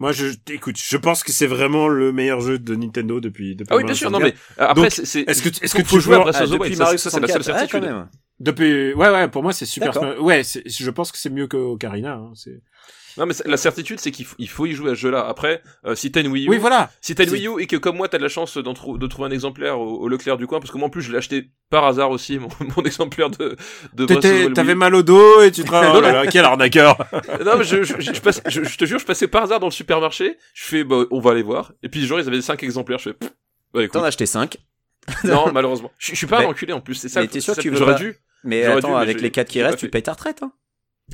[0.00, 3.72] Moi, je, écoute, je pense que c'est vraiment le meilleur jeu de Nintendo depuis, depuis
[3.72, 4.12] Ah oui, bien sûr.
[4.12, 6.36] Non mais euh, après, c'est, Est-ce que, est-ce que faut tu jouer à joues Breath
[6.36, 6.62] of the Wild.
[6.62, 7.96] depuis Mario ça, c'est la seule 64, ah, quand certitude.
[7.96, 8.08] même.
[8.38, 10.22] depuis, ouais, ouais, pour moi, c'est super.
[10.22, 12.62] Ouais, je pense que c'est mieux que Ocarina, hein, c'est...
[13.18, 15.26] Non mais la certitude, c'est qu'il faut, il faut y jouer à ce jeu-là.
[15.28, 16.90] Après, euh, si t'as une Wii U, Oui, voilà.
[17.00, 18.96] Si t'as une Wii U et que comme moi t'as de la chance d'en trou-
[18.96, 21.10] de trouver un exemplaire au, au Leclerc du coin, parce que moi en plus je
[21.10, 23.56] l'ai acheté par hasard aussi, mon, mon exemplaire de,
[23.94, 26.12] de Breath of the T'étais, Wild t'avais mal au dos et tu te oh là
[26.12, 26.96] là, quel arnaqueur.
[27.44, 29.60] Non mais je, je, je, je passe- je- je te jure, je passais par hasard
[29.60, 32.40] dans le supermarché, je fais bah on va aller voir, et puis genre ils avaient
[32.40, 33.16] 5 exemplaires, je fais
[33.74, 34.56] bah écoute, T'en as acheté 5.
[35.24, 37.20] non malheureusement, je, je suis pas Mais- un enculé en plus, c'est ça.
[37.20, 38.14] mais t'es sûr que tu J'aurais pas- dû.
[38.44, 40.42] Mais attends, dû, mais avec les 4 qui restent, tu payes ta retraite.
[40.42, 40.52] Hein.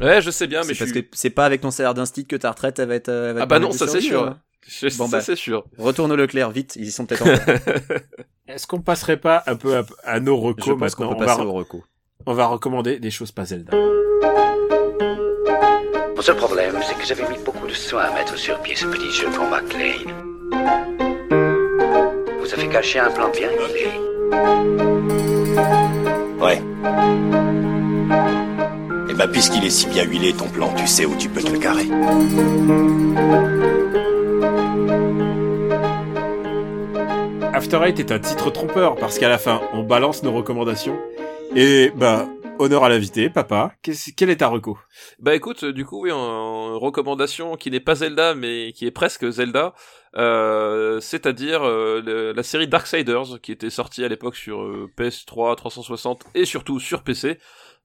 [0.01, 1.05] Ouais je sais bien, mais parce suis...
[1.05, 3.09] que c'est pas avec ton salaire d'instit que ta retraite elle va être.
[3.09, 4.23] euh, elle va Ah bah non, ça c'est sûr.
[4.25, 4.39] hein.
[4.67, 5.23] Je- Bon, ça bah.
[5.23, 5.65] c'est sûr.
[5.77, 7.55] Retourne au Leclerc, vite, ils y sont peut-être en train.
[8.49, 11.27] Est-ce qu'on passerait pas un peu à, à nos Je recos pense maintenant peut on
[11.27, 11.37] va,
[12.27, 13.77] on va recommander des choses pas Zelda.
[16.17, 18.87] Mon seul problème, c'est que j'avais mis beaucoup de soin à mettre sur pied ce
[18.87, 20.11] petit jeu pour McLean.
[22.41, 23.91] Vous avez caché un plan bien huilé.
[26.41, 26.63] Ouais.
[29.15, 31.53] Et bah, puisqu'il est si bien huilé, ton plan, tu sais où tu peux te
[31.53, 31.87] le carrer.
[37.53, 40.99] After Eight est un titre trompeur parce qu'à la fin, on balance nos recommandations.
[41.55, 43.73] Et bah, honneur à l'invité, papa.
[43.83, 44.77] Qu'est-ce- quel est ta reco?
[45.21, 48.91] Bah écoute, euh, du coup, oui, en, recommandation qui n'est pas Zelda, mais qui est
[48.91, 49.75] presque Zelda,
[50.17, 56.25] euh, c'est-à-dire euh, la série Darksiders, qui était sortie à l'époque sur euh, PS3, 360
[56.35, 57.39] et surtout sur PC,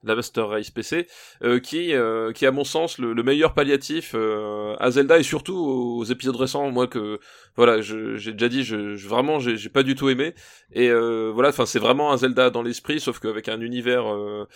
[0.03, 1.07] la Master Race PC,
[1.43, 5.19] euh, qui, euh, qui est à mon sens le, le meilleur palliatif euh, à Zelda
[5.19, 7.19] et surtout aux épisodes récents, moi que
[7.57, 10.33] voilà, j'ai déjà dit, je, je- vraiment, j'ai pas du tout aimé.
[10.71, 14.47] Et euh, voilà, enfin, c'est vraiment un Zelda dans l'esprit, sauf qu'avec un univers euh,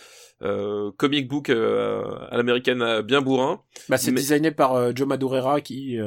[0.44, 3.62] euh, comic book euh, à l'américaine bien bourrin.
[3.90, 5.98] Bah, c'est Mais- designé par Joe Madureira qui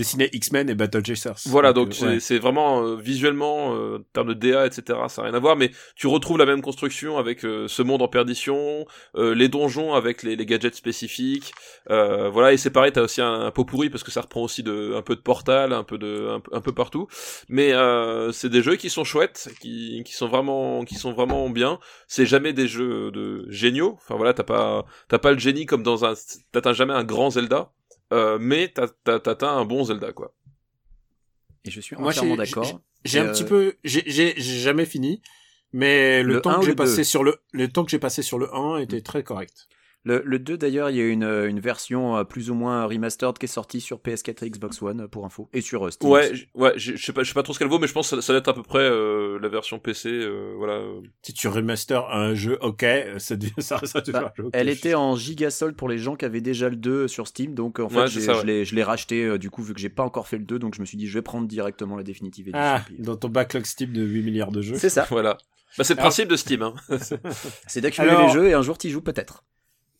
[0.00, 1.36] dessinait X-Men et Battle Chasers.
[1.46, 2.40] Voilà, donc euh, c'est ouais.
[2.40, 5.70] vraiment euh, visuellement, euh, en termes de DA, etc., ça n'a rien à voir, mais
[5.94, 8.86] tu retrouves la même construction avec euh, ce monde en perdition,
[9.16, 11.52] euh, les donjons avec les, les gadgets spécifiques,
[11.90, 14.42] euh, voilà, et c'est pareil, t'as aussi un, un pot pourri parce que ça reprend
[14.42, 17.06] aussi de, un peu de Portal, un peu de, un, peu- un peu partout,
[17.48, 21.50] mais euh, c'est des jeux qui sont chouettes, qui, qui sont vraiment, qui sont vraiment
[21.50, 21.78] bien.
[22.08, 25.82] C'est jamais des jeux de géniaux, enfin voilà, t'as pas, t'as pas le génie comme
[25.82, 26.14] dans un,
[26.52, 27.70] t'atteins jamais un grand Zelda.
[28.12, 30.34] Euh, mais t'as- t'as- t'atteins un bon Zelda quoi.
[31.64, 32.80] Et je suis entièrement d'accord.
[33.04, 35.22] J'ai un euh, petit peu, j'ai j'ai j'ai jamais fini,
[35.72, 38.38] mais le, Le temps que j'ai passé sur le, le temps que j'ai passé sur
[38.38, 39.68] le 1 était très correct.
[40.04, 42.86] Le, le 2 d'ailleurs, il y a une, euh, une version euh, plus ou moins
[42.86, 46.10] remastered qui est sortie sur PS4 et Xbox One euh, pour info et sur Steam.
[46.10, 48.32] Ouais, ouais, je sais pas, trop ce qu'elle vaut, mais je pense que ça, ça
[48.32, 50.80] doit être à peu près euh, la version PC, euh, voilà.
[51.20, 52.82] Si tu remaster un jeu, ok,
[53.18, 54.50] ça, devient- ça reste un Bah, jeu ok.
[54.54, 57.78] Elle était en gigasold pour les gens qui avaient déjà le 2 sur Steam, donc
[57.78, 58.44] en fait Ouais, ça, je ouais.
[58.46, 60.58] l'ai je l'ai racheté euh, du coup vu que j'ai pas encore fait le 2,
[60.58, 62.58] donc je me suis dit je vais prendre directement la définitive édition.
[62.64, 64.76] Ah, puis- dans ton backlog Steam de 8 milliards de jeux.
[64.76, 65.36] C'est ça, Voilà.
[65.76, 66.74] Bah, c'est le Alors- principe de Steam, hein.
[67.68, 69.44] c'est d'accumuler Alors- les jeux et un jour t'y joues peut-être.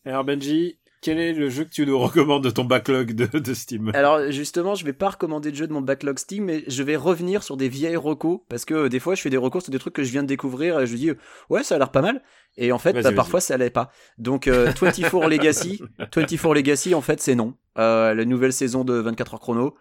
[0.07, 3.55] Alors Benji, quel est le jeu que tu nous recommandes de ton backlog de, de
[3.55, 3.91] Steam?
[3.95, 6.97] Alors justement, je vais pas recommander de jeu de mon backlog Steam, mais je vais
[6.97, 9.73] revenir sur des vieilles recos parce que euh, des fois je fais des recos sur
[9.73, 11.91] des trucs que je viens de découvrir et je dis euh, ouais ça a l'air
[11.91, 12.23] pas mal
[12.57, 13.91] et en fait bah, parfois ça allait pas.
[14.19, 17.55] Donc euh, 24 Legacy, 24 Legacy en fait c'est non.
[17.79, 19.75] Euh, la nouvelle saison de 24 heures chrono.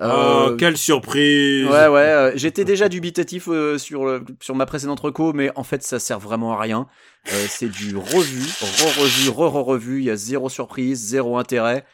[0.00, 5.00] Oh, quelle surprise Ouais, ouais, euh, j'étais déjà dubitatif euh, sur, le- sur ma précédente
[5.00, 6.86] reco, mais en fait, ça sert vraiment à rien.
[7.32, 11.84] Euh, c'est du revu, re-revu, re-re-revu, il y a zéro surprise, zéro intérêt.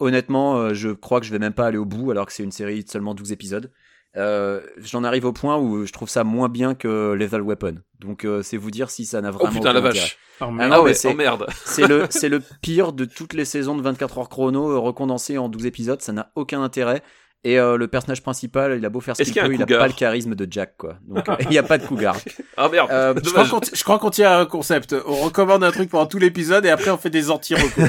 [0.00, 2.42] Honnêtement, euh, je crois que je vais même pas aller au bout, alors que c'est
[2.42, 3.70] une série de seulement 12 épisodes.
[4.16, 7.76] Euh, J'en arrive au point où je trouve ça moins bien que Lethal Weapon.
[8.00, 10.04] Donc, euh, c'est vous dire si ça n'a Oh vraiment putain, la aucun intérêt.
[10.04, 10.18] vache.
[10.40, 10.70] Oh, Ah merde.
[10.70, 11.46] non, Ah mais ouais, c'est- oh merde.
[11.64, 15.48] C'est le, c'est le pire de toutes les saisons de 24 heures chrono recondensées en
[15.48, 17.02] 12 épisodes, ça n'a aucun intérêt.
[17.44, 19.80] Et euh, le personnage principal, il a beau faire ce qu'il peut, il a cougar
[19.80, 20.94] pas le charisme de Jack, quoi.
[21.08, 22.16] Donc il n'y a pas de cougar.
[22.56, 22.88] Ah merde.
[22.92, 24.94] Euh, Je crois qu'on t- je crois qu'on tient à un concept.
[25.06, 27.72] On recommande un truc pendant tout l'épisode et après on fait des anti-recos.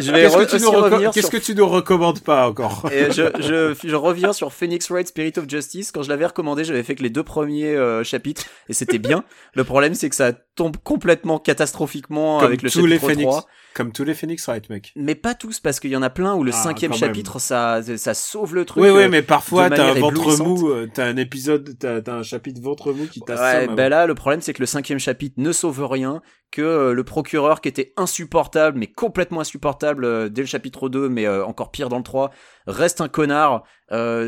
[0.00, 1.30] Je vais Qu'est-ce re- que, tu nous reco- sur...
[1.30, 5.34] que tu nous recommandes pas encore Et je, je, je reviens sur Phoenix Wright Spirit
[5.36, 5.92] of Justice.
[5.92, 9.22] Quand je l'avais recommandé, j'avais fait que les deux premiers euh, chapitres et c'était bien.
[9.54, 13.30] Le problème, c'est que ça tombe complètement catastrophiquement Comme avec le tous les chapitre Phoenix.
[13.30, 13.46] 3.
[13.76, 14.92] Comme tous les Phoenix Wright, mec.
[14.96, 16.98] Mais pas tous, parce qu'il y en a plein où le Ah, cinquième même.
[16.98, 18.82] chapitre, ça, ça sauve le truc.
[18.82, 22.22] Oui, oui, euh, mais parfois t'as un ventre mou, euh, t'as un épisode, t'as un
[22.22, 23.44] chapitre ventre mou qui t'assomme.
[23.44, 23.74] Ouais, avant.
[23.74, 27.04] ben là, le problème, c'est que le cinquième chapitre ne sauve rien, que euh, le
[27.04, 31.70] procureur qui était insupportable, mais complètement insupportable euh, dès le chapitre 2, mais euh, encore
[31.70, 32.30] pire dans le 3,
[32.66, 33.64] reste un connard,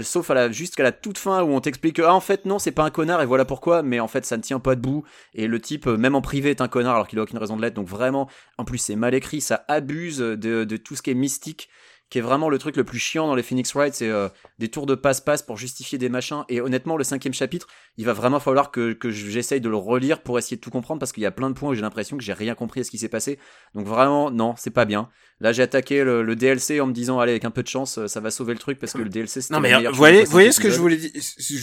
[0.03, 2.59] sauf à la, jusqu'à la toute fin où on t'explique que, ah, en fait, non,
[2.59, 5.05] c'est pas un connard, et voilà pourquoi, mais en fait, ça ne tient pas debout,
[5.35, 7.63] et le type, même en privé, est un connard alors qu'il a aucune raison de
[7.63, 11.15] l'être, donc vraiment, en plus, c'est mal écrit, ça abuse de tout ce qui est
[11.15, 11.69] mystique,
[12.11, 14.29] qui est vraiment le truc le plus chiant dans les Phoenix Wright, c'est euh,
[14.59, 18.13] des tours de passe-passe pour justifier des machins, et honnêtement, le cinquième chapitre, il va
[18.13, 21.23] vraiment falloir que, que j'essaye de le relire pour essayer de tout comprendre parce qu'il
[21.23, 22.99] y a plein de points où j'ai l'impression que j'ai rien compris à ce qui
[22.99, 23.39] s'est passé.
[23.75, 25.09] Donc vraiment, non, c'est pas bien.
[25.41, 28.05] Là, j'ai attaqué le, le DLC en me disant, allez, avec un peu de chance,
[28.07, 30.25] ça va sauver le truc parce que le DLC, c'était Non mais meilleur vous voyez,
[30.25, 30.79] voyez ce que je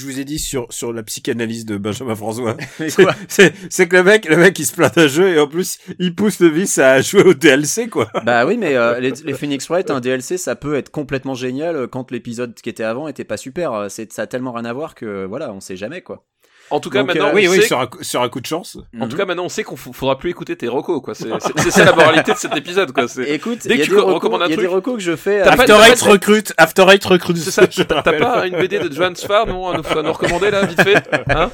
[0.05, 2.55] vous ai dit sur sur la psychanalyse de Benjamin François?
[2.77, 5.47] C'est- C'est c'est que le mec, le mec il se plaint d'un jeu et en
[5.47, 8.09] plus il pousse le vice à jouer au DLC quoi.
[8.23, 11.75] Bah oui, mais euh, les, les Phoenix Wright, un DLC, ça peut être complètement génial
[11.75, 13.73] euh, quand l'épisode qui était avant était pas super.
[13.73, 16.23] Euh, C'est, ça a tellement rien à voir que voilà, on sait jamais quoi.
[16.71, 18.29] En tout cas, Donc, maintenant, euh, on oui, oui, sait sur un, coup- sur un
[18.29, 18.79] coup de chance.
[18.99, 21.13] En tout cas, maintenant, on sait qu'on faudra plus écouter tes recos, quoi.
[21.13, 21.29] C'est
[21.69, 23.05] ça la moralité de cet épisode, quoi.
[23.27, 24.63] Écoute, Dès il y a que des tu recos- recommandes un il y a des
[24.63, 25.41] truc, recos que je fais.
[25.41, 27.37] à- After Eight pas- recrute, After Eight recrute.
[27.37, 27.67] c'est ça.
[27.87, 30.81] T'as pas une BD de Johan Sfar, non, à nous, à nous recommander, là, vite
[30.81, 30.95] fait?
[31.29, 31.51] Hein?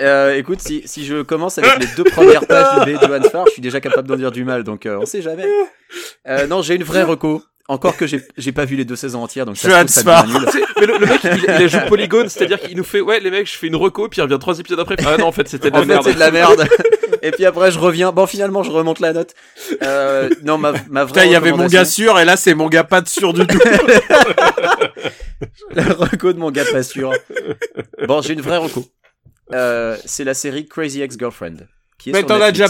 [0.00, 3.22] Euh, écoute, si, si je commence avec les deux premières pages du BD de Johan
[3.22, 5.46] Sfar, je suis déjà capable d'en dire du mal, donc euh, on sait jamais.
[6.26, 7.44] Euh, non, j'ai une vraie reco.
[7.68, 10.46] Encore que j'ai j'ai pas vu les deux saisons entières, donc ça trouve, ça nul.
[10.80, 13.30] Mais le, le mec, il, il a joué polygone, c'est-à-dire qu'il nous fait, ouais, les
[13.30, 14.96] mecs, je fais une reco, puis il revient trois épisodes après.
[15.04, 16.02] Ah non, en fait, c'était de la merde.
[16.04, 16.68] c'est de la merde.
[17.22, 18.12] Et puis après, je reviens.
[18.12, 19.34] Bon, finalement, je remonte la note.
[19.82, 22.54] Euh, non, ma, ma vraie Putain, il y avait mon gars sûr, et là, c'est
[22.54, 23.58] mon gars pas de sûr du tout.
[25.74, 27.12] La reco de mon gars pas sûr.
[28.06, 28.84] Bon, j'ai une vraie reco.
[29.52, 31.66] Euh, c'est la série Crazy Ex-Girlfriend.
[31.98, 32.66] Qui est Mais t'en as déjà,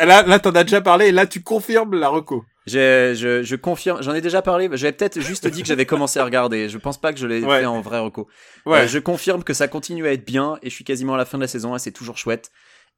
[0.00, 2.44] là, là, t'en as déjà parlé, et là, tu confirmes la reco.
[2.78, 4.68] Je, je confirme, j'en ai déjà parlé.
[4.72, 6.68] J'avais peut-être juste dit que j'avais commencé à regarder.
[6.68, 7.60] Je pense pas que je l'ai Ouais.
[7.60, 8.28] fait en vrai reco.
[8.66, 8.80] Ouais.
[8.80, 11.24] Euh, je confirme que ça continue à être bien et je suis quasiment à la
[11.24, 12.50] fin de la saison et c'est toujours chouette.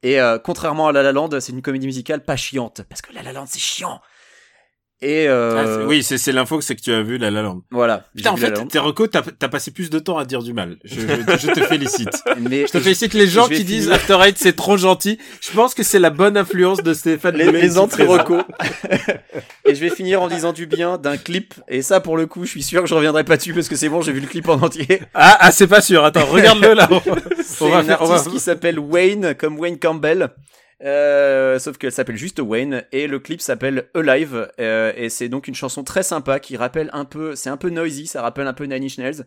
[0.02, 3.12] Et euh, contrairement à La La Land, c'est une comédie musicale pas chiante parce que
[3.14, 4.00] La La Land c'est chiant.
[5.04, 7.42] Et euh, Ah, oui, c'est, c'est l'info que c'est que tu as vu, La La
[7.42, 7.62] Land.
[7.72, 8.04] voilà.
[8.16, 10.76] Putain, en fait, tes recos, t'as, t'as passé plus de temps à dire du mal.
[10.84, 11.06] Je, je,
[11.38, 12.22] je te félicite.
[12.40, 13.90] mais Je te félicite les gens qui disent.
[13.90, 15.18] After Eight, c'est trop gentil.
[15.40, 18.06] Je pense que c'est la bonne influence de Stéphane les, les entrées
[19.66, 21.54] et je vais finir en disant du bien d'un clip.
[21.68, 23.76] Et ça, pour le coup, je suis sûr que je reviendrai pas dessus parce que
[23.76, 25.02] c'est bon, j'ai vu le clip en entier.
[25.14, 26.04] Ah, ah, c'est pas sûr.
[26.04, 26.88] Attends, regarde-le là.
[27.44, 30.28] C'est On va une faire- on va- artiste qui s'appelle Wayne, comme Wayne Campbell.
[30.82, 35.46] Euh, sauf qu'elle s'appelle juste Wayne et le clip s'appelle Alive euh, et c'est donc
[35.46, 38.52] une chanson très sympa qui rappelle un peu, c'est un peu noisy, ça rappelle un
[38.52, 39.24] peu Nine Inch Nails.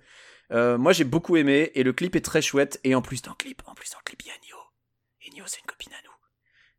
[0.51, 3.31] Euh, moi j'ai beaucoup aimé et le clip est très chouette et en plus dans
[3.31, 4.57] le clip, en plus dans le clip il Nio.
[5.21, 6.11] Et Nio c'est une copine à nous.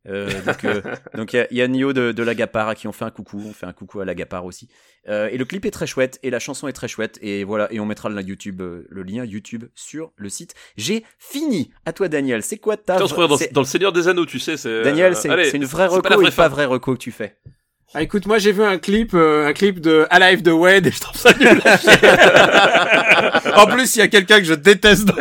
[0.09, 0.81] Euh, donc euh,
[1.15, 3.11] donc il y a- y, a Nio de, de l'Agapar à qui on fait un
[3.11, 4.69] coucou, on fait un coucou à l'Agapar aussi.
[5.09, 7.69] Euh, et le clip est très chouette et la chanson est très chouette et voilà
[7.73, 10.55] et on mettra le lien YouTube, le lien YouTube sur le site.
[10.77, 11.71] J'ai fini.
[11.85, 14.57] À toi Daniel, c'est quoi ta Putain, dans, dans le Seigneur des Anneaux, tu sais,
[14.57, 14.83] c'est.
[14.83, 17.37] Daniel, c'est une vraie reco pas vraie une pas vraie reco que tu fais
[17.95, 20.91] Ah, écoute, moi j'ai vu un clip, euh, un clip de Alive de Wade et
[20.93, 21.61] je trouve ça nul.
[23.57, 25.09] en plus, il y a quelqu'un que je déteste.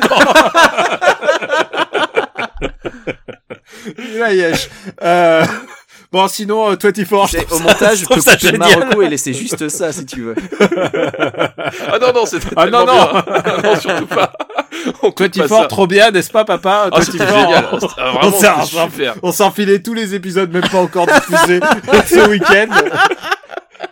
[4.18, 4.70] Là, yesh.
[5.02, 5.44] Euh,
[6.12, 8.68] bon, sinon, euh, 24, je C'est- trouve Au ça- montage, je je peux couper ma
[8.70, 8.90] génial.
[8.90, 10.36] reco et laisser juste ça si tu veux.
[11.88, 13.22] Ah non, non, c'était Ah, non, tellement non.
[13.22, 13.62] bien.
[13.64, 14.32] non, surtout pas.
[15.02, 15.66] On coupe pas 24, ça.
[15.68, 16.90] trop bien, n'est-ce pas, papa?
[16.92, 17.66] Ah, c'était 24, génial.
[17.72, 19.16] on- ah, on Vraiment, super.
[19.24, 21.60] On s'enfilait tous les épisodes, même pas encore diffusés
[22.08, 22.68] ce week-end.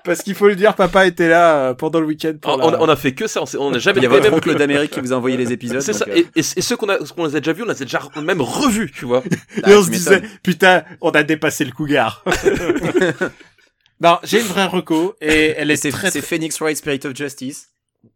[0.03, 2.33] Parce qu'il faut le dire, papa était là euh, pendant le week-end.
[2.41, 4.05] pour On, la- on a- fait que ça, on s'est- on n'a jamais Il y
[4.05, 5.81] a fait votre même oncle d'Amérique qui vous a envoyé les épisodes.
[5.81, 6.05] C'est ça.
[6.07, 7.85] euh, Et, et, et ceux qu'on a, qu'on les a déjà vus, on les a
[7.85, 9.23] déjà même revus, tu vois.
[9.63, 12.23] ah, Et on se disait, putain, on a dépassé le cougar.
[14.01, 16.27] non, j'ai une vraie reco et elle est c'est très, c'est très...
[16.27, 17.69] Phoenix Wright Spirit of Justice.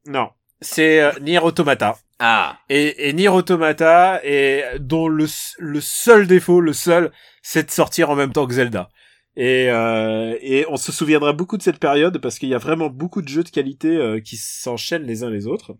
[0.05, 0.29] Non.
[0.59, 1.97] C'est euh, Nier Automata.
[2.19, 2.57] Ah.
[2.67, 5.27] Et, et Nier Automata, et dont le,
[5.59, 7.11] le seul défaut, le seul,
[7.43, 8.89] c'est de sortir en même temps que Zelda.
[9.37, 12.89] Et, euh, et on se souviendra beaucoup de cette période parce qu'il y a vraiment
[12.89, 15.77] beaucoup de jeux de qualité euh, qui s'enchaînent les uns les autres.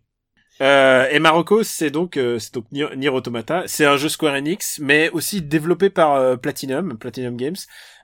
[0.61, 2.65] Euh, et Marocco, c'est donc euh, c'est donc
[3.11, 3.63] Automata.
[3.65, 7.55] C'est un jeu Square Enix, mais aussi développé par Platinum, Platinum Games,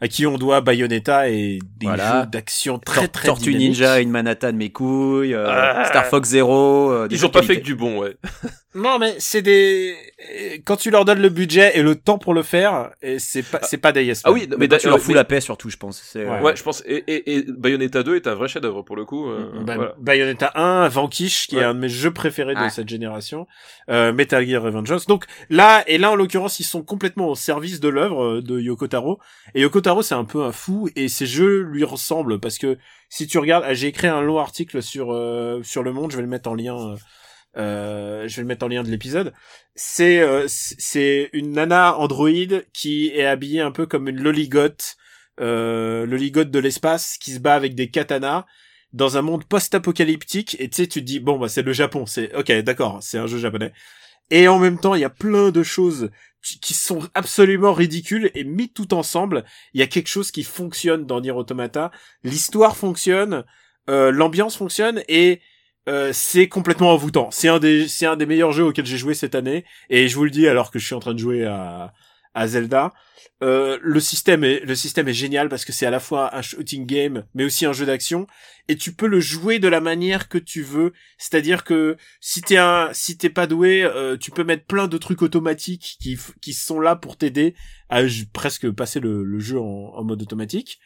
[0.01, 2.21] à qui on doit Bayonetta et des Voilà.
[2.23, 3.55] jeux d'action très Tor- très Tortue.
[3.55, 5.85] Ninja, In Manhattan, mes couilles, euh, Ah.
[5.85, 6.91] Star Fox Zero.
[6.91, 8.15] euh, des Ils ont pas fait que du bon, ouais.
[8.75, 9.95] Non, mais c'est des
[10.65, 13.59] quand tu leur donnes le budget et le temps pour le faire, et c'est pas
[13.61, 15.77] c'est pas des yes Ah oui, Mais, tu leur fous mais- la paix surtout, je
[15.77, 16.01] pense.
[16.15, 16.21] Ouais.
[16.21, 16.81] euh, Ouais, je pense.
[16.87, 19.29] Et, et, et Bayonetta 2 est un vrai chef-d'œuvre pour le coup.
[19.29, 19.93] euh, Bah, voilà.
[19.99, 21.61] Bayonetta 1, Vanquish, qui Ouais.
[21.61, 23.45] est un de mes jeux préférés de cette génération,
[23.91, 25.05] euh, Metal Gear Revengeance.
[25.05, 28.59] Donc là, et là en l'occurrence, ils sont complètement au service de l'œuvre euh, de
[28.59, 29.19] Yoko Taro.
[29.53, 32.77] Et Yoko Taro, c'est un peu un fou, et ces jeux lui ressemblent parce que
[33.09, 36.17] si tu regardes, ah, j'ai écrit un long article sur euh, sur Le Monde, je
[36.17, 36.77] vais le mettre en lien.
[36.77, 36.95] euh,
[37.57, 39.33] euh, je vais le mettre en lien de l'épisode.
[39.75, 44.95] C'est c'est une nana androïde qui est habillée un peu comme une loligote,
[45.37, 48.45] loligote de l'espace qui se bat avec des katanas
[48.93, 52.05] dans un monde post-apocalyptique et tu sais tu te dis bon bah c'est le Japon,
[52.05, 53.71] c'est OK, d'accord, c'est un jeu japonais.
[54.31, 56.09] Et en même temps, il y a plein de choses
[56.43, 61.05] qui sont absolument ridicules et mis tout ensemble, il y a quelque chose qui fonctionne
[61.05, 61.91] dans Nier Automata,
[62.23, 63.45] l'histoire fonctionne,
[63.89, 65.41] euh, l'ambiance fonctionne et
[65.89, 67.29] euh, c'est complètement envoûtant.
[67.31, 70.15] C'est un des c'est un des meilleurs jeux auxquels j'ai joué cette année et je
[70.15, 71.93] vous le dis alors que je suis en train de jouer à
[72.33, 72.93] à Zelda.
[73.41, 77.43] Euh, le système est génial parce que c'est à la fois un shooting game mais
[77.43, 78.25] aussi un jeu d'action
[78.69, 80.93] et tu peux le jouer de la manière que tu veux.
[81.17, 84.97] C'est-à-dire que si t'es un si t'es pas doué, euh, tu peux mettre plein de
[84.97, 87.55] trucs automatiques qui sont là pour t'aider
[87.89, 88.01] à
[88.31, 90.79] presque passer le, jeu en, mode automatique.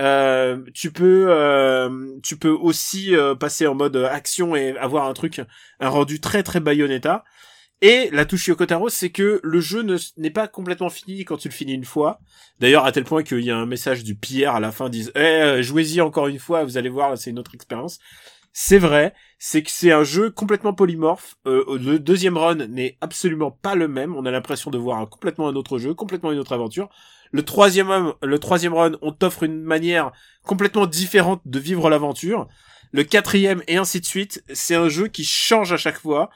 [0.00, 5.40] Euh, tu peux aussi passer en mode action et avoir un truc
[5.78, 7.24] un rendu très très Bayonetta
[7.82, 11.48] Et la touche Yokotaro, c'est que le jeu ne- n'est pas complètement fini quand tu
[11.48, 12.18] le finis une fois.
[12.60, 15.12] D'ailleurs, à tel point qu'il y a un message du Pierre à la fin, disent,
[15.14, 17.98] eh, euh, jouez-y encore une fois, vous allez voir, c'est une autre expérience.
[18.56, 21.34] C'est vrai, c'est que c'est un jeu complètement polymorphe.
[21.46, 24.14] Euh, le deuxième run n'est absolument pas le même.
[24.14, 26.88] On a l'impression de voir un- complètement un autre jeu, complètement une autre aventure.
[27.32, 30.12] Le troisième le troisième run, on t'offre une manière
[30.44, 32.46] complètement différente de vivre l'aventure.
[32.92, 34.44] Le quatrième et ainsi de suite.
[34.52, 36.30] C'est un jeu qui change à chaque fois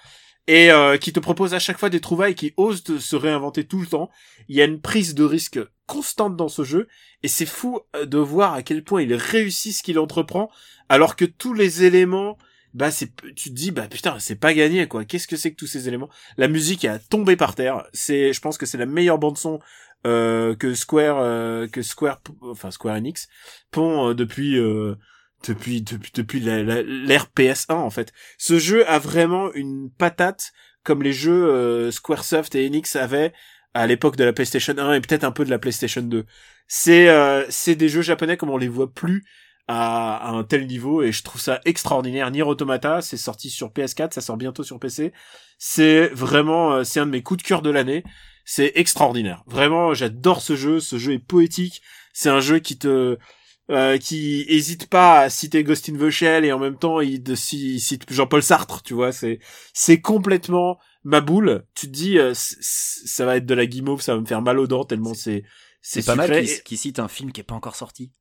[0.49, 3.81] et euh, qui te propose à chaque fois des trouvailles qui osent se réinventer tout
[3.81, 4.11] le temps.
[4.49, 6.89] Il y a une prise de risque constante dans ce jeu.
[7.23, 10.51] Et c'est fou euh, de voir à quel point il réussit ce qu'il entreprend.
[10.89, 12.39] Alors que tous les éléments
[12.75, 15.05] bah c'est tu te dis bah putain c'est pas gagné quoi.
[15.05, 16.09] Qu'est-ce que c'est que tous ces éléments?
[16.39, 16.99] La musique est à
[17.37, 17.87] par terre.
[17.93, 19.59] C'est je pense que c'est la meilleure bande son
[20.07, 23.29] euh, que Square euh, que Square enfin Square Enix
[23.71, 24.59] pond depuis
[25.47, 30.53] depuis depuis depuis l'ère PS1 en fait ce jeu a vraiment une patate
[30.83, 33.33] comme les jeux euh, Squaresoft et Enix avaient
[33.75, 36.25] à l'époque de la PlayStation 1 et peut-être un peu de la PlayStation 2
[36.67, 39.25] c'est euh, c'est des jeux japonais comme on les voit plus
[39.69, 42.31] à, à un tel niveau et je trouve ça extraordinaire.
[42.31, 45.13] Nier Automata, c'est sorti sur PS4, ça sort bientôt sur PC.
[45.59, 48.03] C'est vraiment, euh, c'est un de mes coups de cœur de l'année.
[48.45, 49.45] C'est extraordinaire.
[49.47, 50.81] Vraiment, j'adore ce jeu.
[50.81, 51.83] Ce jeu est poétique.
[52.15, 53.19] C'est un jeu qui te,
[53.71, 57.23] euh, qui hésite pas à citer Ghost in the Shell et en même temps il,
[57.23, 58.83] de, il cite Jean-Paul Sartre.
[58.83, 59.41] Tu vois, c'est,
[59.75, 61.67] c'est complètement ma boule.
[61.75, 64.59] Tu te dis, euh, ça va être de la guimauve, ça va me faire mal
[64.59, 65.45] aux dents tellement c'est,
[65.83, 66.31] C'est pas mal
[66.65, 68.13] qu'il cite un film qui est pas encore sorti.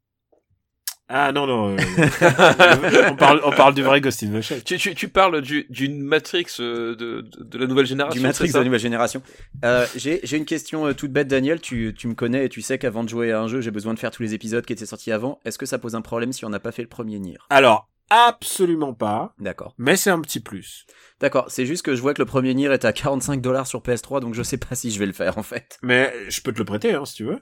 [1.10, 1.78] Ah non non, euh,
[3.10, 4.62] on parle on parle du vrai Ghost in the Shell.
[4.64, 8.20] Tu, tu, tu parles du- d'une Matrix euh, de, de, de la nouvelle génération.
[8.20, 9.22] Du Matrix de la nouvelle génération.
[9.64, 11.62] Euh, j'ai j'ai une question toute bête, Daniel.
[11.62, 13.94] Tu, tu me connais et tu sais qu'avant de jouer à un jeu, j'ai besoin
[13.94, 15.40] de faire tous les épisodes qui étaient sortis avant.
[15.46, 17.38] Est-ce que ça pose un problème si on n'a pas fait le premier Nier?
[17.50, 19.76] Alors absolument pas, D'accord.
[19.78, 20.86] mais c'est un petit plus.
[21.22, 21.46] D'accord.
[21.50, 24.20] C'est juste que je vois que le premier Nier est à 45 dollars sur PS3,
[24.22, 25.78] donc je sais pas si je vais le faire en fait.
[25.84, 27.40] Mais je peux te le prêter hein, si tu veux.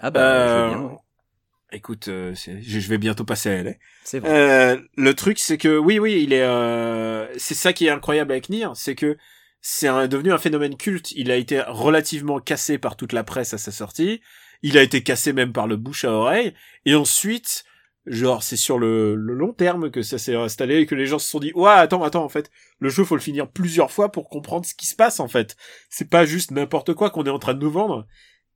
[0.00, 0.96] Ah bah, je veux bien, ouais.
[1.70, 3.72] Écoute, euh, je vais bientôt passer à LA.
[4.02, 4.30] c'est vrai.
[4.30, 6.42] Euh, le truc, c'est que oui, oui, il est.
[6.42, 9.18] Euh, c'est ça qui est incroyable avec Nier, c'est que
[9.60, 11.12] c'est devenu un phénomène culte.
[11.12, 14.22] Il a été relativement cassé par toute la presse à sa sortie.
[14.62, 16.54] Il a été cassé même par le bouche à oreille.
[16.86, 17.64] Et ensuite,
[18.06, 21.18] genre, c'est sur le, le long terme que ça s'est installé et que les gens
[21.18, 24.10] se sont dit, ouais, attends, attends, en fait, le jeu faut le finir plusieurs fois
[24.10, 25.56] pour comprendre ce qui se passe en fait.
[25.90, 28.06] C'est pas juste n'importe quoi qu'on est en train de nous vendre.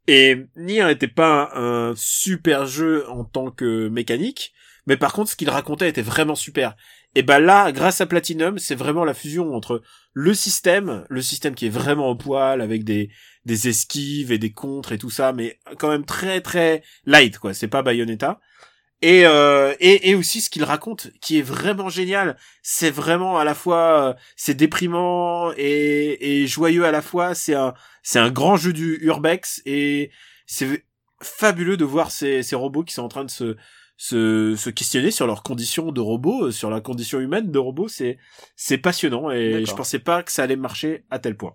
[0.09, 4.53] Et Nier n'était pas un, super jeu en tant que mécanique,
[4.87, 6.75] mais par contre, ce qu'il racontait était vraiment super.
[7.15, 9.83] Et ben là, grâce à Platinum, c'est vraiment la fusion entre
[10.15, 13.11] le système, le système qui est vraiment au poil avec des
[13.45, 17.55] des esquives et des contres et tout ça, mais quand même très très light quoi.
[17.55, 18.41] C'est pas Bayonetta.
[19.03, 22.37] Et, euh, et et aussi ce qu'il raconte, qui est vraiment génial.
[22.63, 27.35] C'est vraiment à la fois euh, c'est déprimant et et joyeux à la fois.
[27.35, 30.11] C'est un c'est un grand jeu du urbex et
[30.47, 30.85] c'est
[31.23, 33.57] fabuleux de voir ces ces robots qui sont en train de se
[33.97, 37.87] se, se questionner sur leurs conditions de robots, euh, sur la condition humaine de robots,
[37.89, 38.19] c'est
[38.57, 41.55] c'est passionnant et je pensais pas que ça allait marcher à tel point.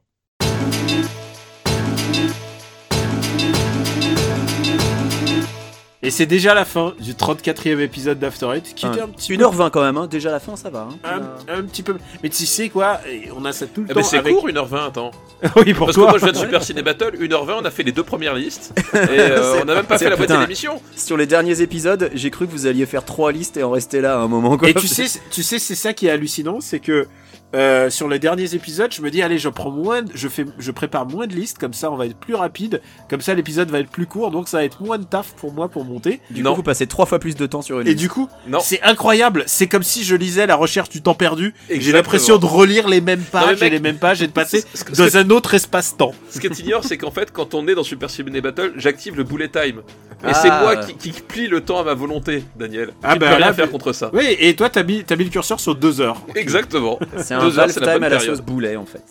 [6.03, 9.43] Et c'est déjà la fin du 34e épisode d'After Eight, qui était un petit peu
[9.43, 10.05] 1h20 quand même, hein.
[10.05, 10.87] déjà la fin, ça va.
[11.03, 11.21] hein.
[11.49, 12.99] un, un petit peu mais tu sais quoi
[13.35, 15.11] on a ça tout le Eh temps ben c'est avec court 1h20 attends.
[15.55, 17.71] oui pour Parce toi que moi je viens de Super Ciné Battle, 1h20 on a
[17.71, 20.41] fait les deux premières listes et euh, on a même pas fait la moitié de
[20.41, 20.79] l'émission.
[20.95, 23.99] Sur les derniers épisodes, j'ai cru que vous alliez faire trois listes et en rester
[23.99, 24.55] là à un moment.
[24.57, 24.69] Quoi.
[24.69, 27.07] Et tu sais, tu sais, c'est ça qui est hallucinant, c'est que
[27.55, 30.45] euh, sur les derniers épisodes, je me dis allez, je prends moins, de- je fais,
[30.59, 33.69] je prépare moins de listes, comme ça on va être plus rapide, comme ça l'épisode
[33.71, 36.19] va être plus court, donc ça va être moins de taf pour moi pour monter.
[36.29, 36.51] du Non.
[36.51, 37.99] coup, vous passez trois fois plus de temps sur une Et liste.
[38.01, 38.27] du coup,
[38.61, 39.43] c'est incroyable.
[39.47, 41.53] C'est comme si je lisais la recherche du temps perdu.
[41.69, 44.31] et J'ai l'impression de relire les mêmes pages mec, et les mêmes pages et de
[44.33, 44.63] passer
[44.97, 46.13] dans que- un autre espace-temps.
[46.29, 49.15] Ce que tu ignores, c'est qu'en fait, quand on est dans Super Ciné Battle, j'active
[49.15, 49.81] le bullet time.
[50.23, 50.33] Et Ah.
[50.33, 52.89] c'est moi qui, qui plie le temps à ma volonté, Daniel.
[53.03, 54.09] Ah bah peux rien là, faire contre ça.
[54.13, 56.17] Oui, et toi, t'as mis, t'as mis le curseur sur deux heures.
[56.35, 56.97] Exactement.
[57.17, 58.35] C'est un Deux heures, c'est la bonne à la période.
[58.35, 59.03] sauce boulet en fait.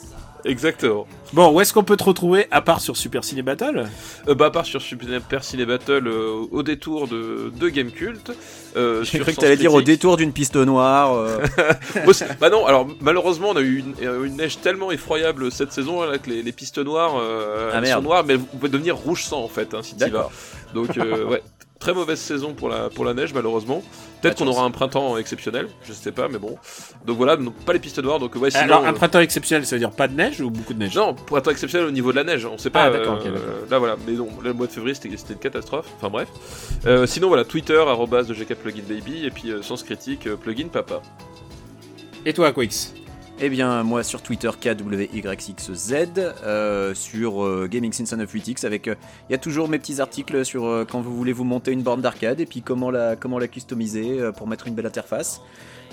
[0.44, 1.08] Exactement.
[1.32, 3.86] Bon, où est-ce qu'on peut te retrouver à part sur Super Ciné Battle?
[4.28, 8.30] Euh, bah, à part sur Super Ciné Battle euh, au détour de, de Game Cult.
[8.76, 9.94] Euh, J'ai sur cru que Sens t'allais dire au Critique.
[9.96, 11.14] détour d'une piste noire.
[11.16, 11.38] euh,
[12.12, 15.72] c'est- bah non, alors malheureusement on a eu une, euh, une neige tellement effroyable cette
[15.72, 17.98] saison là, que les, les pistes noires euh, Ah, elles merde.
[18.02, 20.06] sont noires mais elles vont devenir rouge sang en fait hein, si tu vas.
[20.06, 20.32] D'accord.
[20.74, 21.42] Donc euh, ouais,
[21.86, 23.80] très mauvaise saison pour la, pour la neige malheureusement.
[24.20, 26.56] Peut-être de qu'on aura un printemps exceptionnel, je sais pas mais bon.
[27.04, 28.64] Donc voilà, donc, pas les pistes noires donc ouais sinon...
[28.64, 30.96] Alors, un euh, printemps exceptionnel, ça veut dire pas de neige ou beaucoup de neige?
[30.96, 32.86] Non, printemps exceptionnel au niveau de la neige, on sait pas.
[32.86, 33.38] Ah, d'accord, euh,
[33.70, 35.86] là voilà, mais non, là, le mois de février c'était c'était une catastrophe.
[35.96, 36.26] Enfin bref.
[36.86, 41.02] Euh, sinon voilà, Twitter arrobase de GK Plugin Baby et puis Sens Critique Plugin Papa.
[42.24, 42.94] Et toi, Quix?
[43.38, 45.92] Eh bien, moi sur Twitter, KWYXZ,
[46.42, 48.88] euh, sur euh, Gaming Since 98X, avec.
[48.88, 48.94] euh,
[49.28, 51.82] Il y a toujours mes petits articles sur euh, quand vous voulez vous monter une
[51.82, 55.42] borne d'arcade et puis comment la, comment la customiser euh, pour mettre une belle interface.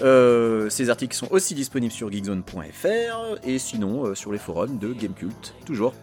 [0.02, 4.94] Euh, ces articles sont aussi disponibles sur geekzone.fr et sinon euh, sur les forums de
[4.94, 5.94] Gamecult, toujours.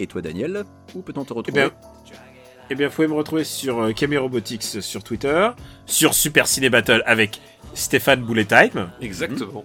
[0.00, 0.64] Et toi, Daniel,
[0.96, 1.70] où peut-on te Eh retrouver bien,
[2.70, 5.48] eh bien, vous pouvez me retrouver sur euh, Camé Robotics sur Twitter,
[5.86, 7.40] sur Super Ciné Battle avec
[7.74, 8.90] Stéphane Bullet Time.
[9.00, 9.62] Exactement.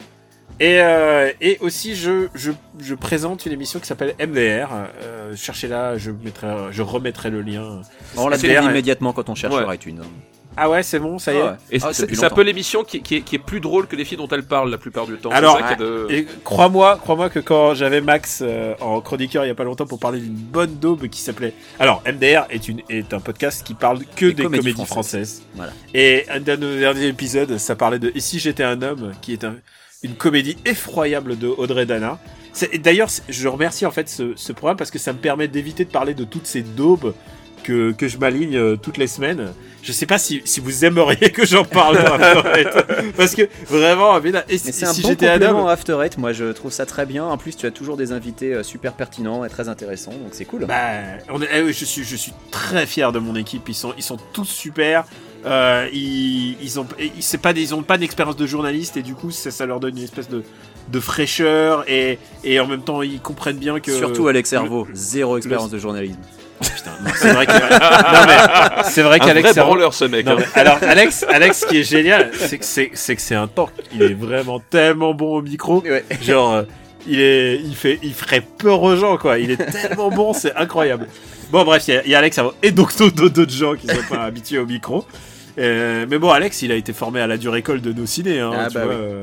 [0.60, 4.70] Et, euh, et aussi, je, je, je présente une émission qui s'appelle MDR.
[5.04, 7.82] Euh, Cherchez-la, je, mettrai, je remettrai le lien.
[8.16, 9.62] On la MDR, trouve immédiatement quand on cherche Ouais.
[9.62, 10.02] sur iTunes.
[10.60, 11.42] Ah ouais, c'est bon, ça y est.
[11.42, 11.58] Ah ouais.
[11.70, 14.04] Et Ah, c'est un peu l'émission qui, qui est, qui est plus drôle que les
[14.04, 15.30] filles dont elle parle la plupart du temps.
[15.30, 19.56] Alors, de- Et crois-moi, crois-moi que quand j'avais Max euh, en chroniqueur il y a
[19.56, 21.54] pas longtemps pour parler d'une bonne daube qui s'appelait.
[21.78, 25.44] Alors, MDR est une est un podcast qui parle que Des des, comédies comédies, françaises.
[25.44, 25.44] françaises.
[25.54, 25.74] Voilà.
[25.94, 29.34] Et un de nos derniers épisodes, ça parlait de Et si j'étais un homme, qui
[29.34, 29.58] est un-
[30.04, 32.20] une comédie effroyable de Audrey Dana.
[32.80, 35.92] D'ailleurs, je remercie en fait ce, ce programme parce que ça me permet d'éviter de
[35.92, 37.14] parler de toutes ces daubes
[37.64, 39.54] que, que je m'aligne euh, toutes les semaines.
[39.84, 43.14] Je sais pas si, si vous aimeriez que j'en parle dans After Eight.
[43.18, 46.34] parce que vraiment, mais Mais si, c'est un si bon complément à After Eight, moi
[46.34, 47.26] je trouve ça très bien.
[47.26, 50.46] En plus, tu as toujours des invités euh, super pertinents et très intéressants, donc c'est
[50.46, 50.66] cool.
[50.66, 53.68] Bah, on est, eh je suis, je suis très fier de mon équipe.
[53.68, 55.06] Ils sont, ils sont tous super.
[55.48, 59.32] Euh, ils, ils ont, ils- pas, ils ont pas d'expérience de journaliste et du coup,
[59.32, 60.44] ça, ça leur donne une espèce de,
[60.92, 63.92] de fraîcheur et, et en même temps, ils comprennent bien que.
[63.92, 66.20] Surtout Alex Herveau, zéro expérience de journalisme.
[66.60, 67.46] Putain, non, c'est vrai
[68.28, 70.26] mais, c'est vrai un qu'Alex vrai Servo- branleur ce mec.
[70.26, 70.38] Non, hein.
[70.40, 73.48] mais alors Alex, Alex, ce qui est génial, c'est que c'est, c'est que c'est un
[73.48, 73.70] tank.
[73.94, 75.82] Il est vraiment tellement bon au micro.
[75.84, 76.04] Ouais.
[76.22, 76.64] Genre, euh,
[77.08, 79.38] il est, il fait, il ferait peur aux gens, quoi.
[79.38, 81.08] Il est tellement bon, c'est incroyable.
[81.52, 82.52] Bon, bref, il y a- il y, a Alex avant.
[82.64, 85.06] et donc d'autres d'autres gens qui sont pas habitués au micro.
[85.60, 88.40] Euh, mais bon, Alex, il a été formé à la dure école de nos ciné,
[88.40, 88.94] hein, Ah, tu bah vois.
[88.94, 89.00] oui.
[89.02, 89.22] euh,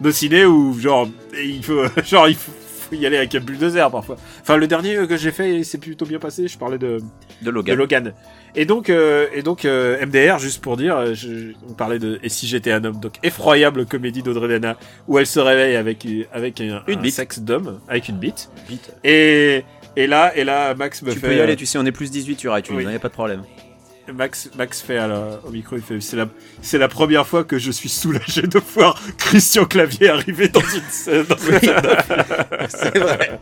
[0.00, 1.08] nos ciné où, genre,
[1.42, 2.52] il faut, genre, il faut,
[2.90, 4.16] faut y aller avec un bulldozer parfois.
[4.42, 6.46] Enfin, le dernier euh, que j'ai fait, c'est plutôt bien passé.
[6.46, 6.98] Je parlais de,
[7.42, 7.76] De de Logan.
[7.76, 8.12] Logan.
[8.54, 12.28] Et donc, euh, et donc euh, MDR, juste pour dire, je, on parlait de Et
[12.28, 14.76] si j'étais un homme, donc effroyable comédie d'Audrey Dana,
[15.08, 17.14] où elle se réveille avec, avec un, Une un bite.
[17.14, 18.50] sexe d'homme, avec une bite.
[18.68, 18.92] Vite.
[19.04, 19.64] Et,
[19.96, 21.92] et là, et là, Max me Tu fait, peux y aller, tu sais, on est
[21.92, 22.82] plus 18 sur iTunes, Oui.
[22.84, 23.42] il n'y a pas de problème.
[24.12, 27.88] Max, Max fait la- au micro, il fait, c'est la, première fois que je suis
[27.88, 31.24] soulagé de voir Christian Clavier arriver dans une scène.
[32.68, 33.38] C'est vrai.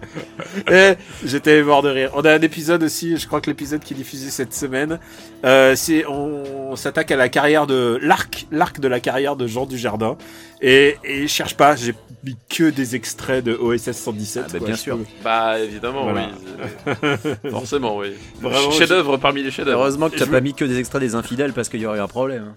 [1.24, 2.10] J'étais mort de rire.
[2.14, 4.98] On a un épisode aussi, je crois que l'épisode qui est diffusé cette semaine,
[5.44, 5.74] euh,
[6.08, 10.16] on, on s'attaque à la carrière de l'arc, l'arc de la carrière de Jean Dujardin.
[10.62, 14.42] Et, et je cherche pas, j'ai mis que des extraits de OSS 117.
[14.44, 14.98] Ah bah quoi, bien sûr.
[14.98, 16.28] peux- Bah évidemment, Voilà.
[16.86, 17.50] oui.
[17.50, 18.08] Forcément, oui.
[18.40, 19.80] Vraiment, Chef-d'œuvre parmi les chefs-d'œuvre.
[19.80, 21.98] Heureusement que tu Je pas mis que des extraits des infidèles parce qu'il y aurait
[22.00, 22.52] un problème.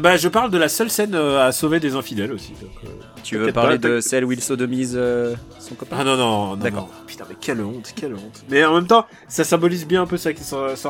[0.00, 2.52] Ben, je parle de la seule scène euh, à sauver des infidèles aussi.
[2.60, 2.88] donc, euh,
[3.24, 5.96] Tu veux parler pas, de celle où il sodomise euh, son copain?
[6.00, 6.56] Ah non, non, non.
[6.56, 6.90] D'accord.
[7.06, 8.44] Putain, mais quelle honte, quelle honte.
[8.50, 10.18] Mais en même temps, ça symbolise bien un peu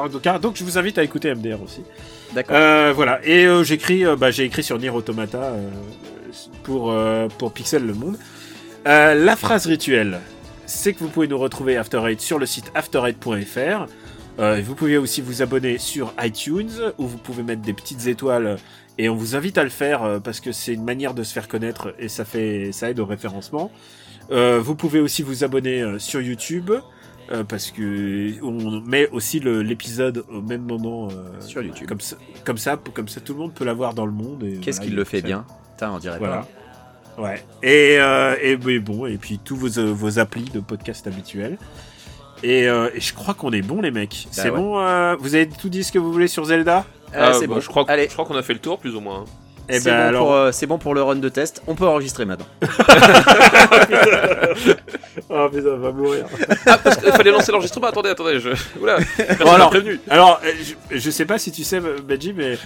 [0.01, 0.41] règle de carrière.
[0.41, 1.83] Donc je vous invite à écouter MDR aussi.
[2.35, 2.57] D'accord.
[2.57, 3.21] Euh, voilà.
[3.25, 5.71] Et euh, j'écris, euh, bah, j'ai écrit sur Nier Automata euh,
[6.63, 8.17] pour, euh, pour Pixel Le Monde.
[8.87, 10.21] Euh, la phrase rituelle,
[10.67, 13.87] c'est que vous pouvez nous retrouver After Eight sur le site after8.fr.
[14.39, 18.57] Euh, vous pouvez aussi vous abonner sur iTunes où vous pouvez mettre des petites étoiles
[18.97, 21.33] et on vous invite à le faire euh, parce que c'est une manière de se
[21.33, 23.73] faire connaître et ça fait ça aide au référencement.
[24.31, 26.71] Euh, vous pouvez aussi vous abonner euh, sur YouTube
[27.33, 31.89] euh, parce que on met aussi l'épisode au même moment euh, Sur YouTube.
[31.89, 34.45] comme ça, comme ça, comme ça tout le monde peut l'avoir dans le monde.
[34.63, 35.45] Qu'est-ce voilà, qu'il il- le fait ça- bien?
[35.79, 36.45] Putain, on dirait Voilà.
[37.17, 37.23] pas.
[37.23, 37.45] Ouais.
[37.63, 41.57] Et, euh, et mais bon, et puis tous vos, euh, vos applis de podcast habituels.
[42.43, 44.25] Et, euh, et je crois qu'on est bon les mecs.
[44.27, 44.57] Bah c'est ouais.
[44.57, 44.81] bon.
[44.81, 46.85] euh, vous avez tout dit ce que vous voulez sur Zelda?
[47.15, 47.61] Ah, c'est bah, bon.
[47.61, 49.25] Je crois, Allez, je crois qu'on a fait le tour, plus ou moins.
[49.69, 50.23] Eh c'est ben bon, alors.
[50.27, 51.63] pour, euh, c'est bon pour le run de test.
[51.69, 52.47] On peut enregistrer maintenant.
[55.31, 56.25] Oh putain, va mourir.
[56.67, 57.89] Ah, parce qu'il fallait lancer l'enregistrement.
[57.89, 58.41] Attendez, attendez.
[58.41, 58.51] Je...
[58.81, 58.97] Oula,
[59.41, 60.01] Bon, alors- prévenu.
[60.09, 60.41] Alors,
[60.91, 62.57] je, je sais pas si tu sais, Benji, mais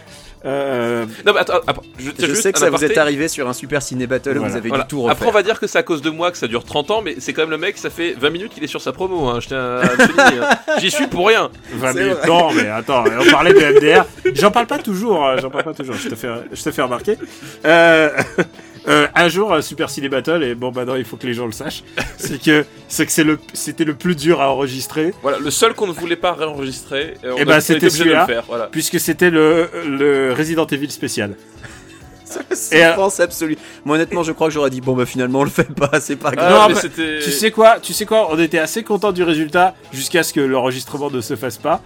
[0.44, 3.48] euh, Non, mais attends, attends, je, Je juste sais que ça vous est arrivé sur
[3.48, 4.48] un super ciné battle, Voilà.
[4.51, 4.85] vous avez Voilà.
[4.85, 5.12] dû tout refaire.
[5.12, 7.02] Après, on va dire que c'est à cause de moi que ça dure 30 ans,
[7.02, 9.28] mais c'est quand même le mec, ça fait 20 minutes qu'il est sur sa promo.
[9.28, 9.39] Hein.
[9.52, 9.81] Hein.
[10.78, 11.51] J'y suis pour rien.
[11.74, 12.16] 20 C'est minutes.
[12.19, 12.28] vrai.
[12.28, 14.05] Non, mais attends, on parlait de MDR.
[14.35, 16.82] J'en parle pas toujours, hein, j'en parle pas toujours, je te fais, je te fais
[16.82, 17.16] remarquer.
[17.64, 18.10] Euh,
[18.88, 21.34] euh, un jour, euh, Super Ciné Battle, et bon, bah non, il faut que les
[21.34, 21.84] gens le sachent,
[22.18, 25.74] c'est que c'est que c'est le, c'était le plus dur à enregistrer, Voilà, le seul
[25.74, 28.26] qu'on ne voulait pas réenregistrer, euh, on Eh a- ben, on a c'était celui-là.
[28.48, 28.66] Voilà.
[28.66, 31.36] puisque c'était le, le Resident Evil spécial.
[32.54, 33.59] C'est Et, euh, absolue.
[33.84, 36.16] Moi, honnêtement, je crois que j'aurais dit bon, bah finalement, on le fait pas, c'est
[36.16, 36.72] pas Ah, grave.
[36.72, 37.20] Non, mais.
[37.22, 40.40] Tu sais quoi, tu sais quoi, on était assez content du résultat jusqu'à ce que
[40.40, 41.82] l'enregistrement ne se fasse pas.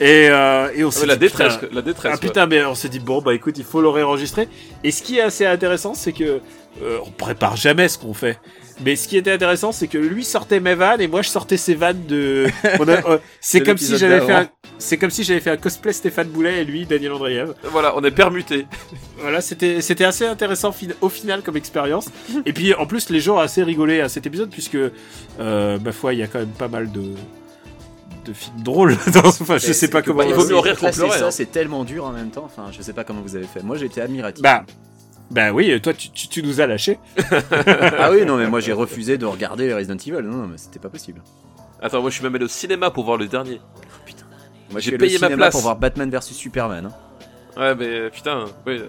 [0.00, 2.12] Et, euh, et on Ah s'est ouais, la dit, détresse, putain, la détresse.
[2.14, 4.48] Ah putain, mais on s'est dit bon bah écoute, il faut le réenregistrer.
[4.84, 6.40] Et ce qui est assez intéressant, c'est que
[6.82, 8.38] euh, on prépare jamais ce qu'on fait.
[8.84, 11.56] Mais ce qui était intéressant, c'est que lui sortait mes vannes et moi je sortais
[11.56, 12.46] ses vannes de.
[12.64, 14.48] euh, c'est comme si j'avais fait un.
[14.80, 17.54] C'est comme si j'avais fait un cosplay Stéphane Boulet et lui Daniel Andreev.
[17.64, 18.66] Voilà, on est permuté.
[19.20, 22.06] Voilà, c'était c'était assez intéressant au final comme expérience.
[22.46, 25.90] Et puis en plus, les gens ont assez rigolé à cet épisode puisque euh, ma
[25.90, 27.02] foi, il y a quand même pas mal de
[28.24, 28.96] de films drôles.
[29.12, 30.22] dans- enfin, je sais pas comment.
[30.22, 31.30] il vaut mieux en rire qu'on Placer pleurer, ça, hein.
[31.30, 32.44] c'est tellement dur en même temps.
[32.44, 33.62] Enfin, je sais pas comment vous avez fait.
[33.62, 34.42] Moi, j'étais admiratif.
[34.42, 34.64] Bah,
[35.30, 36.98] bah oui, toi tu, tu, tu nous as lâché.
[37.98, 40.22] ah oui, non, mais moi j'ai refusé de regarder Resident Evil.
[40.26, 41.20] Non, non, mais c'était pas possible.
[41.82, 43.60] Attends, moi je suis même allé au cinéma pour voir le dernier.
[44.70, 45.52] Moi, J'ai payé ma place.
[45.52, 46.86] pour voir Batman vs Superman.
[46.86, 47.60] hein.
[47.60, 48.82] Ouais, mais putain, oui.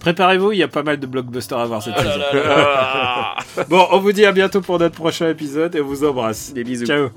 [0.00, 3.64] Préparez-vous, il y a pas mal de blockbusters à voir cette Oh là saison.
[3.68, 6.52] Bon, on vous dit à bientôt pour notre prochain épisode et on vous embrasse.
[6.52, 6.86] Des bisous.
[6.86, 7.08] Ciao.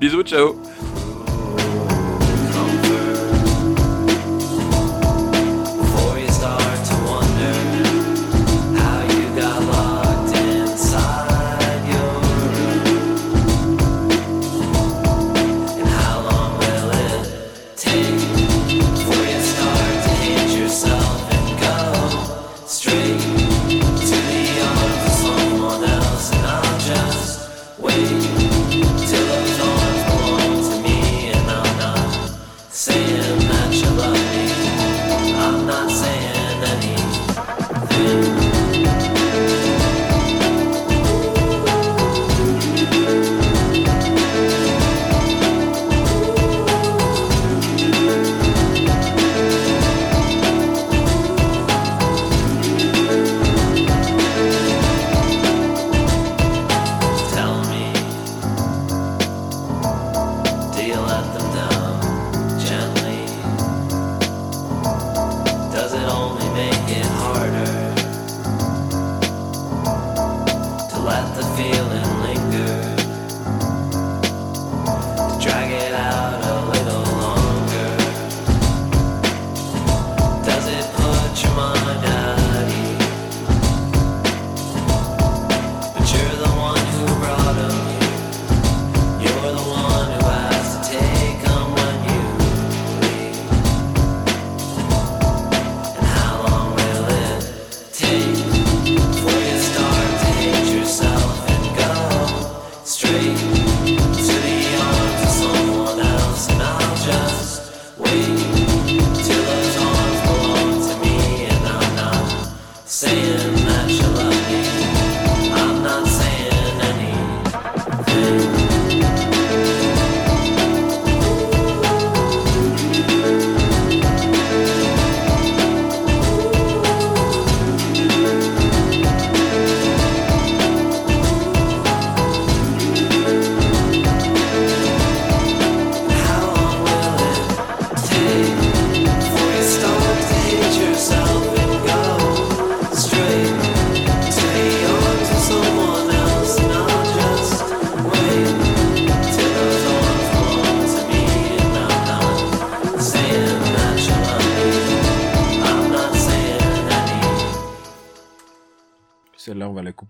[0.00, 0.56] Bisous, ciao.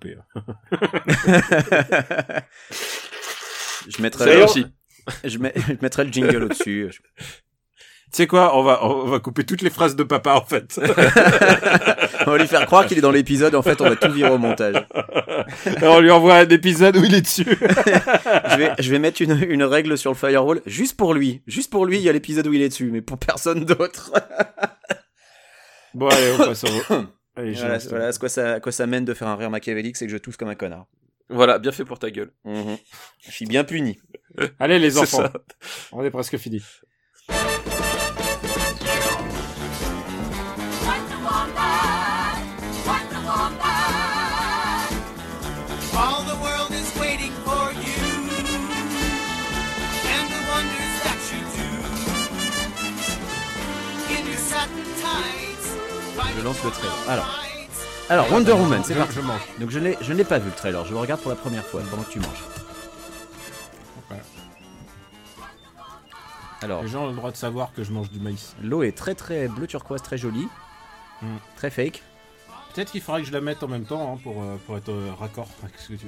[0.08, 0.18] Couper.
[3.88, 4.66] Je mettrai, aussi.
[5.24, 6.90] je mettrai le jingle au-dessus.
[8.10, 10.80] Tu sais quoi on va, on va couper toutes les phrases de papa en fait.
[12.26, 13.54] On va lui faire croire qu'il est dans l'épisode.
[13.54, 14.76] En fait, on va tout virer au montage.
[15.82, 17.44] on lui envoie un épisode où il est dessus.
[17.44, 21.42] Je vais, je vais mettre une, une règle sur le firewall juste pour lui.
[21.46, 24.10] Juste pour lui, il y a l'épisode où il est dessus, mais pour personne d'autre.
[25.92, 26.68] Bon, allez, on passe au.
[27.38, 29.96] Allez, Voilà, à, ce quoi ça, à quoi ça mène de faire un rire machiavélique,
[29.96, 30.86] c'est que je tousse comme un connard.
[31.28, 32.32] Voilà, bien fait pour ta gueule.
[32.44, 34.00] Je suis bien puni.
[34.58, 35.30] Allez, les enfants.
[35.92, 36.60] On est presque fini.
[56.38, 56.94] Je lance le trailer.
[57.08, 57.40] Alors.
[58.10, 59.18] Alors, Wonder Woman, c'est parti.
[59.60, 61.36] Donc je, l'ai- je ne l'ai pas vu le trailer, je le regarde pour la
[61.36, 62.44] première fois pendant que tu manges.
[66.60, 68.56] Alors, Les gens ont le droit de savoir que je mange du maïs.
[68.62, 70.48] l'eau est très très bleu turquoise, très jolie.
[71.22, 71.36] Hmm.
[71.56, 72.02] Très fake.
[72.74, 74.88] Peut-être qu'il faudrait que je la mette en même temps hein, pour, euh, pour être
[74.88, 76.06] euh, raccord avec ce que tu.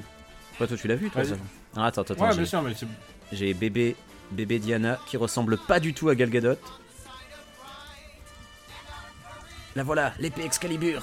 [0.58, 1.32] Toi, toi tu l'as vu, toi Vas-y.
[1.32, 1.36] ça
[1.76, 2.24] Ah, attends, attends, attends.
[2.24, 2.86] Ouais, j'ai- bien sûr, mais c'est.
[3.32, 3.94] J'ai bébé
[4.32, 6.54] Bébé Diana qui ressemble pas du tout à Gal Gadot.
[9.76, 11.02] La voilà, l'épée Excalibur.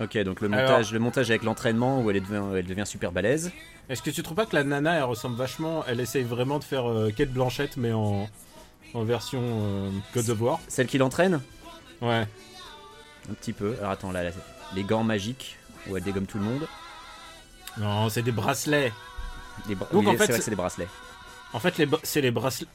[0.00, 2.86] Ok, donc le montage, Alors- le montage avec l'entraînement où elle, est devient, elle devient
[2.86, 3.52] super balèze.
[3.88, 6.64] Est-ce que tu trouves pas que la nana, elle ressemble vachement Elle essaye vraiment de
[6.64, 8.28] faire euh, Kate Blanchette, mais en,
[8.94, 10.60] en version euh, God of War?
[10.68, 11.40] Celle qui l'entraîne?
[12.00, 12.26] Ouais.
[13.30, 13.76] Un petit peu.
[13.78, 14.30] Alors attends, là, là,
[14.74, 15.56] les gants magiques
[15.88, 16.66] où elle dégomme tout le monde.
[17.78, 18.92] Non, c'est des bracelets.
[19.68, 20.88] Les bra- Donc, en fait, c'est des bracelets.
[21.52, 22.68] En fait, les c'est les bracelets.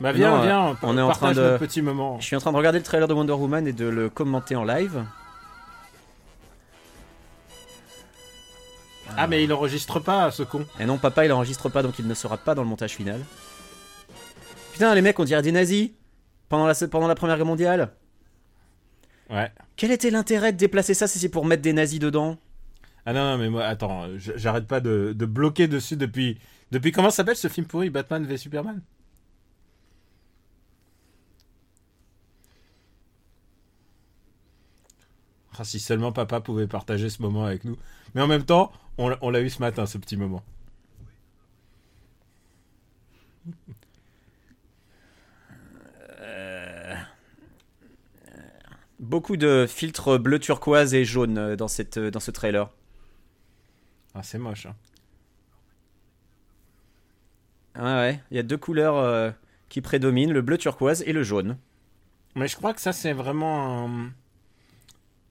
[0.00, 2.18] Bah viens, Non, viens, on est en train de- petit moment.
[2.18, 4.56] Je suis en train de regarder le trailer de Wonder Woman et de le commenter
[4.56, 5.04] en live.
[9.16, 10.64] Ah, mais il enregistre pas, ce con.
[10.80, 13.20] Et non, papa, il enregistre pas, donc il ne sera pas dans le montage final.
[14.72, 15.90] Putain, les mecs, on dirait des nazis
[16.48, 17.92] pendant la, pendant la Première Guerre mondiale.
[19.28, 19.52] Ouais.
[19.76, 22.38] Quel était l'intérêt de déplacer ça si c'est pour mettre des nazis dedans?
[23.06, 26.38] Ah non, non, mais moi, attends, j'arrête pas de, de bloquer dessus depuis...
[26.70, 28.82] Depuis comment s'appelle ce film pourri Batman v Superman?
[35.58, 37.76] Ah, si seulement papa pouvait partager ce moment avec nous.
[38.14, 40.42] Mais en même temps, on, on l'a eu ce matin, ce petit moment.
[48.98, 52.70] Beaucoup de filtres bleu turquoise et jaune euh, dans, cette, euh, dans ce trailer.
[54.14, 54.66] Ah, c'est moche.
[54.66, 54.74] hein.
[57.74, 59.30] Ah ouais, il y a deux couleurs euh,
[59.70, 61.56] qui prédominent, le bleu turquoise et le jaune.
[62.34, 64.10] Mais je crois que ça, c'est vraiment un...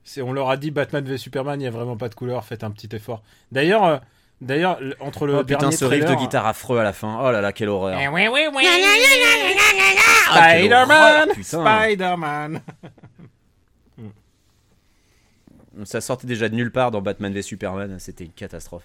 [0.04, 2.44] C'est, on leur a dit Batman v Superman, il n'y a vraiment pas de couleur,
[2.44, 3.22] faites un petit effort.
[3.52, 3.98] D'ailleurs, euh,
[4.40, 7.20] d'ailleurs, entre le oh putain, dernier ce riff de trailer- guitare affreux à la fin.
[7.22, 7.96] Oh là là, quelle horreur.
[8.00, 8.64] Eh oui, oui, oui.
[10.28, 11.84] Ah, Spider-Man, horreur, putain.
[11.84, 12.60] Spider-Man.
[15.84, 18.84] Ça sortait déjà de nulle part dans Batman v Superman, c'était une catastrophe.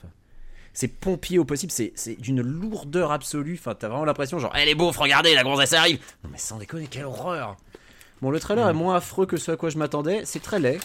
[0.74, 3.56] C'est pompier au possible, c'est d'une lourdeur absolue.
[3.60, 6.00] Enfin, t'as vraiment l'impression, genre, elle est beauf, regardez, la gonzesse arrive.
[6.24, 7.58] Non, mais sans déconner, quelle horreur.
[8.22, 10.22] Bon, le trailer est moins affreux que ce à quoi je m'attendais.
[10.26, 10.80] C'est très laid.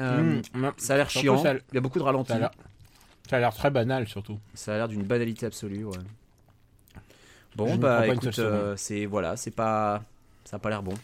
[0.00, 1.42] Euh, Mm, Ça a l'air chiant.
[1.42, 2.28] ça a- Il y a beaucoup de ralentis.
[2.32, 4.38] Ça a l'air- ça très banal, surtout.
[4.54, 5.98] Ça a l'air d'une banalité absolue, ouais.
[7.56, 10.02] Bon, bah écoute, euh, c'est voilà, c'est pas,
[10.44, 10.94] ça a pas l'air bon.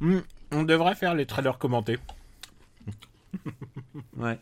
[0.00, 0.18] Hmm,
[0.52, 1.98] on devrait faire les trailers commentés.
[4.16, 4.38] Ouais.